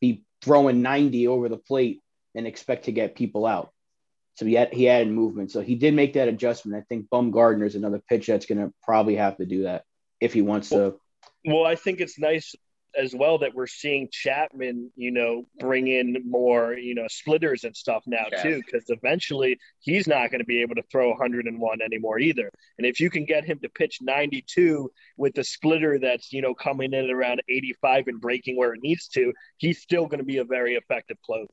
be 0.01 0.23
throwing 0.41 0.81
90 0.81 1.27
over 1.27 1.49
the 1.49 1.57
plate 1.57 2.01
and 2.35 2.47
expect 2.47 2.85
to 2.85 2.91
get 2.91 3.15
people 3.15 3.45
out. 3.45 3.71
So 4.35 4.45
he 4.45 4.53
had, 4.53 4.73
he 4.73 4.89
added 4.89 5.09
movement. 5.09 5.51
So 5.51 5.61
he 5.61 5.75
did 5.75 5.93
make 5.93 6.13
that 6.13 6.27
adjustment. 6.27 6.81
I 6.81 6.85
think 6.89 7.07
Bumgarner 7.09 7.65
is 7.65 7.75
another 7.75 8.01
pitch 8.09 8.27
that's 8.27 8.47
going 8.47 8.57
to 8.57 8.73
probably 8.81 9.15
have 9.17 9.37
to 9.37 9.45
do 9.45 9.63
that 9.63 9.83
if 10.19 10.33
he 10.33 10.41
wants 10.41 10.69
to. 10.69 10.95
Well, 11.45 11.65
I 11.65 11.75
think 11.75 11.99
it's 11.99 12.17
nice 12.17 12.55
as 12.95 13.15
well 13.15 13.37
that 13.39 13.53
we're 13.53 13.67
seeing 13.67 14.07
Chapman, 14.11 14.91
you 14.95 15.11
know, 15.11 15.45
bring 15.59 15.87
in 15.87 16.17
more, 16.25 16.73
you 16.73 16.95
know, 16.95 17.07
splitters 17.07 17.63
and 17.63 17.75
stuff 17.75 18.03
now 18.05 18.25
yeah. 18.31 18.43
too, 18.43 18.61
because 18.65 18.85
eventually 18.89 19.57
he's 19.79 20.07
not 20.07 20.29
going 20.29 20.39
to 20.39 20.45
be 20.45 20.61
able 20.61 20.75
to 20.75 20.83
throw 20.91 21.09
101 21.09 21.81
anymore 21.81 22.19
either. 22.19 22.49
And 22.77 22.85
if 22.85 22.99
you 22.99 23.09
can 23.09 23.25
get 23.25 23.45
him 23.45 23.59
to 23.63 23.69
pitch 23.69 23.99
92 24.01 24.91
with 25.17 25.33
the 25.33 25.43
splitter 25.43 25.99
that's, 25.99 26.31
you 26.31 26.41
know, 26.41 26.53
coming 26.53 26.93
in 26.93 27.05
at 27.05 27.11
around 27.11 27.41
85 27.49 28.07
and 28.07 28.21
breaking 28.21 28.57
where 28.57 28.73
it 28.73 28.81
needs 28.83 29.07
to, 29.09 29.33
he's 29.57 29.81
still 29.81 30.05
going 30.05 30.19
to 30.19 30.25
be 30.25 30.37
a 30.37 30.45
very 30.45 30.75
effective 30.75 31.17
closer. 31.25 31.47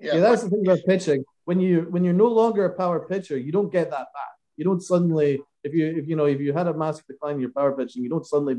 Yeah. 0.00 0.14
yeah, 0.14 0.20
that's 0.20 0.42
the 0.42 0.50
thing 0.50 0.62
about 0.66 0.80
pitching. 0.86 1.24
When 1.44 1.60
you 1.60 1.86
when 1.90 2.04
you're 2.04 2.14
no 2.14 2.26
longer 2.26 2.64
a 2.64 2.74
power 2.74 3.06
pitcher, 3.06 3.38
you 3.38 3.52
don't 3.52 3.70
get 3.70 3.90
that 3.90 4.08
back. 4.12 4.34
You 4.56 4.64
don't 4.64 4.82
suddenly 4.82 5.40
if 5.62 5.72
you 5.72 5.86
if 5.86 6.08
you 6.08 6.16
know 6.16 6.24
if 6.24 6.40
you 6.40 6.52
had 6.52 6.66
a 6.66 6.74
massive 6.74 7.06
decline 7.06 7.36
in 7.36 7.40
your 7.40 7.52
power 7.52 7.72
pitching, 7.76 8.02
you 8.02 8.10
don't 8.10 8.26
suddenly 8.26 8.56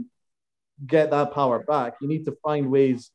get 0.85 1.11
that 1.11 1.33
power 1.33 1.59
back. 1.59 1.95
You 2.01 2.07
need 2.07 2.25
to 2.25 2.35
find 2.43 2.71
ways 2.71 3.11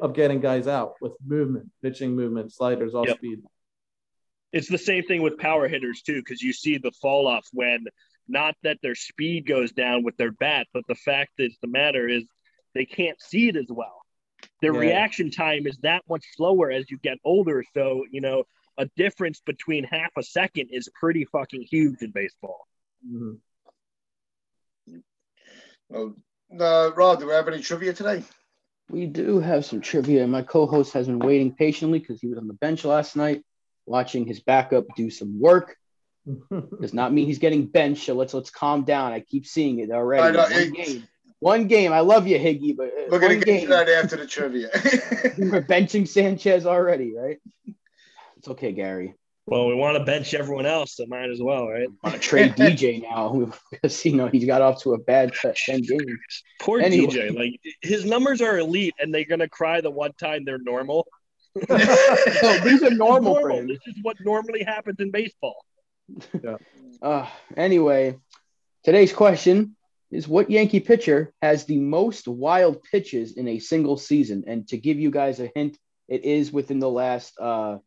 of 0.00 0.14
getting 0.14 0.40
guys 0.40 0.66
out 0.66 0.94
with 1.00 1.12
movement, 1.26 1.70
pitching 1.82 2.14
movement, 2.14 2.52
sliders, 2.52 2.94
off 2.94 3.08
yep. 3.08 3.16
speed. 3.16 3.40
It's 4.52 4.68
the 4.68 4.78
same 4.78 5.04
thing 5.04 5.22
with 5.22 5.38
power 5.38 5.68
hitters 5.68 6.02
too, 6.02 6.20
because 6.20 6.42
you 6.42 6.52
see 6.52 6.78
the 6.78 6.92
fall 7.00 7.26
off 7.26 7.46
when 7.52 7.84
not 8.28 8.54
that 8.62 8.78
their 8.82 8.94
speed 8.94 9.46
goes 9.46 9.72
down 9.72 10.04
with 10.04 10.16
their 10.16 10.32
bat, 10.32 10.66
but 10.72 10.84
the 10.88 10.94
fact 10.94 11.32
is 11.38 11.56
the 11.62 11.68
matter 11.68 12.08
is 12.08 12.24
they 12.74 12.84
can't 12.84 13.20
see 13.20 13.48
it 13.48 13.56
as 13.56 13.66
well. 13.68 14.02
Their 14.62 14.74
yeah. 14.74 14.80
reaction 14.80 15.30
time 15.30 15.66
is 15.66 15.78
that 15.82 16.02
much 16.08 16.24
slower 16.36 16.70
as 16.70 16.90
you 16.90 16.98
get 16.98 17.18
older. 17.24 17.64
So, 17.74 18.04
you 18.10 18.20
know, 18.20 18.44
a 18.78 18.86
difference 18.96 19.40
between 19.44 19.84
half 19.84 20.10
a 20.16 20.22
second 20.22 20.68
is 20.70 20.88
pretty 20.98 21.24
fucking 21.26 21.66
huge 21.70 22.02
in 22.02 22.10
baseball. 22.12 22.66
Mm-hmm. 23.06 23.34
Well, 25.88 26.14
uh, 26.58 26.90
Rob, 26.94 27.20
do 27.20 27.26
we 27.26 27.32
have 27.32 27.48
any 27.48 27.60
trivia 27.60 27.92
today? 27.92 28.22
We 28.90 29.06
do 29.06 29.38
have 29.38 29.64
some 29.64 29.80
trivia. 29.80 30.26
My 30.26 30.42
co-host 30.42 30.92
has 30.94 31.06
been 31.06 31.20
waiting 31.20 31.54
patiently 31.54 32.00
because 32.00 32.20
he 32.20 32.26
was 32.26 32.38
on 32.38 32.48
the 32.48 32.54
bench 32.54 32.84
last 32.84 33.14
night, 33.14 33.44
watching 33.86 34.26
his 34.26 34.40
backup 34.40 34.86
do 34.96 35.10
some 35.10 35.38
work. 35.38 35.76
Does 36.80 36.92
not 36.92 37.12
mean 37.12 37.26
he's 37.26 37.38
getting 37.38 37.66
benched. 37.66 38.06
So 38.06 38.14
let's 38.14 38.34
let's 38.34 38.50
calm 38.50 38.84
down. 38.84 39.12
I 39.12 39.20
keep 39.20 39.46
seeing 39.46 39.78
it 39.78 39.90
already. 39.90 40.36
Know, 40.36 40.42
one 40.42 40.72
game. 40.72 41.08
One 41.38 41.68
game. 41.68 41.92
I 41.92 42.00
love 42.00 42.26
you, 42.26 42.38
Higgy, 42.38 42.76
but 42.76 42.88
uh, 42.88 43.08
we're 43.10 43.20
gonna 43.20 43.36
get 43.36 43.46
game. 43.46 43.60
to 43.62 43.66
that 43.68 43.88
after 43.88 44.16
the 44.16 44.26
trivia. 44.26 44.68
we're 45.38 45.62
benching 45.62 46.06
Sanchez 46.06 46.66
already, 46.66 47.14
right? 47.16 47.38
It's 48.36 48.48
okay, 48.48 48.72
Gary. 48.72 49.14
Well, 49.50 49.66
we 49.66 49.74
want 49.74 49.98
to 49.98 50.04
bench 50.04 50.32
everyone 50.32 50.64
else, 50.64 50.94
so 50.94 51.06
might 51.06 51.28
as 51.28 51.42
well, 51.42 51.66
right? 51.66 51.88
want 52.04 52.14
to 52.14 52.20
trade 52.20 52.52
DJ 52.52 53.02
now 53.02 53.50
because 53.72 54.04
you 54.04 54.14
know 54.14 54.28
he's 54.28 54.44
got 54.44 54.62
off 54.62 54.80
to 54.82 54.94
a 54.94 54.98
bad 54.98 55.32
ten 55.34 55.82
games. 55.82 56.44
Poor 56.60 56.80
anyway. 56.80 57.06
DJ, 57.06 57.34
like 57.34 57.60
his 57.82 58.04
numbers 58.04 58.40
are 58.40 58.58
elite, 58.58 58.94
and 59.00 59.12
they're 59.12 59.24
gonna 59.24 59.48
cry 59.48 59.80
the 59.80 59.90
one 59.90 60.12
time 60.12 60.44
they're 60.44 60.58
normal. 60.58 61.08
no, 61.68 62.58
these 62.62 62.84
are 62.84 62.90
normal. 62.90 63.40
normal. 63.40 63.66
This 63.66 63.80
is 63.88 63.96
what 64.02 64.18
normally 64.20 64.62
happens 64.62 65.00
in 65.00 65.10
baseball. 65.10 65.56
Yeah. 66.40 66.58
Uh, 67.02 67.26
anyway, 67.56 68.16
today's 68.84 69.12
question 69.12 69.74
is: 70.12 70.28
What 70.28 70.48
Yankee 70.48 70.78
pitcher 70.78 71.32
has 71.42 71.64
the 71.64 71.78
most 71.78 72.28
wild 72.28 72.84
pitches 72.84 73.36
in 73.36 73.48
a 73.48 73.58
single 73.58 73.96
season? 73.96 74.44
And 74.46 74.68
to 74.68 74.76
give 74.76 75.00
you 75.00 75.10
guys 75.10 75.40
a 75.40 75.50
hint, 75.56 75.76
it 76.06 76.24
is 76.24 76.52
within 76.52 76.78
the 76.78 76.88
last 76.88 77.34
uh, 77.40 77.78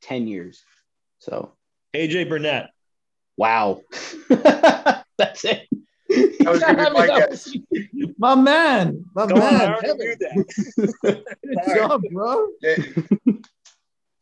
ten 0.00 0.26
years. 0.26 0.64
So 1.22 1.52
AJ 1.94 2.28
Burnett. 2.28 2.70
Wow. 3.36 3.82
That's 4.28 5.44
it. 5.44 5.68
That 6.08 6.46
was 6.48 6.60
gonna 6.60 6.90
be 6.90 6.98
my 6.98 7.06
guess. 7.18 7.56
My 8.18 8.34
man. 8.34 9.04
My 9.14 9.26
Come 9.28 9.38
man. 9.38 9.74
On, 9.74 9.82
Good 11.00 11.24
job, 11.76 12.02
bro. 12.10 12.48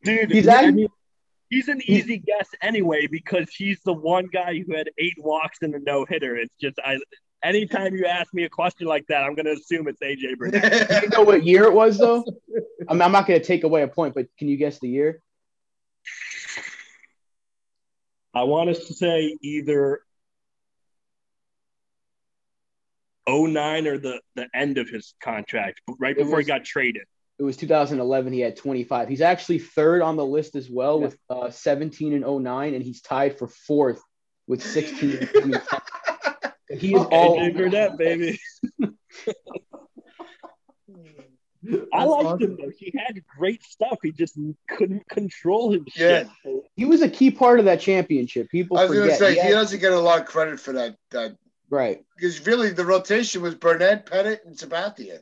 Dude, 0.04 0.30
he's, 0.30 0.46
actually, 0.46 0.88
he's 1.48 1.68
an 1.68 1.80
easy 1.86 2.18
guess 2.18 2.48
anyway 2.60 3.06
because 3.06 3.48
he's 3.50 3.80
the 3.86 3.94
one 3.94 4.26
guy 4.30 4.58
who 4.58 4.76
had 4.76 4.90
eight 4.98 5.16
walks 5.16 5.58
and 5.62 5.74
a 5.74 5.78
no 5.78 6.04
hitter. 6.04 6.36
It's 6.36 6.54
just 6.60 6.78
I 6.84 6.98
anytime 7.42 7.94
you 7.94 8.04
ask 8.04 8.34
me 8.34 8.44
a 8.44 8.50
question 8.50 8.86
like 8.86 9.06
that, 9.08 9.24
I'm 9.24 9.34
gonna 9.34 9.52
assume 9.52 9.88
it's 9.88 10.00
AJ 10.02 10.36
Burnett. 10.36 10.88
Do 10.88 10.94
you 11.02 11.08
know 11.08 11.22
what 11.22 11.46
year 11.46 11.64
it 11.64 11.72
was 11.72 11.96
though? 11.96 12.24
I'm, 12.88 13.00
I'm 13.00 13.12
not 13.12 13.26
gonna 13.26 13.40
take 13.40 13.64
away 13.64 13.82
a 13.84 13.88
point, 13.88 14.14
but 14.14 14.26
can 14.38 14.48
you 14.48 14.58
guess 14.58 14.78
the 14.80 14.88
year? 14.88 15.22
I 18.34 18.44
want 18.44 18.70
us 18.70 18.86
to 18.86 18.94
say 18.94 19.36
either 19.42 20.00
09 23.28 23.86
or 23.86 23.98
the, 23.98 24.20
the 24.34 24.48
end 24.54 24.78
of 24.78 24.88
his 24.88 25.14
contract, 25.22 25.80
right 25.98 26.16
before 26.16 26.36
was, 26.36 26.46
he 26.46 26.52
got 26.52 26.64
traded. 26.64 27.02
It 27.38 27.42
was 27.42 27.56
2011. 27.56 28.32
He 28.32 28.40
had 28.40 28.56
25. 28.56 29.08
He's 29.08 29.20
actually 29.20 29.58
third 29.58 30.02
on 30.02 30.16
the 30.16 30.24
list 30.24 30.56
as 30.56 30.70
well 30.70 30.98
yeah. 30.98 31.06
with 31.06 31.18
uh, 31.28 31.50
17 31.50 32.12
and 32.12 32.44
09, 32.44 32.74
and 32.74 32.82
he's 32.82 33.00
tied 33.00 33.38
for 33.38 33.48
fourth 33.48 34.00
with 34.46 34.62
16 34.62 35.28
He 36.70 36.94
is 36.94 37.04
all 37.10 37.40
over 37.40 37.68
that, 37.70 37.98
baby. 37.98 38.38
I 41.92 42.04
liked 42.04 42.26
awesome. 42.26 42.42
him 42.42 42.56
though. 42.60 42.70
He 42.76 42.92
had 42.96 43.22
great 43.26 43.62
stuff. 43.62 43.98
He 44.02 44.12
just 44.12 44.38
couldn't 44.68 45.08
control 45.08 45.72
his 45.72 45.82
yeah. 45.94 46.24
shit. 46.42 46.62
He 46.76 46.84
was 46.84 47.02
a 47.02 47.08
key 47.08 47.30
part 47.30 47.58
of 47.58 47.66
that 47.66 47.80
championship. 47.80 48.48
People 48.50 48.78
I 48.78 48.84
was 48.84 48.96
going 48.98 49.10
to 49.10 49.16
say 49.16 49.34
he, 49.34 49.40
he 49.40 49.48
doesn't 49.50 49.80
get 49.80 49.92
a 49.92 50.00
lot 50.00 50.20
of 50.20 50.26
credit 50.26 50.58
for 50.60 50.72
that. 50.72 50.96
That 51.10 51.36
right 51.68 52.02
because 52.16 52.44
really 52.46 52.70
the 52.70 52.84
rotation 52.84 53.42
was 53.42 53.54
Burnett, 53.54 54.06
Pettitte, 54.06 54.44
and 54.46 54.56
Sabathia. 54.56 55.20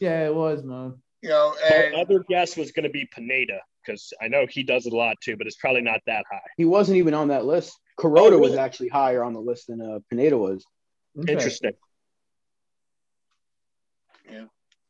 Yeah, 0.00 0.26
it 0.26 0.34
was 0.34 0.62
man. 0.62 1.00
You 1.22 1.30
know, 1.30 1.54
and 1.72 1.94
My 1.94 2.02
other 2.02 2.22
guess 2.28 2.56
was 2.56 2.72
going 2.72 2.84
to 2.84 2.90
be 2.90 3.06
Pineda 3.06 3.60
because 3.84 4.12
I 4.20 4.28
know 4.28 4.46
he 4.48 4.62
does 4.62 4.86
it 4.86 4.92
a 4.92 4.96
lot 4.96 5.16
too, 5.22 5.36
but 5.38 5.46
it's 5.46 5.56
probably 5.56 5.80
not 5.80 6.00
that 6.06 6.24
high. 6.30 6.40
He 6.58 6.66
wasn't 6.66 6.98
even 6.98 7.14
on 7.14 7.28
that 7.28 7.46
list. 7.46 7.78
Kuroda 7.98 8.18
oh, 8.18 8.30
really? 8.30 8.40
was 8.40 8.54
actually 8.56 8.88
higher 8.88 9.22
on 9.22 9.32
the 9.32 9.40
list 9.40 9.68
than 9.68 9.80
uh, 9.80 10.00
Pineda 10.10 10.36
was. 10.36 10.64
Okay. 11.18 11.32
Interesting. 11.32 11.72
Yeah. 14.30 14.44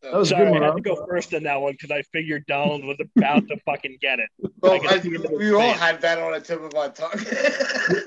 That 0.04 0.12
was 0.12 0.28
Sorry, 0.28 0.46
I 0.46 0.62
had 0.66 0.76
to 0.76 0.82
go 0.82 1.06
first 1.06 1.32
in 1.32 1.44
that 1.44 1.62
one 1.62 1.72
because 1.72 1.90
I 1.90 2.02
figured 2.02 2.44
Donald 2.46 2.84
was 2.84 2.98
about 3.16 3.48
to 3.48 3.56
fucking 3.64 3.98
get 4.00 4.18
it. 4.18 4.28
Well, 4.60 4.80
I, 4.88 4.98
we 5.36 5.52
all 5.52 5.74
had 5.74 6.00
that 6.00 6.18
on 6.18 6.32
the 6.32 6.40
tip 6.40 6.62
of 6.62 6.74
our 6.74 6.88
tongue. 6.88 7.10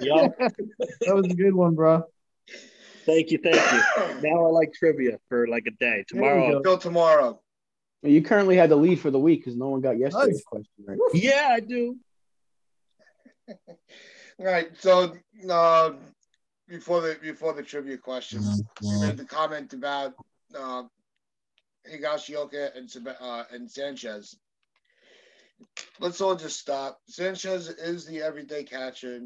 yep. 0.01 0.35
That 1.01 1.15
was 1.15 1.27
a 1.27 1.35
good 1.35 1.53
one, 1.53 1.75
bro. 1.75 2.03
Thank 3.05 3.29
you, 3.29 3.37
thank 3.37 3.55
you. 3.55 4.21
Now 4.27 4.47
I 4.47 4.49
like 4.49 4.73
trivia 4.73 5.19
for 5.29 5.47
like 5.47 5.65
a 5.67 5.71
day. 5.71 6.03
Tomorrow, 6.07 6.61
go 6.61 6.77
tomorrow. 6.77 7.39
You 8.01 8.23
currently 8.23 8.57
had 8.57 8.71
the 8.71 8.75
lead 8.75 8.99
for 8.99 9.11
the 9.11 9.19
week 9.19 9.41
because 9.41 9.55
no 9.55 9.69
one 9.69 9.81
got 9.81 9.99
yesterday's 9.99 10.35
nice. 10.35 10.43
question 10.43 10.85
right. 10.87 10.97
Yeah, 11.13 11.49
I 11.51 11.59
do. 11.59 11.97
All 13.49 13.75
right. 14.39 14.69
So, 14.79 15.15
uh, 15.47 15.91
before 16.67 17.01
the 17.01 17.17
before 17.21 17.53
the 17.53 17.63
trivia 17.63 17.97
questions, 17.97 18.63
you 18.81 18.99
made 18.99 19.17
the 19.17 19.25
comment 19.25 19.73
about 19.73 20.15
uh, 20.57 20.83
Higashioka 21.91 22.75
and 22.75 22.89
uh, 23.19 23.43
and 23.51 23.69
Sanchez. 23.69 24.35
Let's 25.99 26.21
all 26.21 26.35
just 26.35 26.59
stop. 26.59 26.99
Sanchez 27.07 27.69
is 27.69 28.05
the 28.05 28.21
everyday 28.21 28.63
catcher. 28.63 29.21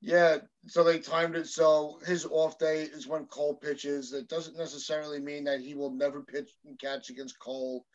Yeah, 0.00 0.38
so 0.66 0.84
they 0.84 0.98
timed 0.98 1.36
it 1.36 1.46
so 1.46 1.98
his 2.04 2.26
off 2.26 2.58
day 2.58 2.82
is 2.82 3.06
when 3.06 3.26
Cole 3.26 3.54
pitches. 3.54 4.10
That 4.10 4.28
doesn't 4.28 4.56
necessarily 4.56 5.20
mean 5.20 5.44
that 5.44 5.60
he 5.60 5.74
will 5.74 5.90
never 5.90 6.22
pitch 6.22 6.50
and 6.64 6.78
catch 6.78 7.10
against 7.10 7.38
Cole. 7.38 7.86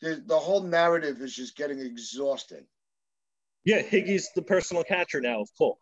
The, 0.00 0.22
the 0.24 0.38
whole 0.38 0.62
narrative 0.62 1.20
is 1.20 1.34
just 1.34 1.56
getting 1.56 1.80
exhausting. 1.80 2.66
Yeah, 3.64 3.82
Higgy's 3.82 4.30
the 4.34 4.42
personal 4.42 4.84
catcher 4.84 5.20
now 5.20 5.40
of 5.42 5.48
Cole. 5.56 5.78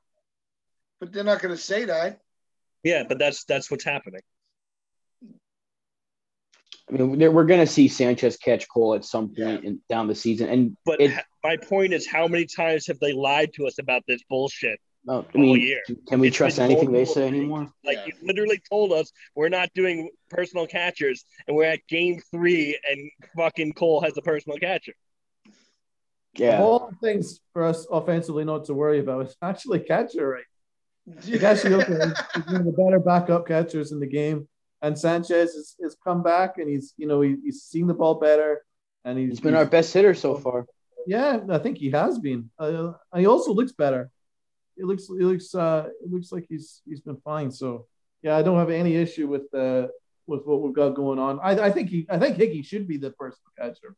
But 1.00 1.12
they're 1.12 1.24
not 1.24 1.40
going 1.40 1.54
to 1.54 1.60
say 1.60 1.86
that. 1.86 2.20
Yeah, 2.82 3.04
but 3.08 3.18
that's 3.18 3.44
that's 3.44 3.70
what's 3.70 3.84
happening. 3.84 4.22
I 6.92 6.96
mean, 6.96 7.32
we're 7.32 7.44
going 7.44 7.60
to 7.60 7.66
see 7.66 7.88
Sanchez 7.88 8.36
catch 8.36 8.68
Cole 8.68 8.94
at 8.94 9.04
some 9.04 9.28
point 9.34 9.64
in, 9.64 9.80
down 9.88 10.08
the 10.08 10.14
season, 10.14 10.48
and 10.48 10.76
But 10.84 11.00
It- 11.00 11.24
my 11.44 11.56
point 11.56 11.92
is, 11.94 12.06
how 12.06 12.26
many 12.28 12.44
times 12.46 12.86
have 12.88 12.98
they 12.98 13.12
lied 13.12 13.52
to 13.54 13.66
us 13.66 13.78
about 13.78 14.02
this 14.06 14.22
bullshit? 14.28 14.78
uh, 15.08 15.12
I 15.12 15.14
all 15.34 15.40
mean, 15.40 15.60
year. 15.60 15.80
can 16.08 16.20
we 16.20 16.28
It's 16.28 16.36
trust 16.36 16.58
anything 16.58 16.92
they 16.92 17.06
say 17.06 17.26
anymore? 17.26 17.72
Like 17.84 17.96
Yeah. 17.96 18.06
you 18.08 18.12
literally 18.22 18.60
told 18.68 18.92
us 18.92 19.10
we're 19.34 19.48
not 19.48 19.70
doing 19.74 20.10
personal 20.28 20.66
catchers, 20.66 21.24
and 21.46 21.56
we're 21.56 21.64
at 21.64 21.80
game 21.88 22.20
three, 22.30 22.78
and 22.88 23.10
fucking 23.36 23.72
Cole 23.72 24.02
has 24.02 24.16
a 24.18 24.22
personal 24.22 24.58
catcher. 24.58 24.92
Yeah, 26.34 26.62
All 26.62 26.92
things 27.02 27.40
for 27.54 27.64
us 27.64 27.86
offensively 27.90 28.44
not 28.44 28.66
to 28.66 28.74
worry 28.74 28.98
about 29.00 29.26
is 29.26 29.36
actually 29.40 29.80
catcher 29.80 30.28
right. 30.28 30.44
Higashioka 31.08 32.12
is 32.36 32.46
one 32.46 32.60
of 32.60 32.66
the 32.66 32.72
better 32.72 33.00
backup 33.00 33.46
catchers 33.48 33.90
in 33.92 34.00
the 34.00 34.06
game, 34.06 34.46
and 34.82 34.98
Sanchez 34.98 35.54
has, 35.54 35.76
has 35.82 35.96
come 36.02 36.22
back 36.22 36.58
and 36.58 36.68
he's 36.68 36.94
you 36.96 37.06
know 37.06 37.20
he, 37.20 37.36
he's 37.44 37.62
seeing 37.62 37.86
the 37.86 37.94
ball 37.94 38.14
better, 38.20 38.64
and 39.04 39.18
he's, 39.18 39.30
he's 39.30 39.40
been 39.40 39.54
our 39.54 39.66
best 39.66 39.92
hitter 39.92 40.14
so 40.14 40.36
far. 40.36 40.66
Yeah, 41.06 41.40
I 41.50 41.58
think 41.58 41.78
he 41.78 41.90
has 41.90 42.18
been. 42.18 42.50
Uh, 42.58 42.92
he 43.16 43.26
also 43.26 43.52
looks 43.52 43.72
better. 43.72 44.10
It 44.76 44.84
looks 44.84 45.04
it 45.10 45.22
looks 45.24 45.54
uh 45.54 45.88
it 46.04 46.10
looks 46.10 46.30
like 46.32 46.46
he's 46.48 46.82
he's 46.88 47.00
been 47.00 47.16
fine. 47.24 47.50
So 47.50 47.86
yeah, 48.22 48.36
I 48.36 48.42
don't 48.42 48.58
have 48.58 48.70
any 48.70 48.96
issue 48.96 49.26
with 49.28 49.52
uh 49.54 49.88
with 50.26 50.42
what 50.44 50.62
we've 50.62 50.74
got 50.74 50.90
going 50.90 51.18
on. 51.18 51.40
I, 51.42 51.52
I 51.66 51.70
think 51.70 51.88
he 51.90 52.06
I 52.08 52.18
think 52.18 52.36
Hickey 52.36 52.62
should 52.62 52.86
be 52.88 52.96
the 52.96 53.12
first 53.18 53.38
catcher 53.58 53.94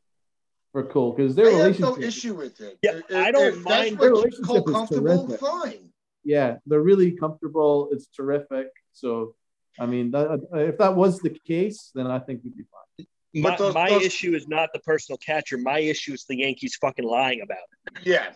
for 0.72 0.84
Cole 0.84 1.12
because 1.12 1.34
their 1.34 1.46
I 1.48 1.50
have 1.50 1.58
relationship. 1.78 1.98
no 1.98 2.02
issue 2.06 2.34
with 2.34 2.60
it. 2.60 2.78
Yeah, 2.82 3.00
If- 3.08 3.14
I 3.16 3.30
don't 3.30 3.44
if 3.58 3.62
mind- 3.62 3.66
That's 3.66 4.00
Their 4.00 4.12
what 4.14 4.24
keeps 4.24 4.40
Cole 4.40 4.56
relationship 4.64 4.68
is 4.68 4.74
comfortable. 4.74 5.26
terrific. 5.26 5.40
Fine. 5.40 5.88
Yeah, 6.24 6.56
they're 6.66 6.80
really 6.80 7.12
comfortable. 7.12 7.88
It's 7.92 8.06
terrific. 8.06 8.68
So 8.92 9.34
I 9.80 9.86
mean, 9.86 10.10
that, 10.12 10.40
if 10.52 10.78
that 10.78 10.94
was 10.94 11.20
the 11.20 11.30
case, 11.30 11.90
then 11.94 12.06
I 12.06 12.18
think 12.18 12.42
we'd 12.44 12.56
be 12.56 12.64
fine. 12.64 13.06
My, 13.34 13.50
But 13.50 13.58
those- 13.58 13.74
my 13.74 13.88
those- 13.88 14.04
issue 14.04 14.34
is 14.34 14.46
not 14.48 14.70
the 14.74 14.80
personal 14.80 15.16
catcher. 15.18 15.56
My 15.58 15.78
issue 15.78 16.12
is 16.12 16.24
the 16.28 16.36
Yankees 16.38 16.76
fucking 16.80 17.04
lying 17.04 17.40
about 17.40 17.58
it. 17.96 18.06
Yeah. 18.06 18.32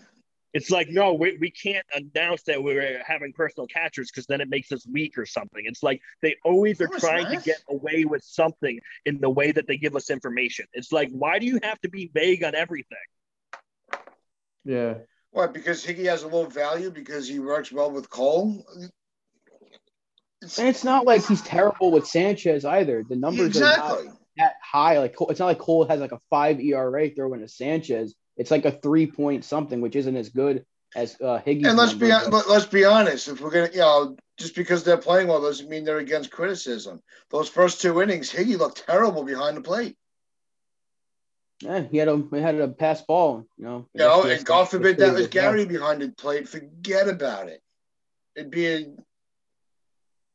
It's 0.54 0.70
like, 0.70 0.88
no, 0.88 1.12
we, 1.12 1.36
we 1.38 1.50
can't 1.50 1.84
announce 1.94 2.42
that 2.44 2.62
we're 2.62 3.02
having 3.06 3.34
personal 3.34 3.66
catchers 3.66 4.10
because 4.10 4.24
then 4.26 4.40
it 4.40 4.48
makes 4.48 4.72
us 4.72 4.86
weak 4.90 5.18
or 5.18 5.26
something. 5.26 5.62
It's 5.66 5.82
like 5.82 6.00
they 6.22 6.34
always 6.46 6.80
are 6.80 6.86
No, 6.86 6.94
it's 6.94 7.04
trying 7.04 7.26
to 7.26 7.44
get 7.44 7.58
away 7.68 8.06
with 8.06 8.22
something 8.24 8.80
in 9.04 9.20
the 9.20 9.28
way 9.28 9.52
that 9.52 9.66
they 9.66 9.76
give 9.76 9.94
us 9.96 10.08
information. 10.08 10.64
It's 10.72 10.92
like, 10.92 11.10
why 11.10 11.38
do 11.38 11.44
you 11.44 11.58
have 11.62 11.78
to 11.82 11.90
be 11.90 12.10
vague 12.14 12.42
on 12.42 12.54
everything? 12.54 12.96
Yeah. 14.64 14.94
What? 15.30 15.52
Because 15.52 15.84
Higgy 15.84 16.06
has 16.06 16.22
a 16.22 16.28
low 16.28 16.46
value 16.46 16.90
because 16.90 17.28
he 17.28 17.38
works 17.38 17.70
well 17.70 17.90
with 17.90 18.08
Cole. 18.08 18.64
And 20.58 20.68
it's 20.68 20.84
not 20.84 21.06
like 21.06 21.26
he's 21.26 21.42
terrible 21.42 21.90
with 21.90 22.06
Sanchez 22.06 22.64
either. 22.64 23.04
The 23.08 23.16
numbers 23.16 23.56
are 23.56 23.64
exactly. 23.64 24.06
not 24.06 24.16
that 24.38 24.54
high. 24.62 24.98
Like 24.98 25.14
it's 25.20 25.40
not 25.40 25.46
like 25.46 25.58
Cole 25.58 25.86
has 25.86 26.00
like 26.00 26.12
a 26.12 26.20
five 26.30 26.60
ERA 26.60 27.10
throwing 27.10 27.40
to 27.40 27.48
Sanchez. 27.48 28.14
It's 28.36 28.50
like 28.50 28.64
a 28.64 28.72
three 28.72 29.06
point 29.06 29.44
something, 29.44 29.80
which 29.80 29.96
isn't 29.96 30.16
as 30.16 30.28
good 30.28 30.64
as 30.94 31.16
uh, 31.20 31.40
Higgy's. 31.44 31.66
And 31.66 31.76
let's 31.76 31.94
be 31.94 32.08
let- 32.08 32.48
let's 32.48 32.66
be 32.66 32.84
honest. 32.84 33.28
If 33.28 33.40
we're 33.40 33.50
gonna, 33.50 33.70
you 33.72 33.78
know, 33.78 34.16
just 34.36 34.54
because 34.54 34.84
they're 34.84 34.98
playing 34.98 35.28
well 35.28 35.40
doesn't 35.40 35.68
mean 35.68 35.84
they're 35.84 35.98
against 35.98 36.30
criticism. 36.30 37.00
Those 37.30 37.48
first 37.48 37.80
two 37.80 38.00
innings, 38.02 38.32
Higgy 38.32 38.58
looked 38.58 38.86
terrible 38.86 39.24
behind 39.24 39.56
the 39.56 39.62
plate. 39.62 39.96
Yeah, 41.62 41.80
he 41.90 41.96
had 41.96 42.08
a 42.08 42.22
he 42.30 42.40
had 42.40 42.56
a 42.56 42.68
pass 42.68 43.02
ball. 43.02 43.46
You 43.56 43.64
know, 43.64 43.88
You 43.94 44.00
know, 44.00 44.22
and 44.24 44.44
God 44.44 44.68
forbid 44.68 44.98
that 44.98 45.14
was. 45.14 45.28
Gary 45.28 45.64
behind 45.64 46.02
the 46.02 46.10
plate. 46.10 46.48
Forget 46.48 47.08
about 47.08 47.48
it. 47.48 47.62
It'd 48.34 48.50
be 48.50 48.66
a, 48.66 48.86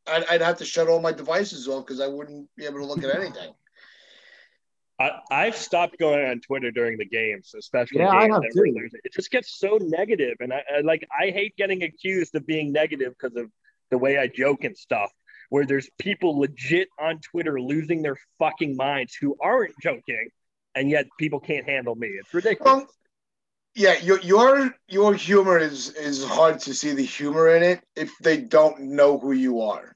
I'd, 0.07 0.25
I'd 0.29 0.41
have 0.41 0.57
to 0.57 0.65
shut 0.65 0.87
all 0.87 0.99
my 1.01 1.11
devices 1.11 1.67
off 1.67 1.85
because 1.85 1.99
I 2.01 2.07
wouldn't 2.07 2.49
be 2.57 2.65
able 2.65 2.79
to 2.79 2.85
look 2.85 3.03
at 3.03 3.15
anything. 3.15 3.53
I, 4.99 5.19
I've 5.31 5.55
stopped 5.55 5.97
going 5.97 6.23
on 6.29 6.41
Twitter 6.41 6.69
during 6.69 6.97
the 6.99 7.05
games, 7.05 7.53
especially 7.57 8.01
Yeah, 8.01 8.09
I 8.09 8.21
games 8.27 8.33
have 8.33 8.43
too. 8.53 8.61
regulars. 8.61 8.91
It 9.03 9.11
just 9.13 9.31
gets 9.31 9.57
so 9.57 9.79
negative, 9.81 10.35
and 10.41 10.53
I, 10.53 10.61
I 10.77 10.81
like 10.81 11.07
I 11.19 11.31
hate 11.31 11.55
getting 11.57 11.81
accused 11.83 12.35
of 12.35 12.45
being 12.45 12.71
negative 12.71 13.13
because 13.19 13.35
of 13.35 13.49
the 13.89 13.97
way 13.97 14.17
I 14.19 14.27
joke 14.27 14.63
and 14.63 14.77
stuff. 14.77 15.11
Where 15.49 15.65
there's 15.65 15.89
people 15.97 16.39
legit 16.39 16.87
on 16.99 17.19
Twitter 17.19 17.59
losing 17.59 18.03
their 18.03 18.15
fucking 18.39 18.75
minds 18.77 19.15
who 19.15 19.35
aren't 19.41 19.73
joking, 19.81 20.29
and 20.75 20.89
yet 20.89 21.07
people 21.19 21.39
can't 21.39 21.67
handle 21.67 21.95
me. 21.95 22.07
It's 22.07 22.33
ridiculous. 22.33 22.83
Well, 22.83 22.87
yeah, 23.75 23.97
your 23.99 24.19
your 24.21 24.75
your 24.87 25.13
humor 25.13 25.57
is 25.57 25.89
is 25.89 26.23
hard 26.23 26.59
to 26.61 26.73
see 26.73 26.91
the 26.93 27.03
humor 27.03 27.55
in 27.55 27.63
it 27.63 27.81
if 27.95 28.11
they 28.21 28.37
don't 28.37 28.81
know 28.81 29.17
who 29.17 29.31
you 29.31 29.61
are. 29.61 29.95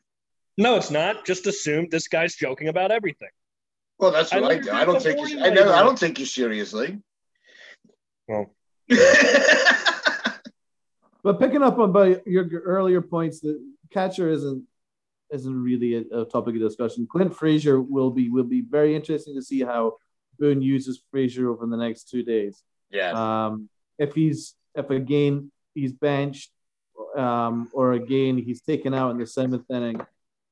no, 0.57 0.75
it's 0.75 0.91
not. 0.91 1.25
Just 1.25 1.47
assume 1.47 1.87
this 1.89 2.07
guy's 2.07 2.35
joking 2.35 2.67
about 2.67 2.91
everything. 2.91 3.29
Well, 3.97 4.11
that's 4.11 4.33
I 4.33 4.39
what 4.39 4.51
I, 4.51 4.55
never 4.55 4.63
do 4.63 4.71
i 4.71 4.85
don't 4.85 5.01
take 5.01 5.17
you. 5.17 5.39
I, 5.41 5.49
never, 5.49 5.71
I 5.73 5.81
don't 5.81 5.97
take 5.97 6.19
you 6.19 6.25
seriously. 6.25 6.99
Well, 8.27 8.53
But 11.25 11.39
picking 11.39 11.63
up 11.63 11.79
on 11.79 11.91
by 11.91 12.21
your 12.27 12.45
your 12.45 12.61
earlier 12.61 13.01
points, 13.01 13.39
the 13.39 13.59
catcher 13.91 14.29
isn't 14.29 14.63
isn't 15.31 15.63
really 15.63 15.95
a, 15.95 16.19
a 16.21 16.25
topic 16.25 16.53
of 16.53 16.61
discussion. 16.61 17.07
Clint 17.11 17.35
Frazier 17.35 17.81
will 17.81 18.11
be 18.11 18.29
will 18.29 18.43
be 18.43 18.61
very 18.61 18.95
interesting 18.95 19.33
to 19.33 19.41
see 19.41 19.61
how 19.61 19.93
Boone 20.37 20.61
uses 20.61 21.01
Frazier 21.09 21.49
over 21.49 21.65
the 21.65 21.77
next 21.77 22.11
two 22.11 22.21
days. 22.21 22.61
Yeah. 22.91 23.45
Um, 23.45 23.69
if 23.97 24.13
he's 24.13 24.55
if 24.73 24.89
again 24.89 25.51
he's 25.73 25.93
benched, 25.93 26.51
um, 27.17 27.69
or 27.73 27.93
again 27.93 28.37
he's 28.37 28.61
taken 28.61 28.93
out 28.93 29.11
in 29.11 29.17
the 29.17 29.27
seventh 29.27 29.69
inning, 29.69 30.01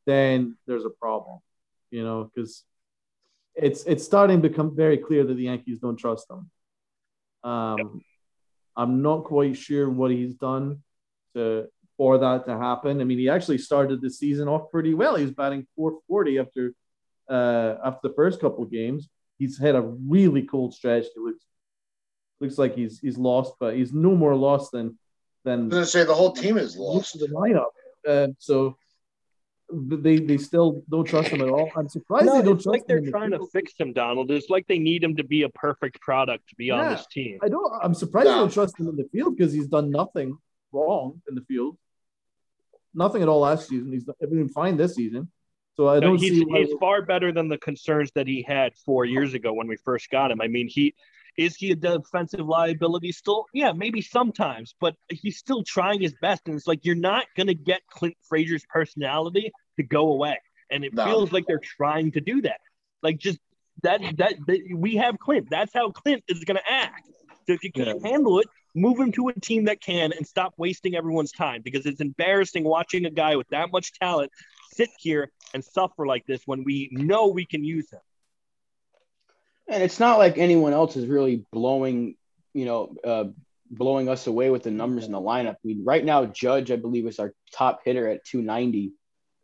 then 0.05 0.57
there's 0.67 0.85
a 0.85 0.89
problem, 0.89 1.39
you 1.91 2.03
know, 2.03 2.29
because 2.33 2.63
it's 3.55 3.83
it's 3.83 4.03
starting 4.03 4.41
to 4.41 4.49
become 4.49 4.75
very 4.75 4.97
clear 4.97 5.23
that 5.23 5.33
the 5.33 5.43
Yankees 5.43 5.79
don't 5.79 5.97
trust 5.97 6.29
him. 6.29 6.49
Um, 7.49 8.01
I'm 8.75 9.01
not 9.01 9.25
quite 9.25 9.57
sure 9.57 9.89
what 9.89 10.11
he's 10.11 10.35
done 10.35 10.81
to 11.35 11.67
for 11.97 12.17
that 12.17 12.45
to 12.45 12.57
happen. 12.57 13.01
I 13.01 13.03
mean, 13.03 13.19
he 13.19 13.29
actually 13.29 13.59
started 13.59 14.01
the 14.01 14.09
season 14.09 14.47
off 14.47 14.71
pretty 14.71 14.93
well. 14.93 15.15
He 15.15 15.23
was 15.23 15.33
batting 15.33 15.67
440 15.75 16.39
after 16.39 16.73
uh, 17.29 17.75
after 17.85 18.07
the 18.07 18.13
first 18.15 18.41
couple 18.41 18.63
of 18.63 18.71
games. 18.71 19.09
He's 19.37 19.59
had 19.59 19.75
a 19.75 19.81
really 19.81 20.43
cold 20.43 20.73
stretch. 20.73 21.05
He 21.13 21.21
looks 21.21 21.43
looks 22.39 22.57
like 22.57 22.75
he's 22.75 22.99
he's 22.99 23.17
lost, 23.17 23.53
but 23.59 23.75
he's 23.75 23.93
no 23.93 24.15
more 24.15 24.35
lost 24.35 24.71
than 24.71 24.97
than 25.43 25.61
I 25.61 25.63
was 25.63 25.73
gonna 25.73 25.85
say 25.85 26.03
the 26.03 26.15
whole 26.15 26.33
team 26.33 26.57
is 26.57 26.77
lost. 26.77 27.19
the 27.19 27.27
lineup. 27.27 27.71
Uh, 28.07 28.27
so 28.39 28.77
they 29.71 30.19
they 30.19 30.37
still 30.37 30.83
don't 30.89 31.05
trust 31.05 31.29
him 31.29 31.41
at 31.41 31.49
all. 31.49 31.71
I'm 31.75 31.87
surprised 31.87 32.25
no, 32.25 32.37
they 32.37 32.43
don't 32.43 32.55
it's 32.55 32.63
trust 32.63 32.73
like 32.79 32.87
they're 32.87 32.97
him. 32.97 33.05
in 33.05 33.11
the 33.11 33.11
trying 33.11 33.31
to 33.31 33.47
fix 33.51 33.73
him, 33.77 33.93
Donald. 33.93 34.29
It's 34.31 34.49
like 34.49 34.67
they 34.67 34.79
need 34.79 35.03
him 35.03 35.15
to 35.15 35.23
be 35.23 35.43
a 35.43 35.49
perfect 35.49 36.01
product 36.01 36.49
to 36.49 36.55
be 36.55 36.71
on 36.71 36.91
this 36.91 37.07
team. 37.07 37.39
I 37.41 37.49
don't. 37.49 37.71
I'm 37.81 37.93
surprised 37.93 38.27
they 38.27 38.31
don't 38.31 38.53
trust 38.53 38.79
him 38.79 38.87
in 38.89 38.95
the 38.95 39.07
field 39.11 39.37
because 39.37 39.53
he's 39.53 39.67
done 39.67 39.89
nothing 39.89 40.37
wrong 40.71 41.21
in 41.29 41.35
the 41.35 41.41
field. 41.41 41.77
Nothing 42.93 43.23
at 43.23 43.27
all 43.27 43.39
last 43.39 43.69
season. 43.69 43.91
He's 43.91 44.05
been 44.19 44.49
fine 44.49 44.77
this 44.77 44.95
season. 44.95 45.31
So 45.75 45.87
I 45.87 45.99
don't 45.99 46.17
he's, 46.17 46.31
see 46.31 46.45
he's 46.47 46.73
far 46.79 47.01
better 47.01 47.31
than 47.31 47.47
the 47.47 47.57
concerns 47.57 48.11
that 48.13 48.27
he 48.27 48.43
had 48.43 48.75
four 48.85 49.05
years 49.05 49.33
ago 49.33 49.53
when 49.53 49.67
we 49.67 49.75
first 49.77 50.09
got 50.11 50.29
him. 50.29 50.39
I 50.39 50.47
mean, 50.47 50.67
he 50.67 50.93
is 51.37 51.55
he 51.55 51.71
a 51.71 51.75
defensive 51.75 52.45
liability 52.45 53.11
still? 53.11 53.45
Yeah, 53.53 53.71
maybe 53.71 54.01
sometimes, 54.01 54.75
but 54.79 54.95
he's 55.09 55.37
still 55.37 55.63
trying 55.63 56.01
his 56.01 56.13
best. 56.21 56.43
And 56.45 56.55
it's 56.55 56.67
like 56.67 56.85
you're 56.85 56.95
not 56.95 57.25
gonna 57.35 57.53
get 57.53 57.81
Clint 57.89 58.15
Frazier's 58.27 58.65
personality 58.69 59.51
to 59.77 59.83
go 59.83 60.11
away. 60.11 60.39
And 60.69 60.83
it 60.83 60.93
No. 60.93 61.05
feels 61.05 61.31
like 61.31 61.45
they're 61.47 61.59
trying 61.59 62.11
to 62.13 62.21
do 62.21 62.41
that. 62.43 62.59
Like 63.01 63.17
just 63.17 63.39
that 63.81 64.01
that, 64.17 64.35
that 64.47 64.59
we 64.75 64.95
have 64.95 65.17
Clint. 65.19 65.47
That's 65.49 65.73
how 65.73 65.91
Clint 65.91 66.23
is 66.27 66.43
gonna 66.43 66.61
act. 66.67 67.03
So 67.47 67.53
if 67.53 67.63
you 67.63 67.71
can't 67.71 68.03
handle 68.05 68.39
it, 68.39 68.47
move 68.75 68.99
him 68.99 69.11
to 69.13 69.29
a 69.29 69.39
team 69.39 69.65
that 69.65 69.81
can 69.81 70.13
and 70.13 70.25
stop 70.25 70.53
wasting 70.57 70.95
everyone's 70.95 71.31
time 71.31 71.61
because 71.63 71.85
it's 71.85 72.01
embarrassing 72.01 72.63
watching 72.63 73.05
a 73.05 73.09
guy 73.09 73.35
with 73.35 73.47
that 73.49 73.71
much 73.71 73.93
talent 73.93 74.31
sit 74.71 74.89
here 74.97 75.31
and 75.53 75.63
suffer 75.63 76.07
like 76.07 76.25
this 76.25 76.41
when 76.45 76.63
we 76.63 76.89
know 76.91 77.27
we 77.27 77.45
can 77.45 77.63
use 77.63 77.91
him. 77.91 77.99
And 79.73 79.81
it's 79.81 79.99
not 79.99 80.19
like 80.19 80.37
anyone 80.37 80.71
else 80.71 80.95
is 80.95 81.07
really 81.07 81.45
blowing, 81.51 82.15
you 82.53 82.65
know, 82.65 82.95
uh, 83.03 83.25
blowing 83.71 84.07
us 84.07 84.27
away 84.27 84.51
with 84.51 84.63
the 84.63 84.71
numbers 84.71 85.05
in 85.05 85.11
the 85.11 85.19
lineup. 85.19 85.55
I 85.55 85.57
mean, 85.63 85.83
right 85.83 86.05
now, 86.05 86.25
Judge, 86.25 86.69
I 86.69 86.75
believe, 86.75 87.07
is 87.07 87.17
our 87.17 87.33
top 87.51 87.81
hitter 87.83 88.07
at 88.07 88.23
290. 88.23 88.93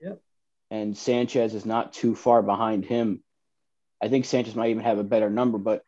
Yep. 0.02 0.22
And 0.70 0.96
Sanchez 0.96 1.56
is 1.56 1.66
not 1.66 1.94
too 1.94 2.16
far 2.16 2.44
behind 2.44 2.86
him. 2.86 3.24
I 4.02 4.08
think 4.08 4.26
Sanchez 4.26 4.56
might 4.56 4.70
even 4.70 4.84
have 4.84 5.00
a 5.00 5.04
better 5.04 5.32
number, 5.32 5.58
but 5.58 5.82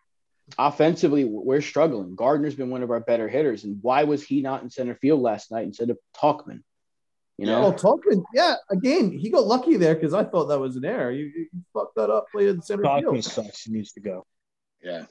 offensively, 0.57 1.23
we're 1.23 1.61
struggling. 1.61 2.15
Gardner's 2.15 2.55
been 2.55 2.71
one 2.71 2.81
of 2.81 2.89
our 2.89 2.99
better 2.99 3.29
hitters. 3.29 3.63
And 3.63 3.77
why 3.83 4.05
was 4.05 4.23
he 4.23 4.41
not 4.41 4.63
in 4.63 4.71
center 4.71 4.95
field 4.95 5.21
last 5.21 5.51
night 5.51 5.65
instead 5.65 5.91
of 5.91 5.99
Tauchman? 6.19 6.63
You 7.41 7.47
know, 7.47 7.65
Oh, 7.65 7.71
Tauchman, 7.73 8.23
yeah. 8.35 8.53
Again, 8.69 9.11
he 9.11 9.29
got 9.31 9.47
lucky 9.47 9.75
there 9.75 9.95
because 9.95 10.13
I 10.13 10.23
thought 10.23 10.45
that 10.49 10.59
was 10.59 10.75
an 10.75 10.85
error. 10.85 11.11
You, 11.11 11.25
you 11.25 11.47
fucked 11.73 11.95
that 11.95 12.09
up 12.11 12.25
playing 12.31 12.61
center 12.61 12.83
Tauchman 12.83 13.11
field. 13.13 13.23
sucks. 13.23 13.63
He 13.63 13.71
needs 13.73 13.91
to 13.93 13.99
go. 13.99 14.25
Yeah. 14.83 15.05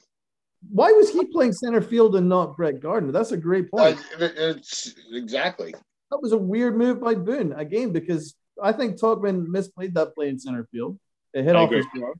Why 0.71 0.91
was 0.93 1.09
he 1.09 1.25
playing 1.25 1.51
center 1.53 1.81
field 1.81 2.15
and 2.15 2.29
not 2.29 2.55
Brett 2.55 2.79
Gardner? 2.79 3.11
That's 3.11 3.31
a 3.33 3.37
great 3.37 3.69
point. 3.69 3.97
Uh, 4.19 4.29
it's 4.37 4.93
exactly. 5.11 5.73
that 6.09 6.21
was 6.21 6.31
a 6.31 6.37
weird 6.37 6.77
move 6.77 7.01
by 7.01 7.15
Boone 7.15 7.51
again 7.53 7.91
because 7.91 8.35
I 8.63 8.71
think 8.71 8.97
Tauchman 8.99 9.47
misplayed 9.47 9.93
that 9.95 10.13
play 10.15 10.29
in 10.29 10.39
center 10.39 10.65
field. 10.71 10.97
It 11.33 11.43
hit 11.43 11.55
I 11.55 11.59
off 11.59 11.67
agree. 11.69 11.77
his 11.79 11.87
glove. 11.93 12.15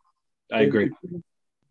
I 0.52 0.62
agree. 0.64 0.86
It 1.04 1.24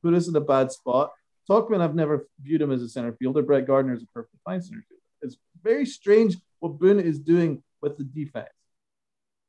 Put 0.02 0.14
us 0.14 0.28
in 0.28 0.36
a 0.36 0.40
bad 0.40 0.72
spot. 0.72 1.10
Tauchman, 1.50 1.80
I've 1.82 1.94
never 1.94 2.26
viewed 2.40 2.62
him 2.62 2.70
as 2.72 2.80
a 2.80 2.88
center 2.88 3.12
fielder. 3.12 3.42
Brett 3.42 3.66
Gardner 3.66 3.92
is 3.92 4.02
a 4.02 4.06
perfect 4.14 4.36
fine 4.46 4.62
center 4.62 4.82
fielder. 4.88 5.02
It's 5.22 5.36
very 5.62 5.84
strange 5.84 6.36
what 6.60 6.78
Boone 6.78 7.00
is 7.00 7.18
doing 7.18 7.62
with 7.82 7.96
the 7.98 8.04
defense. 8.04 8.48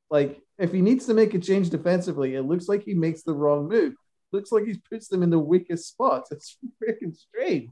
Like, 0.10 0.42
if 0.58 0.72
he 0.72 0.82
needs 0.82 1.06
to 1.06 1.14
make 1.14 1.34
a 1.34 1.40
change 1.40 1.70
defensively, 1.70 2.36
it 2.36 2.42
looks 2.44 2.68
like 2.68 2.84
he 2.84 2.94
makes 2.94 3.24
the 3.24 3.34
wrong 3.34 3.68
move. 3.70 3.94
Looks 4.32 4.52
like 4.52 4.66
he 4.66 4.76
puts 4.90 5.08
them 5.08 5.24
in 5.24 5.30
the 5.30 5.40
weakest 5.40 5.88
spots. 5.90 6.32
It's 6.32 6.58
freaking 6.82 7.16
strange. 7.16 7.70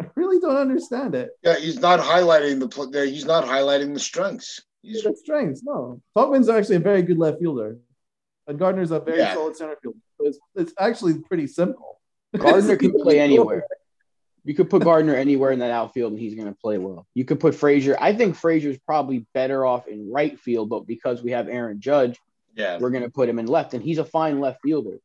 I 0.00 0.06
really 0.14 0.38
don't 0.38 0.56
understand 0.56 1.14
it. 1.14 1.30
Yeah, 1.42 1.56
he's 1.58 1.80
not 1.80 1.98
highlighting 2.00 2.60
the 2.60 2.68
pl- 2.68 2.92
He's 2.92 3.24
not 3.24 3.44
highlighting 3.44 3.94
the 3.94 4.00
strengths. 4.00 4.60
He's, 4.82 5.02
That's 5.02 5.20
strange. 5.20 5.58
No, 5.64 6.00
Tauchman's 6.16 6.48
actually 6.48 6.76
a 6.76 6.80
very 6.80 7.02
good 7.02 7.18
left 7.18 7.40
fielder, 7.40 7.78
and 8.46 8.58
Gardner's 8.58 8.92
a 8.92 9.00
very 9.00 9.18
Yeah. 9.18 9.34
solid 9.34 9.56
center 9.56 9.76
fielder. 9.82 9.98
So 10.20 10.26
it's, 10.28 10.38
it's 10.54 10.72
actually 10.78 11.18
pretty 11.18 11.48
simple. 11.48 12.00
Gardner 12.36 12.76
can 12.76 12.92
play 13.02 13.18
anywhere. 13.18 13.64
You 14.48 14.54
could 14.54 14.70
put 14.70 14.82
Gardner 14.82 15.14
anywhere 15.14 15.50
in 15.50 15.58
that 15.58 15.70
outfield 15.70 16.12
and 16.12 16.18
he's 16.18 16.34
going 16.34 16.48
to 16.48 16.58
play 16.58 16.78
well. 16.78 17.06
You 17.12 17.26
could 17.26 17.38
put 17.38 17.54
Frazier. 17.54 17.98
I 18.00 18.14
think 18.14 18.34
Frazier's 18.34 18.78
probably 18.78 19.26
better 19.34 19.66
off 19.66 19.86
in 19.86 20.10
right 20.10 20.40
field, 20.40 20.70
but 20.70 20.86
because 20.86 21.22
we 21.22 21.32
have 21.32 21.50
Aaron 21.50 21.82
Judge, 21.82 22.18
yeah. 22.54 22.78
we're 22.78 22.88
going 22.88 23.02
to 23.02 23.10
put 23.10 23.28
him 23.28 23.38
in 23.38 23.44
left, 23.44 23.74
and 23.74 23.82
he's 23.82 23.98
a 23.98 24.06
fine 24.06 24.40
left 24.40 24.60
fielder. 24.62 25.00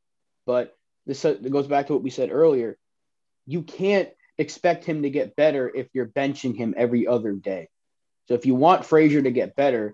But 0.46 0.74
this 1.06 1.26
uh, 1.26 1.34
goes 1.34 1.68
back 1.68 1.88
to 1.88 1.94
what 1.94 2.04
we 2.04 2.10
said 2.10 2.32
earlier. 2.32 2.78
You 3.46 3.64
can't 3.64 4.08
expect 4.38 4.86
him 4.86 5.02
to 5.02 5.10
get 5.10 5.36
better 5.36 5.70
if 5.76 5.90
you're 5.92 6.08
benching 6.08 6.56
him 6.56 6.74
every 6.78 7.06
other 7.06 7.34
day. 7.34 7.68
So 8.30 8.36
if 8.36 8.46
you 8.46 8.56
want 8.56 8.86
Frazier 8.86 9.22
to 9.22 9.32
get 9.32 9.58
better, 9.58 9.94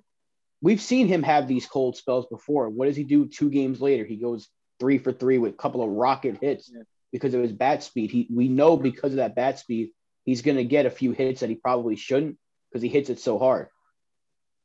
we've 0.61 0.79
seen 0.79 1.07
him 1.07 1.23
have 1.23 1.47
these 1.47 1.65
cold 1.65 1.97
spells 1.97 2.27
before. 2.27 2.69
What 2.69 2.85
does 2.85 2.95
he 2.95 3.03
do 3.03 3.25
two 3.25 3.49
games 3.49 3.81
later? 3.81 4.05
He 4.05 4.17
goes 4.17 4.47
three 4.79 4.99
for 4.99 5.11
three 5.11 5.39
with 5.39 5.53
a 5.53 5.57
couple 5.57 5.81
of 5.81 5.89
rocket 5.89 6.37
hits 6.39 6.71
Yeah. 6.71 6.83
Because 7.12 7.34
of 7.34 7.41
his 7.41 7.51
bat 7.53 7.84
speed. 7.84 8.12
He 8.12 8.28
we 8.34 8.47
know 8.47 8.78
because 8.78 9.12
of 9.14 9.18
that 9.18 9.36
bat 9.36 9.60
speed, 9.60 9.91
he's 10.26 10.41
going 10.41 10.57
to 10.57 10.64
get 10.64 10.86
a 10.86 10.91
few 10.91 11.12
hits 11.12 11.41
that 11.41 11.49
he 11.49 11.55
probably 11.55 11.95
shouldn't 11.95 12.38
because 12.70 12.82
he 12.82 12.89
hits 12.89 13.10
it 13.10 13.20
so 13.20 13.39
hard. 13.39 13.68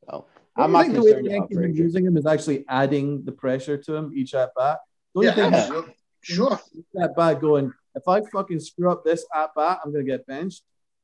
So 0.08 0.26
I'm 0.56 0.72
Don't 0.72 0.72
not 0.72 0.86
you 0.86 0.92
think 0.92 0.94
the 0.94 1.02
way 1.02 1.12
the 1.12 1.18
about 1.20 1.30
Yankees 1.30 1.56
are 1.56 1.60
Frazier. 1.62 1.82
using 1.82 2.06
him 2.06 2.16
is 2.16 2.26
actually 2.26 2.64
adding 2.68 3.24
the 3.24 3.32
pressure 3.32 3.76
to 3.78 3.94
him 3.94 4.12
each 4.14 4.34
at 4.34 4.50
bat. 4.56 4.80
Don't 5.14 5.24
Yeah, 5.24 5.30
you 5.30 5.36
think 5.36 5.54
absolutely. 5.54 5.94
Sure. 6.22 6.60
each 6.76 6.84
at 7.02 7.16
bat 7.16 7.40
going, 7.40 7.72
if 7.94 8.06
I 8.08 8.20
fucking 8.22 8.60
screw 8.60 8.90
up 8.90 9.04
this 9.04 9.24
at 9.34 9.54
bat, 9.54 9.80
I'm 9.84 9.92
gonna 9.92 10.04
get 10.04 10.26
benched. 10.26 10.62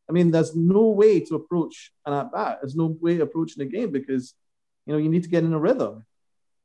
I 0.09 0.13
mean, 0.13 0.31
there's 0.31 0.57
no 0.57 0.89
way 0.89 1.21
to 1.21 1.37
approach 1.37 1.93
an 2.05 2.13
at 2.13 2.33
bat. 2.33 2.59
There's 2.61 2.75
no 2.75 2.97
way 3.01 3.21
approaching 3.21 3.65
the 3.65 3.71
game 3.71 3.93
because 3.93 4.35
you 4.87 4.93
know 4.93 4.99
you 4.99 5.09
need 5.09 5.23
to 5.23 5.29
get 5.29 5.45
in 5.45 5.53
a 5.53 5.59
rhythm. 5.59 6.05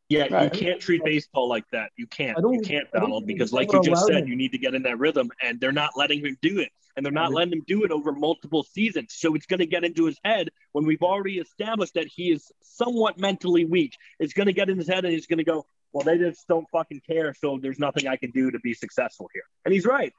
Yeah, 0.07 0.27
Right. 0.31 0.53
you 0.53 0.59
can't 0.59 0.79
treat 0.79 1.03
baseball 1.03 1.47
like 1.47 1.65
that. 1.71 1.91
You 1.95 2.05
can't. 2.05 2.37
You 2.37 2.61
can't, 2.63 2.91
Donald, 2.91 3.25
because 3.25 3.51
like 3.51 3.71
you 3.73 3.81
just 3.81 4.05
said, 4.05 4.23
him. 4.23 4.27
you 4.27 4.35
need 4.35 4.51
to 4.51 4.57
get 4.59 4.75
in 4.75 4.83
that 4.83 4.99
rhythm, 4.99 5.31
and 5.41 5.59
they're 5.59 5.71
not 5.71 5.97
letting 5.97 6.23
him 6.23 6.37
do 6.43 6.59
it, 6.59 6.71
and 6.95 7.03
they're 7.03 7.11
not 7.11 7.31
Mhm. 7.31 7.35
letting 7.35 7.53
him 7.53 7.63
do 7.65 7.83
it 7.83 7.91
over 7.91 8.11
multiple 8.11 8.61
seasons. 8.63 9.13
So 9.15 9.33
it's 9.33 9.47
going 9.47 9.61
to 9.61 9.65
get 9.65 9.83
into 9.83 10.05
his 10.05 10.19
head 10.23 10.49
when 10.73 10.85
we've 10.85 11.01
already 11.01 11.39
established 11.39 11.95
that 11.95 12.05
he 12.07 12.31
is 12.31 12.51
somewhat 12.61 13.17
mentally 13.17 13.65
weak. 13.65 13.95
It's 14.19 14.33
going 14.33 14.45
to 14.45 14.53
get 14.53 14.69
in 14.69 14.77
his 14.77 14.87
head, 14.87 15.05
and 15.05 15.13
he's 15.13 15.25
going 15.25 15.39
to 15.39 15.43
go, 15.43 15.65
"Well, 15.91 16.03
they 16.03 16.19
just 16.19 16.47
don't 16.47 16.69
fucking 16.69 17.01
care, 17.07 17.33
so 17.33 17.57
there's 17.59 17.79
nothing 17.79 18.07
I 18.07 18.15
can 18.15 18.29
do 18.29 18.51
to 18.51 18.59
be 18.59 18.75
successful 18.75 19.27
here." 19.33 19.43
And 19.65 19.73
he's 19.73 19.87
right. 19.87 20.13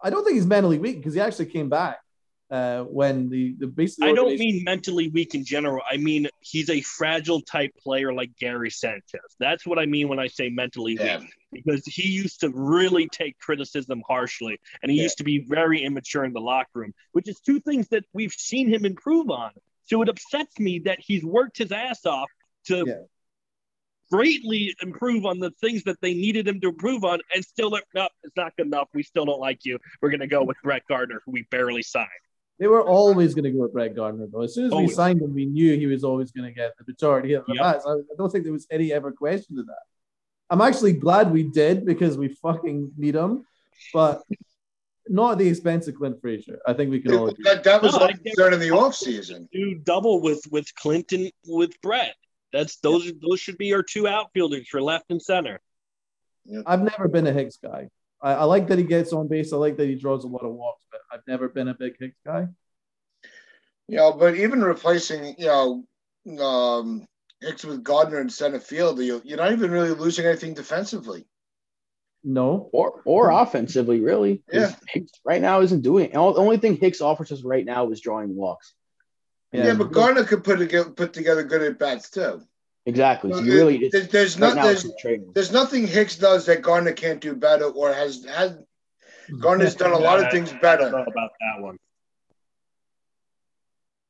I 0.00 0.10
don't 0.10 0.22
think 0.24 0.36
he's 0.36 0.46
mentally 0.46 0.78
weak 0.78 0.98
because 0.98 1.14
he 1.14 1.20
actually 1.20 1.46
came 1.46 1.68
back 1.68 2.03
uh, 2.54 2.84
when 2.84 3.28
the 3.28 3.56
the 3.58 3.66
basically 3.66 4.10
I 4.10 4.14
don't 4.14 4.38
mean 4.38 4.62
mentally 4.64 5.08
weak 5.08 5.34
in 5.34 5.44
general. 5.44 5.82
I 5.90 5.96
mean 5.96 6.28
he's 6.40 6.70
a 6.70 6.80
fragile 6.82 7.40
type 7.40 7.72
player 7.82 8.12
like 8.12 8.30
Gary 8.38 8.70
Sanchez. 8.70 9.28
That's 9.40 9.66
what 9.66 9.78
I 9.78 9.86
mean 9.86 10.08
when 10.08 10.20
I 10.20 10.28
say 10.28 10.50
mentally 10.50 10.96
Yeah. 11.00 11.18
weak. 11.18 11.30
Because 11.52 11.84
he 11.86 12.08
used 12.08 12.40
to 12.40 12.50
really 12.50 13.08
take 13.08 13.38
criticism 13.38 14.02
harshly, 14.08 14.58
and 14.82 14.90
he 14.90 14.98
Yeah. 14.98 15.04
used 15.04 15.18
to 15.18 15.24
be 15.24 15.44
very 15.48 15.82
immature 15.82 16.24
in 16.24 16.32
the 16.32 16.40
locker 16.40 16.80
room, 16.80 16.94
which 17.12 17.28
is 17.28 17.40
two 17.40 17.60
things 17.60 17.88
that 17.88 18.04
we've 18.12 18.32
seen 18.32 18.68
him 18.68 18.84
improve 18.84 19.30
on. 19.30 19.50
So 19.82 20.02
it 20.02 20.08
upsets 20.08 20.58
me 20.58 20.80
that 20.80 20.98
he's 21.00 21.24
worked 21.24 21.58
his 21.58 21.72
ass 21.72 22.06
off 22.06 22.30
to 22.66 22.84
Yeah. 22.86 23.02
greatly 24.10 24.74
improve 24.82 25.26
on 25.26 25.38
the 25.38 25.50
things 25.60 25.82
that 25.84 26.00
they 26.00 26.14
needed 26.14 26.46
him 26.46 26.60
to 26.60 26.68
improve 26.68 27.04
on, 27.04 27.20
and 27.34 27.44
still, 27.44 27.70
like, 27.70 27.84
no, 27.94 28.08
it's 28.22 28.36
not 28.36 28.56
good 28.56 28.66
enough. 28.66 28.88
We 28.94 29.02
still 29.02 29.24
don't 29.24 29.40
like 29.40 29.64
you. 29.64 29.78
We're 30.00 30.10
going 30.10 30.20
to 30.20 30.26
go 30.26 30.42
with 30.44 30.56
Brett 30.62 30.82
Gardner, 30.88 31.20
who 31.24 31.32
we 31.32 31.42
barely 31.50 31.82
signed. 31.82 32.08
They 32.58 32.68
were 32.68 32.82
always 32.82 33.34
going 33.34 33.44
to 33.44 33.50
go 33.50 33.58
with 33.62 33.72
Brett 33.72 33.96
Gardner, 33.96 34.26
though. 34.30 34.42
As 34.42 34.54
soon 34.54 34.66
as 34.66 34.72
we 34.72 34.86
signed 34.88 35.20
him, 35.20 35.34
we 35.34 35.44
knew 35.46 35.76
he 35.76 35.86
was 35.86 36.04
always 36.04 36.30
going 36.30 36.46
to 36.48 36.54
get 36.54 36.72
the 36.78 36.84
majority 36.86 37.34
of 37.34 37.44
the 37.46 37.54
Yep. 37.54 37.62
bats. 37.62 37.84
I, 37.86 37.92
I 37.94 38.00
don't 38.16 38.30
think 38.30 38.44
there 38.44 38.52
was 38.52 38.66
any 38.70 38.92
ever 38.92 39.10
question 39.10 39.56
to 39.56 39.62
that. 39.64 39.82
I'm 40.50 40.60
actually 40.60 40.92
glad 40.92 41.32
we 41.32 41.42
did 41.44 41.84
because 41.84 42.16
we 42.16 42.28
fucking 42.28 42.92
need 42.96 43.16
him, 43.16 43.44
but 43.92 44.22
not 45.08 45.32
at 45.32 45.38
the 45.38 45.48
expense 45.48 45.88
of 45.88 45.96
Clint 45.96 46.20
Frazier. 46.20 46.60
I 46.66 46.74
think 46.74 46.90
we 46.92 47.00
can 47.00 47.14
all 47.14 47.28
agree. 47.28 47.42
That, 47.44 47.64
that 47.64 47.82
was 47.82 47.94
No, 47.94 48.02
our 48.02 48.08
I 48.08 48.12
get- 48.12 48.22
concern 48.24 48.54
in 48.54 48.60
the 48.60 48.68
offseason. 48.68 49.48
do 49.50 49.74
double 49.74 50.20
with 50.22 50.42
with 50.50 50.72
Clinton 50.76 51.30
with 51.48 51.72
Brett. 51.82 52.14
That's 52.52 52.76
those 52.76 53.12
those 53.26 53.40
should 53.40 53.58
be 53.58 53.74
our 53.74 53.82
two 53.82 54.06
outfielders 54.06 54.68
for 54.68 54.80
left 54.80 55.06
and 55.10 55.20
center. 55.20 55.60
I've 56.66 56.82
never 56.82 57.08
been 57.08 57.26
a 57.26 57.32
Hicks 57.32 57.56
guy. 57.56 57.88
I, 58.22 58.34
I 58.34 58.44
like 58.44 58.68
that 58.68 58.78
he 58.78 58.84
gets 58.84 59.12
on 59.12 59.26
base. 59.28 59.52
I 59.52 59.56
like 59.56 59.76
that 59.78 59.88
he 59.88 59.94
draws 59.96 60.24
a 60.24 60.28
lot 60.28 60.44
of 60.44 60.52
walks, 60.52 60.84
but 60.92 60.93
I've 61.14 61.26
never 61.28 61.48
been 61.48 61.68
a 61.68 61.74
big 61.74 61.94
Hicks 62.00 62.18
guy. 62.26 62.48
Yeah, 63.86 64.10
but 64.18 64.34
even 64.34 64.64
replacing, 64.64 65.36
you 65.38 65.46
know, 65.46 66.44
um, 66.44 67.06
Hicks 67.40 67.64
with 67.64 67.84
Gardner 67.84 68.20
in 68.20 68.28
center 68.28 68.58
field, 68.58 68.98
you, 68.98 69.22
you're 69.24 69.38
not 69.38 69.52
even 69.52 69.70
really 69.70 69.90
losing 69.90 70.26
anything 70.26 70.54
defensively. 70.54 71.24
No, 72.24 72.70
or 72.72 73.02
or 73.04 73.30
offensively, 73.30 74.00
really. 74.00 74.42
Yeah. 74.50 74.74
Hicks 74.88 75.12
right 75.24 75.42
now 75.42 75.60
isn't 75.60 75.82
doing 75.82 76.06
it. 76.06 76.12
The 76.14 76.18
only 76.18 76.56
thing 76.56 76.78
Hicks 76.78 77.02
offers 77.02 77.30
us 77.30 77.42
right 77.42 77.64
now 77.64 77.90
is 77.90 78.00
drawing 78.00 78.34
walks. 78.34 78.72
Yeah, 79.52 79.74
but 79.74 79.92
Gardner 79.92 80.24
could 80.24 80.42
put 80.42 80.58
together, 80.58 80.90
put 80.90 81.12
together 81.12 81.44
good 81.44 81.62
at 81.62 81.78
bats 81.78 82.10
too. 82.10 82.42
Exactly. 82.86 83.32
So 83.32 83.40
you 83.40 83.52
really 83.52 83.88
there's, 83.88 84.08
there's 84.08 84.40
right 84.40 84.56
not 84.56 84.64
there's 84.64 84.86
there's 85.34 85.52
nothing 85.52 85.86
Hicks 85.86 86.16
does 86.16 86.46
that 86.46 86.62
Gardner 86.62 86.92
can't 86.92 87.20
do 87.20 87.34
better 87.34 87.66
or 87.66 87.92
has 87.92 88.24
has 88.24 88.56
Gardner's 89.40 89.74
done 89.74 89.92
a 89.92 89.98
lot 89.98 90.22
of 90.22 90.30
things 90.30 90.52
better. 90.62 90.88
about 90.88 91.30
that 91.40 91.60
one. 91.60 91.78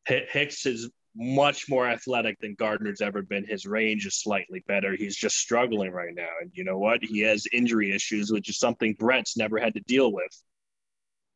Hicks 0.06 0.66
is 0.66 0.90
much 1.16 1.68
more 1.68 1.88
athletic 1.88 2.38
than 2.40 2.54
Gardner's 2.54 3.00
ever 3.00 3.22
been. 3.22 3.46
His 3.46 3.66
range 3.66 4.04
is 4.06 4.16
slightly 4.20 4.62
better. 4.66 4.96
He's 4.96 5.16
just 5.16 5.36
struggling 5.36 5.92
right 5.92 6.14
now. 6.14 6.28
And 6.40 6.50
you 6.54 6.64
know 6.64 6.78
what? 6.78 7.02
He 7.02 7.20
has 7.20 7.46
injury 7.52 7.92
issues, 7.92 8.30
which 8.32 8.48
is 8.48 8.58
something 8.58 8.94
Brett's 8.98 9.36
never 9.36 9.58
had 9.58 9.74
to 9.74 9.80
deal 9.80 10.12
with. 10.12 10.42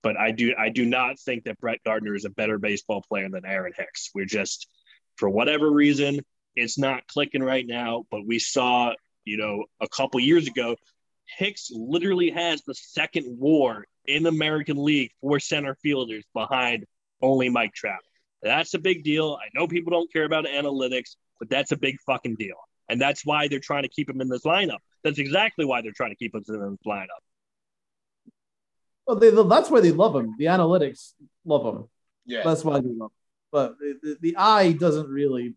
But 0.02 0.16
I 0.16 0.30
do 0.32 0.54
I 0.58 0.68
do 0.68 0.84
not 0.84 1.18
think 1.18 1.44
that 1.44 1.58
Brett 1.60 1.78
Gardner 1.84 2.14
is 2.14 2.24
a 2.24 2.30
better 2.30 2.58
baseball 2.58 3.02
player 3.08 3.28
than 3.28 3.44
Aaron 3.44 3.72
Hicks. 3.76 4.10
We're 4.14 4.26
just 4.26 4.68
for 5.16 5.28
whatever 5.28 5.70
reason, 5.70 6.20
it's 6.54 6.78
not 6.78 7.06
clicking 7.08 7.42
right 7.42 7.66
now. 7.66 8.04
But 8.10 8.26
we 8.26 8.38
saw, 8.38 8.92
you 9.24 9.36
know, 9.36 9.64
a 9.80 9.88
couple 9.88 10.20
years 10.20 10.46
ago, 10.46 10.76
Hicks 11.36 11.70
literally 11.72 12.30
has 12.30 12.62
the 12.62 12.74
second 12.74 13.26
WAR 13.38 13.84
in 14.06 14.22
the 14.22 14.30
American 14.30 14.82
League 14.82 15.12
for 15.20 15.38
center 15.38 15.76
fielders 15.82 16.24
behind 16.34 16.84
only 17.20 17.48
Mike 17.48 17.74
Trout. 17.74 18.00
That's 18.42 18.74
a 18.74 18.78
big 18.78 19.04
deal. 19.04 19.38
I 19.40 19.48
know 19.54 19.66
people 19.66 19.90
don't 19.90 20.12
care 20.12 20.24
about 20.24 20.46
analytics, 20.46 21.16
but 21.38 21.50
that's 21.50 21.72
a 21.72 21.76
big 21.76 21.96
fucking 22.06 22.36
deal. 22.36 22.56
And 22.88 23.00
that's 23.00 23.24
why 23.24 23.48
they're 23.48 23.58
trying 23.58 23.82
to 23.82 23.88
keep 23.88 24.08
him 24.08 24.20
in 24.20 24.28
this 24.28 24.42
lineup. 24.42 24.78
That's 25.04 25.18
exactly 25.18 25.64
why 25.64 25.82
they're 25.82 25.92
trying 25.92 26.10
to 26.10 26.16
keep 26.16 26.34
him 26.34 26.42
in 26.48 26.70
this 26.70 26.86
lineup. 26.86 27.06
well, 29.06 29.16
they, 29.16 29.30
that's 29.30 29.70
why 29.70 29.80
they 29.80 29.92
love 29.92 30.16
him. 30.16 30.34
The 30.38 30.46
analytics 30.46 31.12
love 31.44 31.74
him. 31.74 31.84
Yeah. 32.24 32.42
That's 32.44 32.64
why 32.64 32.80
they 32.80 32.88
love 32.88 33.10
him. 33.10 33.16
But 33.50 33.78
the, 33.78 33.98
the, 34.02 34.16
the 34.20 34.36
eye 34.36 34.72
doesn't 34.72 35.08
really 35.08 35.54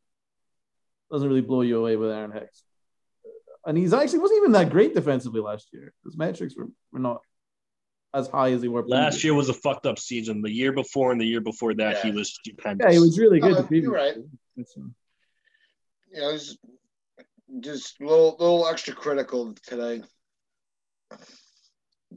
doesn't 1.12 1.28
really 1.28 1.42
blow 1.42 1.62
you 1.62 1.78
away 1.78 1.98
with 1.98 2.10
Aaron 2.10 2.32
Hicks. 2.32 2.64
And 3.66 3.78
he's 3.78 3.94
actually 3.94 4.20
wasn't 4.20 4.38
even 4.40 4.52
that 4.54 4.70
great 4.72 4.94
defensively 4.96 5.42
last 5.42 5.68
year. 5.72 5.94
His 6.04 6.18
metrics 6.18 6.56
were, 6.56 6.68
were 6.92 7.00
not 7.00 7.22
as 8.14 8.28
high 8.28 8.52
as 8.52 8.62
they 8.62 8.68
were. 8.68 8.82
Last 8.86 8.88
previous. 9.14 9.24
year 9.24 9.34
was 9.36 9.50
a 9.50 9.54
fucked 9.54 9.86
up 9.86 10.00
season. 10.00 10.42
The 10.42 10.52
year 10.52 10.72
before 10.74 11.12
and 11.12 11.22
the 11.22 11.26
year 11.26 11.42
before 11.42 11.74
that, 11.76 11.98
Yeah. 11.98 12.02
he 12.04 12.12
was 12.12 12.34
stupendous. 12.34 12.86
Yeah, 12.86 12.94
he 12.94 13.00
was 13.00 13.20
really 13.20 13.40
good. 13.40 13.56
Oh, 13.58 13.62
the 13.62 13.80
you're 13.80 13.94
right. 13.94 14.16
Yeah, 14.18 14.24
It's, 14.58 14.76
You 14.76 14.92
know, 16.22 16.30
it's 16.32 16.58
just 17.60 18.02
a 18.02 18.04
little, 18.06 18.36
little 18.40 18.68
extra 18.68 18.94
critical 18.96 19.54
today. 19.66 20.02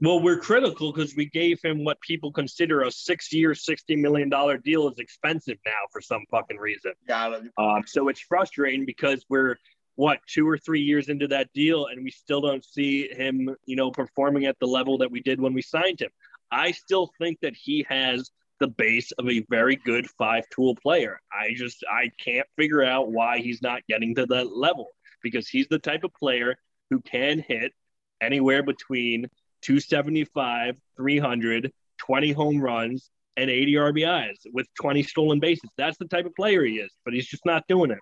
Well, 0.00 0.20
we're 0.20 0.38
critical 0.40 0.92
because 0.92 1.14
we 1.14 1.26
gave 1.26 1.60
him 1.62 1.84
what 1.84 2.00
people 2.00 2.32
consider 2.32 2.82
a 2.82 2.90
six-year, 2.90 3.54
sixty 3.54 3.94
million 3.94 4.28
dollar 4.28 4.58
deal 4.58 4.88
is 4.88 4.98
expensive 4.98 5.56
now 5.64 5.72
for 5.92 6.00
some 6.00 6.24
fucking 6.30 6.56
reason. 6.56 6.92
Got 7.06 7.34
it. 7.34 7.42
Um, 7.58 7.82
so 7.86 8.08
it's 8.08 8.20
frustrating 8.20 8.84
because 8.84 9.24
we're 9.28 9.56
what 9.96 10.18
two 10.26 10.48
or 10.48 10.58
three 10.58 10.80
years 10.80 11.08
into 11.08 11.28
that 11.28 11.52
deal, 11.52 11.86
and 11.86 12.02
we 12.04 12.10
still 12.10 12.40
don't 12.40 12.64
see 12.64 13.08
him, 13.08 13.54
you 13.66 13.76
know, 13.76 13.90
performing 13.90 14.46
at 14.46 14.58
the 14.58 14.66
level 14.66 14.98
that 14.98 15.10
we 15.10 15.20
did 15.20 15.40
when 15.40 15.54
we 15.54 15.62
signed 15.62 16.00
him. 16.00 16.10
I 16.50 16.72
still 16.72 17.10
think 17.18 17.40
that 17.40 17.54
he 17.54 17.86
has 17.88 18.30
the 18.60 18.68
base 18.68 19.10
of 19.12 19.28
a 19.28 19.44
very 19.50 19.76
good 19.76 20.08
five-tool 20.10 20.76
player. 20.76 21.20
I 21.32 21.54
just 21.54 21.84
I 21.90 22.10
can't 22.22 22.46
figure 22.56 22.84
out 22.84 23.10
why 23.10 23.38
he's 23.38 23.62
not 23.62 23.86
getting 23.88 24.14
to 24.16 24.26
that 24.26 24.56
level 24.56 24.88
because 25.22 25.48
he's 25.48 25.66
the 25.68 25.78
type 25.78 26.04
of 26.04 26.12
player 26.14 26.56
who 26.90 27.00
can 27.00 27.38
hit 27.38 27.72
anywhere 28.20 28.62
between 28.62 29.26
275, 29.62 30.76
300, 30.96 31.72
20 31.98 32.32
home 32.32 32.60
runs, 32.60 33.10
and 33.36 33.50
80 33.50 33.72
RBIs 33.72 34.36
with 34.52 34.66
20 34.80 35.02
stolen 35.02 35.40
bases. 35.40 35.70
That's 35.76 35.98
the 35.98 36.06
type 36.06 36.26
of 36.26 36.34
player 36.34 36.64
he 36.64 36.74
is, 36.74 36.92
but 37.04 37.14
he's 37.14 37.26
just 37.26 37.44
not 37.44 37.64
doing 37.68 37.90
it. 37.90 37.98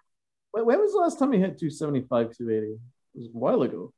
When 0.53 0.67
when 0.67 0.81
was 0.81 0.93
the 0.93 0.99
last 0.99 1.19
time 1.19 1.33
he 1.33 1.41
hit 1.41 1.59
275, 1.59 2.37
280? 2.37 2.73
It 2.73 2.79
was 3.15 3.27
a 3.27 3.31
while 3.39 3.63
ago. 3.63 3.93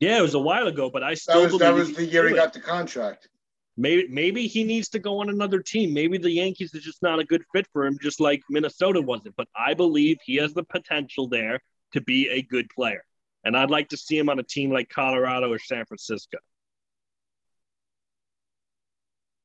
Yeah, 0.00 0.18
it 0.18 0.22
was 0.22 0.34
a 0.34 0.38
while 0.40 0.66
ago, 0.66 0.90
but 0.90 1.02
I 1.02 1.10
That 1.10 1.18
still 1.18 1.42
was 1.44 1.58
that 1.58 1.74
was 1.74 1.94
the 1.94 2.04
year 2.04 2.28
he 2.28 2.34
got 2.34 2.52
the 2.52 2.60
contract. 2.60 3.28
Maybe 3.76 4.06
maybe 4.08 4.46
he 4.46 4.64
needs 4.64 4.90
to 4.90 4.98
go 4.98 5.20
on 5.20 5.30
another 5.30 5.60
team. 5.60 5.94
Maybe 5.94 6.18
the 6.18 6.30
Yankees 6.30 6.74
is 6.74 6.82
just 6.82 7.02
not 7.02 7.18
a 7.18 7.24
good 7.24 7.42
fit 7.54 7.66
for 7.72 7.86
him, 7.86 7.98
just 8.02 8.20
like 8.20 8.42
Minnesota 8.50 9.00
wasn't. 9.00 9.34
But 9.36 9.48
I 9.56 9.74
believe 9.74 10.18
he 10.24 10.36
has 10.36 10.52
the 10.52 10.64
potential 10.64 11.28
there 11.28 11.60
to 11.92 12.00
be 12.00 12.28
a 12.28 12.42
good 12.42 12.68
player. 12.74 13.04
And 13.44 13.56
I'd 13.56 13.70
like 13.70 13.88
to 13.88 13.96
see 13.96 14.18
him 14.18 14.28
on 14.28 14.38
a 14.38 14.42
team 14.42 14.70
like 14.70 14.88
Colorado 14.88 15.50
or 15.52 15.58
San 15.58 15.84
Francisco. 15.86 16.38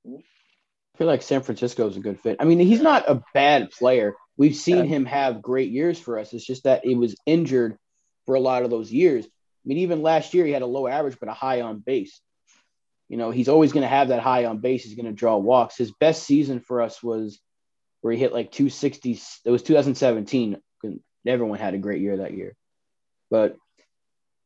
I 0.07 0.97
feel 0.97 1.07
like 1.07 1.21
San 1.21 1.41
Francisco 1.41 1.87
is 1.87 1.97
a 1.97 1.99
good 1.99 2.19
fit. 2.19 2.37
I 2.39 2.45
mean, 2.45 2.59
he's 2.59 2.81
not 2.81 3.09
a 3.09 3.23
bad 3.33 3.71
player. 3.71 4.15
We've 4.37 4.55
seen 4.55 4.77
Yeah. 4.77 4.83
him 4.83 5.05
have 5.05 5.41
great 5.41 5.71
years 5.71 5.99
for 5.99 6.19
us. 6.19 6.33
It's 6.33 6.45
just 6.45 6.63
that 6.63 6.85
he 6.85 6.95
was 6.95 7.15
injured 7.25 7.77
for 8.25 8.35
a 8.35 8.39
lot 8.39 8.63
of 8.63 8.69
those 8.69 8.91
years. 8.91 9.25
I 9.25 9.29
mean, 9.65 9.79
even 9.79 10.01
last 10.01 10.33
year 10.33 10.45
he 10.45 10.51
had 10.51 10.61
a 10.61 10.67
low 10.67 10.87
average 10.87 11.17
but 11.19 11.29
a 11.29 11.33
high 11.33 11.61
on 11.61 11.79
base. 11.79 12.21
You 13.09 13.17
know, 13.17 13.31
he's 13.31 13.49
always 13.49 13.71
going 13.71 13.83
to 13.83 13.87
have 13.87 14.09
that 14.09 14.21
high 14.21 14.45
on 14.45 14.59
base. 14.59 14.83
He's 14.83 14.95
going 14.95 15.05
to 15.05 15.11
draw 15.11 15.37
walks. 15.37 15.77
His 15.77 15.91
best 15.91 16.23
season 16.23 16.59
for 16.59 16.81
us 16.81 17.01
was 17.01 17.39
where 18.01 18.13
he 18.13 18.19
hit 18.19 18.33
like 18.33 18.51
260. 18.51 19.19
It 19.45 19.49
was 19.49 19.63
2017. 19.63 20.57
Everyone 21.25 21.57
had 21.57 21.73
a 21.73 21.77
great 21.79 22.01
year 22.01 22.17
that 22.17 22.33
year. 22.33 22.55
But, 23.31 23.57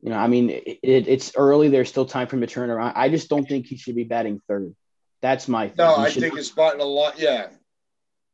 you 0.01 0.09
know, 0.09 0.17
I 0.17 0.27
mean, 0.27 0.49
it, 0.51 0.79
it, 0.81 1.07
it's 1.07 1.33
early. 1.35 1.69
There's 1.69 1.89
still 1.89 2.05
time 2.05 2.27
for 2.27 2.35
him 2.35 2.41
to 2.41 2.47
turn 2.47 2.69
around. 2.69 2.93
I 2.95 3.09
just 3.09 3.29
don't 3.29 3.47
think 3.47 3.67
he 3.67 3.77
should 3.77 3.95
be 3.95 4.03
batting 4.03 4.39
third. 4.47 4.75
That's 5.21 5.47
my 5.47 5.67
thing. 5.67 5.75
No, 5.77 5.95
He 5.97 6.05
I 6.05 6.09
think 6.09 6.35
his 6.35 6.47
spot 6.47 6.73
in 6.75 6.81
a 6.81 6.85
lot. 6.85 7.19
Yeah, 7.19 7.49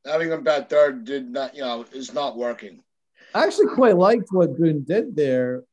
having 0.08 0.32
him 0.32 0.44
bat 0.44 0.70
third 0.70 1.06
did 1.06 1.30
not. 1.30 1.56
You 1.56 1.62
know, 1.62 1.86
is 1.94 2.14
not 2.14 2.38
working. 2.38 2.82
I 3.34 3.46
actually 3.46 3.68
quite 3.68 3.98
liked 3.98 4.30
what 4.32 4.58
Boone 4.58 4.84
did 4.84 5.16
there, 5.16 5.64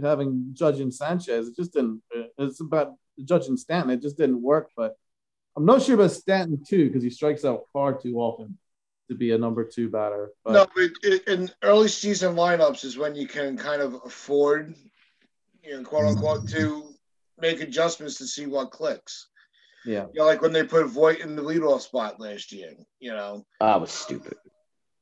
having 0.00 0.50
Judge 0.52 0.80
and 0.80 0.94
Sanchez. 0.94 1.48
It 1.48 1.56
just 1.56 1.72
didn't. 1.72 2.02
Uh, 2.16 2.24
it's 2.38 2.60
about 2.60 2.94
Judge 3.24 3.46
and 3.46 3.58
Stanton. 3.58 3.90
It 3.90 4.02
just 4.02 4.16
didn't 4.16 4.42
work. 4.42 4.70
But 4.76 4.96
I'm 5.56 5.66
not 5.66 5.82
sure 5.82 5.96
about 5.96 6.12
Stanton 6.12 6.62
too 6.66 6.86
because 6.86 7.02
he 7.02 7.10
strikes 7.10 7.44
out 7.44 7.66
far 7.72 7.92
too 7.92 8.16
often 8.16 8.58
to 9.08 9.16
be 9.16 9.32
a 9.32 9.38
number 9.38 9.64
two 9.64 9.90
batter. 9.90 10.30
But 10.44 10.52
no, 10.52 10.66
but 10.74 10.90
it, 11.02 11.28
in 11.28 11.50
early 11.62 11.88
season 11.88 12.36
lineups 12.36 12.84
is 12.84 12.96
when 12.96 13.16
you 13.16 13.26
can 13.26 13.56
kind 13.56 13.82
of 13.82 13.94
afford, 14.04 14.76
you 15.64 15.76
know, 15.76 15.82
quote 15.82 16.06
unquote, 16.06 16.48
to 16.50 16.94
make 17.38 17.60
adjustments 17.60 18.16
to 18.18 18.26
see 18.26 18.46
what 18.46 18.70
clicks. 18.70 19.29
Yeah, 19.86 20.06
You 20.12 20.20
know, 20.20 20.26
like 20.26 20.42
when 20.42 20.52
they 20.52 20.64
put 20.64 20.86
Voit 20.88 21.20
in 21.20 21.36
the 21.36 21.42
leadoff 21.42 21.80
spot 21.80 22.20
last 22.20 22.52
year. 22.52 22.72
You 22.98 23.12
know, 23.12 23.44
Ah, 23.60 23.78
was 23.78 23.90
stupid. 23.90 24.34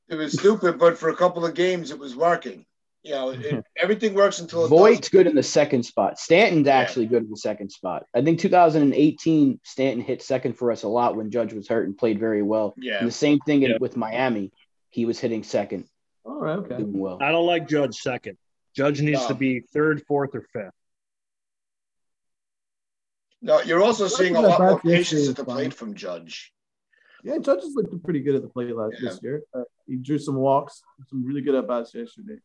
it 0.09 0.14
was 0.16 0.33
stupid, 0.39 0.79
but 0.79 0.97
for 0.99 1.09
a 1.09 1.16
couple 1.16 1.45
of 1.45 1.55
games, 1.55 1.91
it 1.91 1.99
was 1.99 2.14
working. 2.16 2.64
You 3.03 3.12
know, 3.14 3.31
it, 3.31 3.64
everything 3.76 4.14
works 4.14 4.39
until 4.41 4.64
it 4.64 4.68
Voit's 4.68 4.99
doesn't. 5.01 5.12
good 5.12 5.26
in 5.26 5.35
the 5.37 5.43
second 5.43 5.85
spot. 5.85 6.18
Stanton's 6.18 6.66
Yeah. 6.66 6.76
actually 6.76 7.07
good 7.07 7.22
in 7.24 7.31
the 7.31 7.37
second 7.37 7.70
spot. 7.70 8.05
I 8.14 8.22
think 8.22 8.39
2018, 8.41 9.61
Stanton 9.64 10.05
hit 10.05 10.22
second 10.22 10.55
for 10.55 10.70
us 10.72 10.83
a 10.83 10.89
lot 10.89 11.16
when 11.16 11.31
Judge 11.31 11.53
was 11.53 11.68
hurt 11.68 11.87
and 11.87 11.97
played 11.97 12.18
very 12.18 12.43
well. 12.43 12.74
Yeah, 12.76 12.99
And 12.99 13.07
the 13.09 13.12
same 13.12 13.39
thing 13.41 13.62
Yeah. 13.62 13.79
with 13.81 13.97
Miami. 13.97 14.53
He 14.91 15.05
was 15.05 15.18
hitting 15.20 15.43
second, 15.43 15.85
all 16.24 16.41
right, 16.41 16.59
okay. 16.59 16.76
doing 16.79 16.99
well. 16.99 17.18
I 17.20 17.31
don't 17.31 17.47
like 17.47 17.68
Judge 17.68 17.97
second. 17.97 18.37
Judge 18.74 19.01
needs 19.01 19.20
No. 19.22 19.29
to 19.29 19.35
be 19.35 19.61
third, 19.61 20.03
fourth, 20.07 20.35
or 20.35 20.43
fifth. 20.53 20.72
No, 23.43 23.61
you're 23.62 23.82
also 23.82 24.09
seeing 24.09 24.36
a 24.36 24.41
lot 24.41 24.61
more 24.61 24.74
back 24.76 24.84
yesterday 24.84 24.97
patience 24.99 25.28
at 25.28 25.36
the 25.36 25.45
fine. 25.45 25.55
plate 25.57 25.74
from 25.74 25.95
Judge. 25.95 26.53
Yeah, 27.24 27.39
Judge 27.39 27.62
has 27.62 27.74
looked 27.74 28.03
pretty 28.05 28.20
good 28.20 28.34
at 28.36 28.43
the 28.43 28.49
plate 28.49 28.74
last 28.74 28.97
Yeah. 29.01 29.11
this 29.11 29.20
year. 29.22 29.43
Uh, 29.55 29.62
he 29.86 29.97
drew 29.97 30.18
some 30.18 30.36
walks, 30.36 30.82
some 31.09 31.24
really 31.24 31.41
good 31.41 31.55
at 31.55 31.66
bats 31.66 31.95
yesterday. 31.95 32.39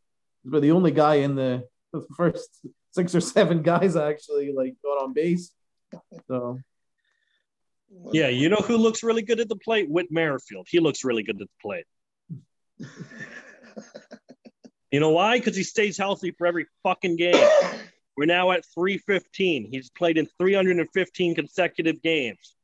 He's 0.43 0.51
been 0.51 0.61
the 0.61 0.71
only 0.71 0.91
guy 0.91 1.15
in 1.15 1.35
the, 1.35 1.63
the 1.91 2.05
first 2.17 2.65
six 2.91 3.13
or 3.15 3.21
seven 3.21 3.61
guys 3.61 3.95
actually 3.95 4.51
like 4.53 4.75
got 4.83 5.03
on 5.03 5.13
base. 5.13 5.51
So 6.27 6.59
Yeah, 8.11 8.29
you 8.29 8.49
know 8.49 8.57
who 8.57 8.77
looks 8.77 9.03
really 9.03 9.21
good 9.21 9.39
at 9.39 9.47
the 9.49 9.55
plate? 9.55 9.89
Whit 9.89 10.07
Merrifield. 10.11 10.67
He 10.69 10.79
looks 10.79 11.03
really 11.03 11.23
good 11.23 11.39
at 11.41 11.47
the 11.47 11.61
plate. 11.61 11.85
You 14.91 14.99
know 14.99 15.09
why? 15.09 15.39
Because 15.39 15.55
he 15.55 15.63
stays 15.63 15.97
healthy 15.97 16.29
for 16.37 16.45
every 16.45 16.67
fucking 16.83 17.15
game. 17.15 17.33
We're 18.15 18.25
now 18.25 18.51
at 18.51 18.65
315. 18.73 19.67
He's 19.71 19.89
played 19.89 20.17
in 20.17 20.27
315 20.39 21.35
consecutive 21.35 22.01
games. 22.01 22.55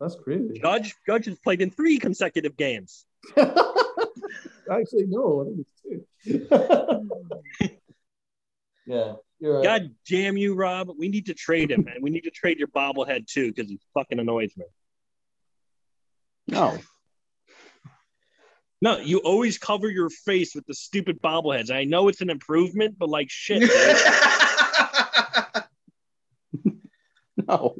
that's 0.00 0.16
crazy. 0.16 0.58
Judge 0.60 0.94
Judge 1.06 1.26
has 1.26 1.38
played 1.38 1.60
in 1.60 1.70
three 1.70 1.98
consecutive 1.98 2.56
games. 2.56 3.04
Actually, 3.36 5.06
no, 5.08 5.42
I 5.42 5.44
think 5.44 5.58
it's 5.60 5.72
two. 5.82 6.06
yeah, 8.86 9.14
you're 9.40 9.56
right. 9.56 9.64
God 9.64 9.90
damn 10.08 10.36
you, 10.36 10.54
Rob. 10.54 10.90
We 10.98 11.08
need 11.08 11.26
to 11.26 11.34
trade 11.34 11.70
him, 11.70 11.86
and 11.92 12.02
We 12.02 12.10
need 12.10 12.22
to 12.22 12.30
trade 12.30 12.58
your 12.58 12.68
bobblehead 12.68 13.26
too, 13.26 13.52
because 13.52 13.70
he 13.70 13.78
fucking 13.94 14.18
annoys 14.18 14.56
me. 14.56 14.64
No, 16.48 16.78
No, 18.82 18.98
you 18.98 19.18
always 19.18 19.58
cover 19.58 19.88
your 19.88 20.10
face 20.10 20.54
with 20.54 20.66
the 20.66 20.74
stupid 20.74 21.20
bobbleheads. 21.22 21.70
I 21.70 21.84
know 21.84 22.08
it's 22.08 22.22
an 22.22 22.30
improvement, 22.30 22.96
but 22.98 23.08
like 23.08 23.30
shit, 23.30 23.60
dude. 26.64 26.74
No. 27.50 27.74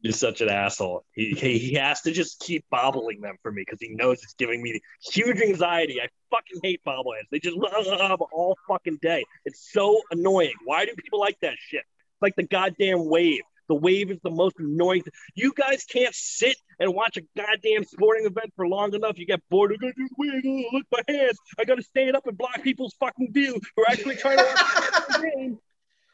You're 0.00 0.12
such 0.12 0.40
an 0.40 0.48
asshole. 0.48 1.04
He, 1.14 1.30
he, 1.30 1.58
he 1.58 1.74
has 1.74 2.00
to 2.02 2.10
just 2.10 2.40
keep 2.40 2.64
bobbling 2.70 3.20
them 3.20 3.36
for 3.40 3.52
me 3.52 3.62
because 3.64 3.78
he 3.80 3.94
knows 3.94 4.20
it's 4.24 4.34
giving 4.34 4.60
me 4.60 4.80
huge 5.00 5.40
anxiety. 5.40 6.00
I 6.00 6.08
fucking 6.28 6.60
hate 6.64 6.80
bobbleheads. 6.84 7.28
They 7.30 7.38
just 7.38 7.56
all 7.56 8.56
fucking 8.66 8.98
day. 9.00 9.24
It's 9.44 9.70
so 9.72 10.00
annoying. 10.10 10.54
Why 10.64 10.86
do 10.86 10.92
people 10.96 11.20
like 11.20 11.38
that 11.42 11.54
shit? 11.56 11.82
It's 11.82 12.22
like 12.22 12.34
the 12.34 12.42
goddamn 12.42 13.08
wave. 13.08 13.42
The 13.68 13.76
wave 13.76 14.10
is 14.10 14.18
the 14.24 14.30
most 14.30 14.56
annoying. 14.58 15.04
You 15.36 15.52
guys 15.56 15.84
can't 15.84 16.14
sit 16.14 16.56
and 16.80 16.92
watch 16.92 17.16
a 17.16 17.22
goddamn 17.36 17.84
sporting 17.84 18.26
event 18.26 18.52
for 18.56 18.66
long 18.66 18.92
enough. 18.94 19.18
You 19.18 19.24
get 19.24 19.40
bored. 19.50 19.72
I 19.72 19.76
gotta 19.76 19.92
do 19.96 20.08
the 20.08 20.14
wave. 20.18 20.42
Oh, 20.44 20.76
look 20.76 20.86
my 20.90 21.14
hands. 21.14 21.38
I 21.60 21.64
gotta 21.64 21.82
stand 21.82 22.16
up 22.16 22.26
and 22.26 22.36
block 22.36 22.60
people's 22.62 22.94
fucking 22.98 23.32
view. 23.32 23.60
We're 23.76 23.84
actually 23.88 24.16
trying 24.16 24.38
to 24.38 24.44
watch 24.44 25.06
the 25.08 25.30
game. 25.36 25.58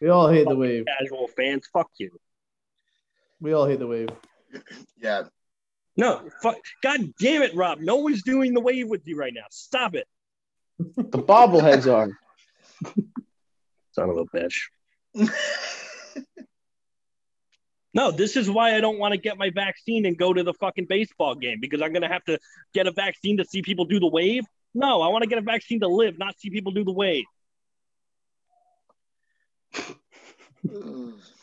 We 0.02 0.10
all 0.10 0.28
hate 0.28 0.46
the 0.46 0.54
wave. 0.54 0.84
Casual 0.98 1.26
fans, 1.28 1.66
fuck 1.72 1.90
you. 1.96 2.10
We 3.40 3.52
all 3.52 3.66
hate 3.66 3.78
the 3.78 3.86
wave. 3.86 4.08
yeah, 5.00 5.24
No, 5.96 6.28
fuck. 6.42 6.56
God 6.82 7.00
damn 7.18 7.42
it, 7.42 7.54
Rob. 7.54 7.80
No 7.80 7.96
one's 7.96 8.22
doing 8.22 8.54
the 8.54 8.60
wave 8.60 8.88
with 8.88 9.06
you 9.06 9.16
right 9.16 9.32
now. 9.34 9.46
Stop 9.50 9.94
it. 9.94 10.06
The 10.78 11.18
bobbleheads 11.18 11.92
are. 11.92 12.10
Son 13.92 14.10
of 14.10 14.16
a 14.16 14.24
bitch. 14.26 14.54
No, 17.94 18.10
this 18.10 18.36
is 18.36 18.50
why 18.50 18.76
I 18.76 18.80
don't 18.80 18.98
want 18.98 19.12
to 19.12 19.18
get 19.18 19.38
my 19.38 19.50
vaccine 19.50 20.06
and 20.06 20.16
go 20.16 20.32
to 20.32 20.42
the 20.42 20.54
fucking 20.54 20.86
baseball 20.88 21.34
game 21.34 21.58
because 21.60 21.82
I'm 21.82 21.92
going 21.92 22.02
to 22.02 22.08
have 22.08 22.24
to 22.26 22.38
get 22.74 22.86
a 22.86 22.92
vaccine 22.92 23.38
to 23.38 23.44
see 23.44 23.62
people 23.62 23.86
do 23.86 23.98
the 23.98 24.06
wave. 24.06 24.44
No, 24.74 25.00
I 25.02 25.08
want 25.08 25.22
to 25.22 25.28
get 25.28 25.38
a 25.38 25.42
vaccine 25.42 25.80
to 25.80 25.88
live, 25.88 26.18
not 26.18 26.38
see 26.38 26.50
people 26.50 26.72
do 26.72 26.84
the 26.84 26.92
wave. 26.92 27.24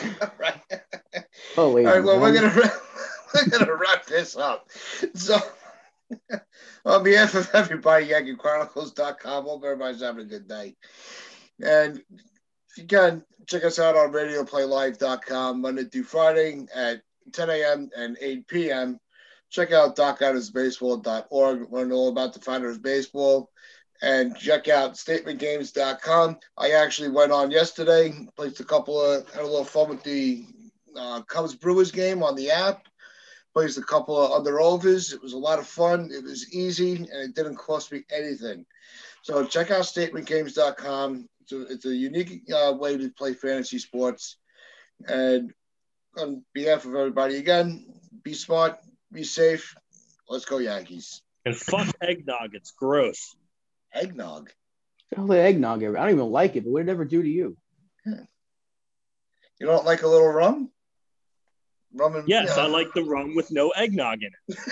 All 0.00 0.32
right. 0.38 0.60
Oh, 1.56 1.72
wait. 1.72 1.86
All 1.86 1.92
right. 1.94 2.04
Well, 2.04 2.20
we're 2.20 2.34
gonna 2.34 2.48
wrap, 2.54 2.74
we're 3.34 3.58
gonna 3.58 3.74
wrap 3.74 4.06
this 4.06 4.36
up. 4.36 4.70
So, 5.14 5.38
on 6.84 7.02
behalf 7.02 7.34
of 7.34 7.48
everybody, 7.52 8.08
YankeeChronicles.com, 8.08 9.44
hope 9.44 9.64
everybody's 9.64 10.02
having 10.02 10.26
a 10.26 10.28
good 10.28 10.48
night. 10.48 10.76
And 11.62 11.98
if 11.98 12.78
you 12.78 12.84
can, 12.84 13.24
check 13.46 13.64
us 13.64 13.78
out 13.78 13.96
on 13.96 14.12
radioplaylive.com 14.12 15.60
Monday 15.60 15.84
through 15.84 16.04
Friday 16.04 16.66
at 16.74 17.02
10 17.32 17.50
a.m. 17.50 17.90
and 17.96 18.16
8 18.20 18.46
p.m. 18.46 19.00
Check 19.48 19.72
out 19.72 19.96
docoutersbaseball.org. 19.96 21.72
Learn 21.72 21.92
all 21.92 22.08
about 22.08 22.34
the 22.34 22.40
Founders 22.40 22.78
Baseball. 22.78 23.50
And 24.02 24.36
check 24.36 24.68
out 24.68 24.94
statementgames.com. 24.94 26.38
I 26.58 26.70
actually 26.72 27.08
went 27.08 27.32
on 27.32 27.50
yesterday, 27.50 28.12
placed 28.36 28.60
a 28.60 28.64
couple 28.64 29.00
of, 29.00 29.28
had 29.30 29.42
a 29.42 29.46
little 29.46 29.64
fun 29.64 29.88
with 29.88 30.02
the 30.02 30.44
uh, 30.96 31.22
Cubs 31.22 31.54
Brewers 31.54 31.90
game 31.90 32.22
on 32.22 32.34
the 32.34 32.50
app. 32.50 32.86
Placed 33.54 33.78
a 33.78 33.82
couple 33.82 34.18
of 34.20 34.32
under 34.32 34.60
overs. 34.60 35.14
It 35.14 35.22
was 35.22 35.32
a 35.32 35.38
lot 35.38 35.58
of 35.58 35.66
fun. 35.66 36.10
It 36.12 36.24
was 36.24 36.52
easy 36.52 36.96
and 36.96 37.08
it 37.08 37.34
didn't 37.34 37.56
cost 37.56 37.90
me 37.90 38.04
anything. 38.10 38.66
So 39.22 39.44
check 39.46 39.70
out 39.70 39.82
statementgames.com. 39.82 41.28
It's 41.40 41.52
a, 41.52 41.62
it's 41.72 41.86
a 41.86 41.94
unique 41.94 42.42
uh, 42.54 42.74
way 42.74 42.98
to 42.98 43.08
play 43.10 43.32
fantasy 43.32 43.78
sports. 43.78 44.36
And 45.08 45.52
on 46.18 46.44
behalf 46.52 46.84
of 46.84 46.94
everybody, 46.94 47.36
again, 47.36 47.86
be 48.22 48.34
smart, 48.34 48.78
be 49.10 49.24
safe. 49.24 49.74
Let's 50.28 50.44
go, 50.44 50.58
Yankees. 50.58 51.22
And 51.44 51.56
fuck 51.56 51.88
eggnog. 52.00 52.54
It's 52.54 52.72
gross. 52.72 53.36
Eggnog. 53.96 54.50
Hell, 55.14 55.26
the 55.26 55.38
eggnog. 55.40 55.82
I 55.82 55.86
don't 55.92 56.10
even 56.10 56.30
like 56.30 56.56
it, 56.56 56.64
but 56.64 56.70
what 56.72 56.80
did 56.80 56.88
it 56.88 56.92
ever 56.92 57.04
do 57.04 57.22
to 57.22 57.28
you? 57.28 57.56
You 58.04 59.66
don't 59.66 59.84
like 59.86 60.02
a 60.02 60.08
little 60.08 60.28
rum? 60.28 60.70
Rum 61.94 62.16
and 62.16 62.28
Yes, 62.28 62.52
yeah. 62.56 62.64
I 62.64 62.66
like 62.66 62.88
the 62.94 63.04
rum 63.04 63.34
with 63.34 63.50
no 63.50 63.70
eggnog 63.70 64.18
in 64.22 64.30
it. 64.48 64.58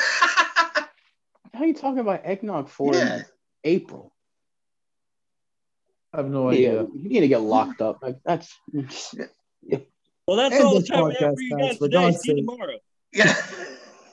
How 1.54 1.60
are 1.60 1.66
you 1.66 1.74
talking 1.74 2.00
about 2.00 2.22
eggnog 2.24 2.68
for 2.68 2.94
yeah. 2.94 3.22
April? 3.62 4.12
I 6.12 6.18
have 6.18 6.28
no 6.28 6.50
Yeah, 6.50 6.68
idea. 6.70 6.86
you 6.94 7.08
need 7.08 7.20
to 7.20 7.28
get 7.28 7.40
locked 7.40 7.80
up. 7.80 7.98
Like 8.02 8.18
that's 8.24 8.52
Well, 8.72 10.36
that's 10.36 10.54
End 10.54 10.64
all 10.64 10.74
the 10.74 10.80
this 10.80 10.88
time 10.88 11.04
we 11.04 11.14
have 11.14 11.34
for 11.34 11.40
you 11.40 11.50
guys, 11.56 11.68
guys 11.68 11.76
for 11.78 11.84
today. 11.86 11.96
God's 12.10 12.20
See 12.20 12.32
you 12.32 12.36
tomorrow. 12.38 12.78
Yeah. 13.12 13.34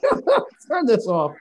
Turn 0.68 0.86
this 0.86 1.06
off. 1.06 1.32